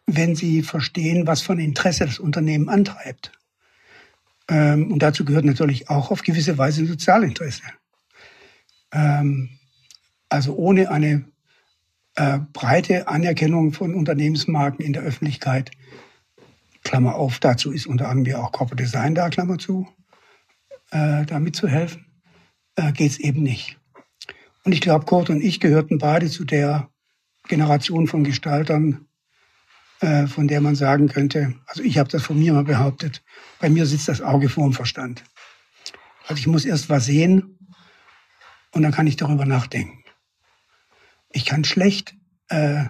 wenn 0.04 0.34
sie 0.34 0.62
verstehen, 0.62 1.26
was 1.26 1.40
von 1.40 1.58
Interesse 1.58 2.04
das 2.04 2.18
Unternehmen 2.18 2.68
antreibt. 2.68 3.32
Ähm, 4.48 4.90
und 4.90 5.00
dazu 5.00 5.24
gehört 5.24 5.44
natürlich 5.44 5.90
auch 5.90 6.10
auf 6.10 6.22
gewisse 6.22 6.56
Weise 6.56 6.86
Sozialinteresse. 6.86 7.62
Ähm, 8.92 9.50
also 10.28 10.56
ohne 10.56 10.90
eine 10.90 11.24
äh, 12.18 12.40
breite 12.52 13.06
Anerkennung 13.06 13.72
von 13.72 13.94
Unternehmensmarken 13.94 14.84
in 14.84 14.92
der 14.92 15.02
Öffentlichkeit. 15.02 15.70
Klammer 16.82 17.14
auf, 17.14 17.38
dazu 17.38 17.70
ist 17.70 17.86
unter 17.86 18.08
anderem 18.08 18.40
auch 18.40 18.50
Corporate 18.50 18.82
Design 18.82 19.14
da, 19.14 19.28
Klammer 19.28 19.58
zu, 19.58 19.86
äh, 20.90 21.24
da 21.24 21.38
mitzuhelfen, 21.38 22.06
äh, 22.74 22.92
geht 22.92 23.12
es 23.12 23.20
eben 23.20 23.42
nicht. 23.42 23.78
Und 24.64 24.72
ich 24.72 24.80
glaube, 24.80 25.04
Kurt 25.04 25.30
und 25.30 25.40
ich 25.42 25.60
gehörten 25.60 25.98
beide 25.98 26.28
zu 26.28 26.44
der 26.44 26.90
Generation 27.46 28.08
von 28.08 28.24
Gestaltern, 28.24 29.06
äh, 30.00 30.26
von 30.26 30.48
der 30.48 30.60
man 30.60 30.74
sagen 30.74 31.08
könnte, 31.08 31.54
also 31.66 31.84
ich 31.84 31.98
habe 31.98 32.08
das 32.08 32.22
von 32.24 32.38
mir 32.38 32.52
mal 32.52 32.64
behauptet, 32.64 33.22
bei 33.60 33.70
mir 33.70 33.86
sitzt 33.86 34.08
das 34.08 34.22
Auge 34.22 34.48
vor 34.48 34.64
dem 34.64 34.72
Verstand. 34.72 35.22
Also 36.26 36.40
ich 36.40 36.48
muss 36.48 36.64
erst 36.64 36.90
was 36.90 37.06
sehen 37.06 37.58
und 38.72 38.82
dann 38.82 38.92
kann 38.92 39.06
ich 39.06 39.16
darüber 39.16 39.46
nachdenken. 39.46 39.97
Ich 41.32 41.44
kann 41.44 41.64
schlecht, 41.64 42.14
äh, 42.48 42.84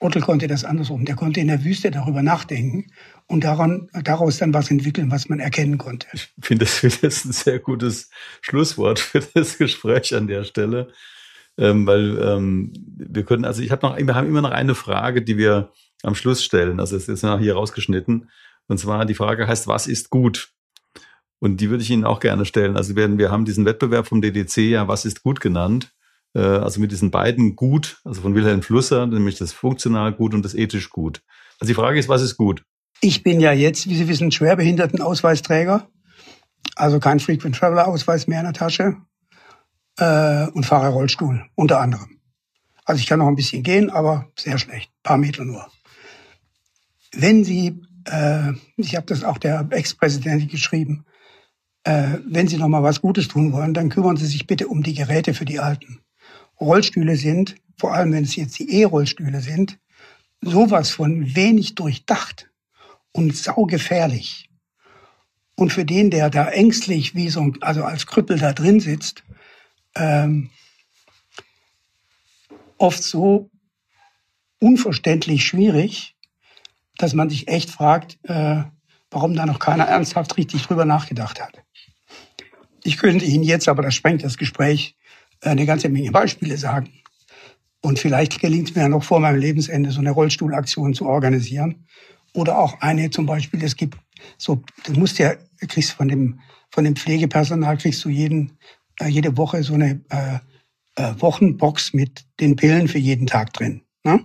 Ottel 0.00 0.22
konnte 0.22 0.46
das 0.46 0.64
andersrum, 0.64 1.04
der 1.04 1.16
konnte 1.16 1.40
in 1.40 1.48
der 1.48 1.64
Wüste 1.64 1.90
darüber 1.90 2.22
nachdenken 2.22 2.86
und 3.26 3.42
daran, 3.42 3.88
daraus 4.04 4.38
dann 4.38 4.54
was 4.54 4.70
entwickeln, 4.70 5.10
was 5.10 5.28
man 5.28 5.40
erkennen 5.40 5.78
konnte. 5.78 6.06
Ich 6.12 6.28
finde, 6.40 6.66
das 6.66 6.84
ist 6.84 7.24
ein 7.24 7.32
sehr 7.32 7.58
gutes 7.58 8.10
Schlusswort 8.40 9.00
für 9.00 9.20
das 9.34 9.58
Gespräch 9.58 10.14
an 10.14 10.28
der 10.28 10.44
Stelle. 10.44 10.92
Ähm, 11.56 11.86
weil 11.86 12.18
ähm, 12.22 12.72
wir 12.96 13.24
können, 13.24 13.44
also 13.44 13.62
ich 13.62 13.72
habe 13.72 13.84
noch, 13.84 13.98
wir 13.98 14.14
haben 14.14 14.28
immer 14.28 14.42
noch 14.42 14.52
eine 14.52 14.76
Frage, 14.76 15.22
die 15.22 15.36
wir 15.36 15.72
am 16.04 16.14
Schluss 16.14 16.44
stellen. 16.44 16.78
Also 16.78 16.96
es 16.96 17.08
ist 17.08 17.22
ja 17.22 17.36
hier 17.36 17.54
rausgeschnitten. 17.54 18.30
Und 18.68 18.78
zwar 18.78 19.04
die 19.06 19.14
Frage 19.14 19.48
heißt, 19.48 19.66
was 19.66 19.88
ist 19.88 20.10
gut? 20.10 20.52
Und 21.40 21.60
die 21.60 21.70
würde 21.70 21.82
ich 21.82 21.90
Ihnen 21.90 22.04
auch 22.04 22.20
gerne 22.20 22.44
stellen. 22.44 22.76
Also 22.76 22.94
wir, 22.94 23.18
wir 23.18 23.32
haben 23.32 23.44
diesen 23.44 23.64
Wettbewerb 23.64 24.06
vom 24.06 24.20
DDC 24.20 24.58
ja, 24.58 24.86
was 24.86 25.04
ist 25.04 25.24
gut 25.24 25.40
genannt? 25.40 25.92
Äh, 26.34 26.40
also 26.40 26.80
mit 26.80 26.92
diesen 26.92 27.10
beiden 27.10 27.56
Gut, 27.56 28.00
also 28.04 28.20
von 28.20 28.34
Wilhelm 28.34 28.62
Flusser, 28.62 29.06
nämlich 29.06 29.38
das 29.38 29.52
funktional 29.52 30.12
gut 30.12 30.34
und 30.34 30.44
das 30.44 30.54
ethisch 30.54 30.90
gut. 30.90 31.22
Also 31.60 31.70
die 31.70 31.74
Frage 31.74 31.98
ist, 31.98 32.08
was 32.08 32.22
ist 32.22 32.36
gut? 32.36 32.62
Ich 33.00 33.22
bin 33.22 33.40
ja 33.40 33.52
jetzt, 33.52 33.88
wie 33.88 33.96
Sie 33.96 34.08
wissen, 34.08 34.32
Schwerbehindertenausweisträger, 34.32 35.88
also 36.76 36.98
kein 36.98 37.20
Frequent 37.20 37.56
Traveler 37.56 37.86
Ausweis 37.86 38.26
mehr 38.26 38.40
in 38.40 38.46
der 38.46 38.54
Tasche 38.54 38.96
äh, 39.98 40.46
und 40.48 40.66
fahre 40.66 40.88
Rollstuhl 40.88 41.44
unter 41.54 41.80
anderem. 41.80 42.18
Also 42.84 43.00
ich 43.00 43.06
kann 43.06 43.18
noch 43.18 43.28
ein 43.28 43.36
bisschen 43.36 43.62
gehen, 43.62 43.90
aber 43.90 44.28
sehr 44.38 44.58
schlecht, 44.58 44.90
paar 45.02 45.18
Meter 45.18 45.44
nur. 45.44 45.66
Wenn 47.12 47.44
Sie, 47.44 47.82
äh, 48.04 48.52
ich 48.76 48.96
habe 48.96 49.06
das 49.06 49.24
auch 49.24 49.38
der 49.38 49.66
Ex-Präsidentin 49.70 50.48
geschrieben, 50.48 51.04
äh, 51.84 52.18
wenn 52.26 52.48
Sie 52.48 52.56
noch 52.56 52.68
mal 52.68 52.82
was 52.82 53.00
Gutes 53.00 53.28
tun 53.28 53.52
wollen, 53.52 53.74
dann 53.74 53.90
kümmern 53.90 54.16
Sie 54.16 54.26
sich 54.26 54.46
bitte 54.46 54.68
um 54.68 54.82
die 54.82 54.94
Geräte 54.94 55.34
für 55.34 55.44
die 55.44 55.60
Alten. 55.60 56.00
Rollstühle 56.60 57.16
sind, 57.16 57.56
vor 57.76 57.94
allem 57.94 58.12
wenn 58.12 58.24
es 58.24 58.36
jetzt 58.36 58.58
die 58.58 58.80
E-Rollstühle 58.80 59.40
sind, 59.40 59.78
sowas 60.40 60.90
von 60.90 61.34
wenig 61.34 61.74
durchdacht 61.74 62.50
und 63.12 63.36
saugefährlich. 63.36 64.50
Und 65.56 65.72
für 65.72 65.84
den, 65.84 66.10
der 66.10 66.30
da 66.30 66.48
ängstlich 66.48 67.14
wie 67.14 67.28
so, 67.28 67.52
also 67.60 67.84
als 67.84 68.06
Krüppel 68.06 68.38
da 68.38 68.52
drin 68.52 68.78
sitzt, 68.78 69.24
ähm, 69.96 70.50
oft 72.78 73.02
so 73.02 73.50
unverständlich 74.60 75.44
schwierig, 75.44 76.16
dass 76.96 77.14
man 77.14 77.30
sich 77.30 77.48
echt 77.48 77.70
fragt, 77.70 78.18
äh, 78.24 78.62
warum 79.10 79.34
da 79.34 79.46
noch 79.46 79.58
keiner 79.58 79.84
ernsthaft 79.84 80.36
richtig 80.36 80.62
drüber 80.62 80.84
nachgedacht 80.84 81.40
hat. 81.40 81.62
Ich 82.84 82.98
könnte 82.98 83.24
Ihnen 83.24 83.44
jetzt, 83.44 83.68
aber 83.68 83.82
das 83.82 83.94
sprengt 83.94 84.22
das 84.22 84.36
Gespräch, 84.36 84.96
eine 85.40 85.66
ganze 85.66 85.88
Menge 85.88 86.10
Beispiele 86.10 86.56
sagen. 86.56 86.92
Und 87.80 87.98
vielleicht 87.98 88.40
gelingt 88.40 88.70
es 88.70 88.76
mir 88.76 88.88
noch 88.88 89.04
vor 89.04 89.20
meinem 89.20 89.38
Lebensende, 89.38 89.90
so 89.90 90.00
eine 90.00 90.10
Rollstuhlaktion 90.10 90.94
zu 90.94 91.06
organisieren. 91.06 91.86
Oder 92.34 92.58
auch 92.58 92.80
eine 92.80 93.10
zum 93.10 93.26
Beispiel, 93.26 93.62
es 93.62 93.76
gibt 93.76 93.98
so, 94.36 94.62
du 94.84 94.92
musst 94.92 95.18
ja, 95.18 95.34
kriegst 95.68 95.92
von 95.92 96.08
dem, 96.08 96.40
von 96.70 96.84
dem 96.84 96.96
Pflegepersonal, 96.96 97.76
kriegst 97.78 98.04
du 98.04 98.08
jeden, 98.08 98.58
äh, 99.00 99.08
jede 99.08 99.36
Woche 99.36 99.62
so 99.62 99.74
eine 99.74 100.00
äh, 100.10 100.38
äh, 100.96 101.14
Wochenbox 101.20 101.94
mit 101.94 102.26
den 102.40 102.56
Pillen 102.56 102.88
für 102.88 102.98
jeden 102.98 103.26
Tag 103.26 103.52
drin. 103.52 103.82
Ne? 104.04 104.24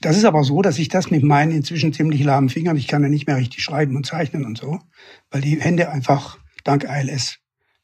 Das 0.00 0.16
ist 0.16 0.24
aber 0.24 0.44
so, 0.44 0.62
dass 0.62 0.78
ich 0.78 0.88
das 0.88 1.10
mit 1.10 1.22
meinen 1.22 1.52
inzwischen 1.52 1.92
ziemlich 1.92 2.24
lahmen 2.24 2.48
Fingern, 2.48 2.76
ich 2.76 2.88
kann 2.88 3.02
ja 3.02 3.08
nicht 3.08 3.26
mehr 3.26 3.36
richtig 3.36 3.62
schreiben 3.62 3.96
und 3.96 4.06
zeichnen 4.06 4.44
und 4.44 4.58
so, 4.58 4.80
weil 5.30 5.42
die 5.42 5.60
Hände 5.60 5.90
einfach 5.90 6.38
dank 6.64 6.88
ALS 6.88 7.38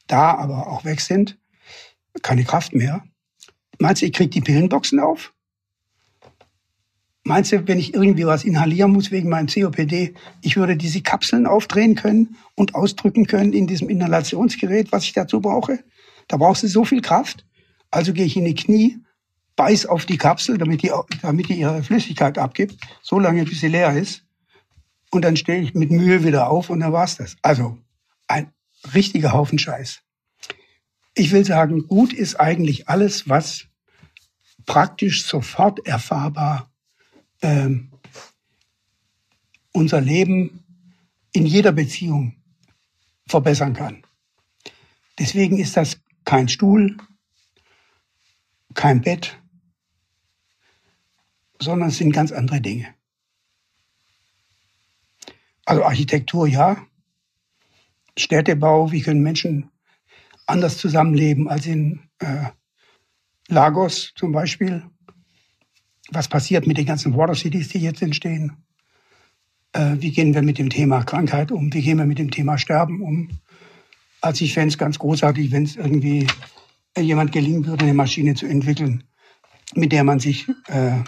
da, 0.07 0.35
aber 0.35 0.67
auch 0.67 0.83
weg 0.83 0.99
sind. 1.01 1.37
Keine 2.21 2.43
Kraft 2.43 2.73
mehr. 2.73 3.03
Meinst 3.79 4.01
du, 4.01 4.05
ich 4.07 4.13
krieg 4.13 4.31
die 4.31 4.41
Pillenboxen 4.41 4.99
auf? 4.99 5.33
Meinst 7.23 7.51
du, 7.51 7.67
wenn 7.67 7.77
ich 7.77 7.93
irgendwie 7.93 8.25
was 8.25 8.45
inhalieren 8.45 8.91
muss 8.91 9.11
wegen 9.11 9.27
meinem 9.27 9.47
COPD, 9.47 10.13
ich 10.41 10.55
würde 10.55 10.77
diese 10.77 11.01
Kapseln 11.01 11.45
aufdrehen 11.45 11.95
können 11.95 12.37
und 12.55 12.73
ausdrücken 12.73 13.27
können 13.27 13.51
in 13.51 13.67
diesem 13.67 13.89
Inhalationsgerät, 13.89 14.93
was 14.93 15.03
ich 15.03 15.11
dazu 15.11 15.41
brauche? 15.41 15.83
Da 16.29 16.37
brauchst 16.37 16.63
du 16.63 16.67
so 16.67 16.85
viel 16.85 17.01
Kraft. 17.01 17.45
Also 17.91 18.13
gehe 18.13 18.25
ich 18.25 18.37
in 18.37 18.45
die 18.45 18.55
Knie, 18.55 18.99
beiß 19.57 19.87
auf 19.87 20.05
die 20.05 20.17
Kapsel, 20.17 20.57
damit 20.57 20.83
die, 20.83 20.91
damit 21.21 21.49
die 21.49 21.59
ihre 21.59 21.83
Flüssigkeit 21.83 22.37
abgibt, 22.37 22.77
so 23.01 23.19
lange 23.19 23.43
bis 23.43 23.59
sie 23.59 23.67
leer 23.67 23.93
ist. 23.97 24.23
Und 25.11 25.23
dann 25.23 25.35
stehe 25.35 25.59
ich 25.59 25.73
mit 25.73 25.91
Mühe 25.91 26.23
wieder 26.23 26.49
auf 26.49 26.69
und 26.69 26.79
dann 26.79 26.93
war's 26.93 27.17
das. 27.17 27.35
Also 27.41 27.77
ein 28.27 28.53
richtiger 28.93 29.33
Haufen 29.33 29.59
Scheiß. 29.59 30.01
Ich 31.19 31.31
will 31.31 31.43
sagen, 31.43 31.87
gut 31.87 32.13
ist 32.13 32.35
eigentlich 32.35 32.89
alles, 32.89 33.27
was 33.27 33.65
praktisch 34.67 35.25
sofort 35.25 35.83
erfahrbar 35.87 36.71
ähm, 37.41 37.91
unser 39.71 39.99
Leben 39.99 40.63
in 41.31 41.47
jeder 41.47 41.71
Beziehung 41.71 42.35
verbessern 43.27 43.73
kann. 43.73 44.03
Deswegen 45.17 45.57
ist 45.57 45.75
das 45.75 45.99
kein 46.23 46.49
Stuhl, 46.49 46.97
kein 48.75 49.01
Bett, 49.01 49.41
sondern 51.59 51.89
es 51.89 51.97
sind 51.97 52.11
ganz 52.11 52.31
andere 52.31 52.61
Dinge. 52.61 52.93
Also 55.65 55.83
Architektur 55.83 56.47
ja, 56.47 56.85
Städtebau, 58.15 58.91
wie 58.91 59.01
können 59.01 59.23
Menschen 59.23 59.71
anders 60.47 60.77
zusammenleben 60.77 61.47
als 61.47 61.65
in 61.65 61.99
äh, 62.19 62.45
Lagos 63.47 64.13
zum 64.15 64.31
Beispiel. 64.31 64.83
Was 66.09 66.27
passiert 66.27 66.67
mit 66.67 66.77
den 66.77 66.85
ganzen 66.85 67.15
Water 67.15 67.35
Cities, 67.35 67.69
die 67.69 67.79
jetzt 67.79 68.01
entstehen? 68.01 68.53
Äh, 69.73 69.97
wie 69.99 70.11
gehen 70.11 70.33
wir 70.33 70.41
mit 70.41 70.57
dem 70.57 70.69
Thema 70.69 71.03
Krankheit 71.03 71.51
um? 71.51 71.73
Wie 71.73 71.81
gehen 71.81 71.97
wir 71.97 72.05
mit 72.05 72.19
dem 72.19 72.31
Thema 72.31 72.57
Sterben 72.57 73.01
um? 73.01 73.29
Also 74.21 74.45
ich 74.45 74.53
fände 74.53 74.69
es 74.69 74.77
ganz 74.77 74.97
großartig, 74.97 75.51
wenn 75.51 75.63
es 75.63 75.75
irgendwie 75.75 76.27
jemand 76.97 77.31
gelingen 77.31 77.65
würde, 77.65 77.85
eine 77.85 77.93
Maschine 77.93 78.33
zu 78.33 78.47
entwickeln, 78.47 79.03
mit 79.75 79.91
der 79.91 80.03
man 80.03 80.19
sich 80.19 80.47
äh, 80.67 81.03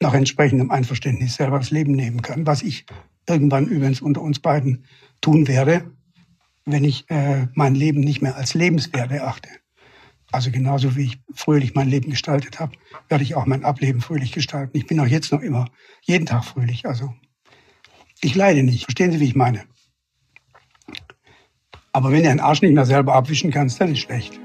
nach 0.00 0.14
entsprechendem 0.14 0.70
Einverständnis 0.70 1.34
selber 1.34 1.58
das 1.58 1.70
Leben 1.70 1.92
nehmen 1.92 2.22
kann, 2.22 2.46
was 2.46 2.62
ich 2.62 2.86
irgendwann 3.28 3.66
übrigens 3.66 4.00
unter 4.00 4.22
uns 4.22 4.40
beiden 4.40 4.84
tun 5.20 5.46
werde, 5.46 5.90
wenn 6.64 6.84
ich 6.84 7.08
äh, 7.10 7.46
mein 7.54 7.74
Leben 7.74 8.00
nicht 8.00 8.22
mehr 8.22 8.36
als 8.36 8.54
lebenswert 8.54 9.10
erachte. 9.10 9.48
Also 10.32 10.50
genauso 10.50 10.94
wie 10.96 11.04
ich 11.04 11.20
fröhlich 11.34 11.74
mein 11.74 11.88
Leben 11.88 12.10
gestaltet 12.10 12.60
habe, 12.60 12.76
werde 13.08 13.24
ich 13.24 13.34
auch 13.34 13.46
mein 13.46 13.64
Ableben 13.64 14.00
fröhlich 14.00 14.32
gestalten. 14.32 14.76
Ich 14.76 14.86
bin 14.86 15.00
auch 15.00 15.06
jetzt 15.06 15.32
noch 15.32 15.40
immer 15.40 15.66
jeden 16.02 16.26
Tag 16.26 16.44
fröhlich. 16.44 16.86
Also 16.86 17.12
ich 18.20 18.34
leide 18.34 18.62
nicht. 18.62 18.84
Verstehen 18.84 19.10
Sie, 19.10 19.20
wie 19.20 19.26
ich 19.26 19.34
meine? 19.34 19.64
Aber 21.92 22.12
wenn 22.12 22.22
du 22.22 22.30
einen 22.30 22.40
Arsch 22.40 22.62
nicht 22.62 22.74
mehr 22.74 22.86
selber 22.86 23.14
abwischen 23.14 23.50
kannst, 23.50 23.80
dann 23.80 23.92
ist 23.92 24.00
schlecht. 24.00 24.38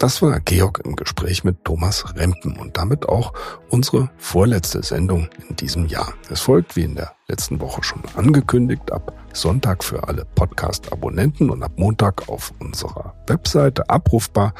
Das 0.00 0.22
war 0.22 0.40
Georg 0.40 0.80
im 0.86 0.96
Gespräch 0.96 1.44
mit 1.44 1.62
Thomas 1.62 2.16
Rempen 2.16 2.56
und 2.56 2.78
damit 2.78 3.06
auch 3.06 3.34
unsere 3.68 4.08
vorletzte 4.16 4.82
Sendung 4.82 5.28
in 5.46 5.56
diesem 5.56 5.84
Jahr. 5.88 6.14
Es 6.30 6.40
folgt, 6.40 6.74
wie 6.74 6.84
in 6.84 6.94
der 6.94 7.12
letzten 7.28 7.60
Woche 7.60 7.82
schon 7.82 8.00
angekündigt, 8.16 8.90
ab 8.92 9.12
Sonntag 9.34 9.84
für 9.84 10.08
alle 10.08 10.24
Podcast-Abonnenten 10.24 11.50
und 11.50 11.62
ab 11.62 11.72
Montag 11.76 12.30
auf 12.30 12.50
unserer 12.60 13.14
Webseite 13.26 13.90
abrufbar 13.90 14.54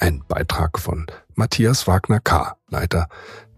ein 0.00 0.22
Beitrag 0.28 0.78
von 0.78 1.06
Matthias 1.34 1.86
Wagner 1.86 2.20
K., 2.20 2.54
Leiter 2.68 3.08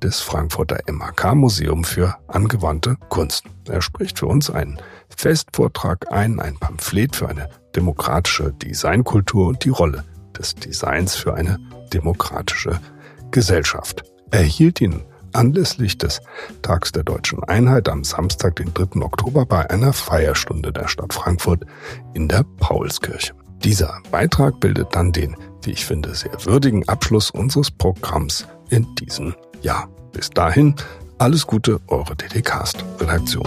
des 0.01 0.20
Frankfurter 0.20 0.79
MAK 0.89 1.35
Museum 1.35 1.83
für 1.83 2.14
angewandte 2.29 2.99
Kunst. 3.09 3.47
Er 3.68 3.83
spricht 3.83 4.20
für 4.20 4.27
uns 4.27 4.49
einen 4.49 4.79
Festvortrag 5.09 6.12
ein, 6.12 6.39
ein 6.39 6.57
Pamphlet 6.57 7.16
für 7.16 7.29
eine 7.29 7.51
demokratische 7.74 8.53
Designkultur 8.53 9.49
und 9.49 9.64
die 9.64 9.70
Rolle 9.70 10.05
des 10.39 10.55
Designs 10.55 11.14
für 11.14 11.34
eine 11.34 11.59
demokratische 11.93 12.80
Gesellschaft. 13.30 14.05
Erhielt 14.30 14.80
ihn 14.80 15.03
anlässlich 15.32 15.99
des 15.99 16.20
Tags 16.62 16.93
der 16.93 17.05
deutschen 17.05 17.43
Einheit 17.45 17.89
am 17.89 18.05
Samstag, 18.05 18.57
den 18.57 18.72
3. 18.72 19.03
Oktober, 19.03 19.45
bei 19.47 19.68
einer 19.70 19.93
Feierstunde 19.93 20.72
der 20.72 20.89
Stadt 20.89 21.12
Frankfurt 21.12 21.64
in 22.14 22.28
der 22.28 22.45
Paulskirche. 22.59 23.34
Dieser 23.62 24.01
Beitrag 24.11 24.61
bildet 24.61 24.95
dann 24.95 25.12
den, 25.12 25.37
wie 25.62 25.72
ich 25.72 25.84
finde, 25.84 26.14
sehr 26.14 26.45
würdigen 26.45 26.89
Abschluss 26.89 27.30
unseres 27.30 27.70
Programms 27.70 28.47
in 28.70 28.87
diesem 28.97 29.34
Jahr. 29.62 29.89
Bis 30.12 30.30
dahin, 30.30 30.74
alles 31.18 31.47
Gute, 31.47 31.80
eure 31.89 32.16
DDcast-Redaktion. 32.16 33.47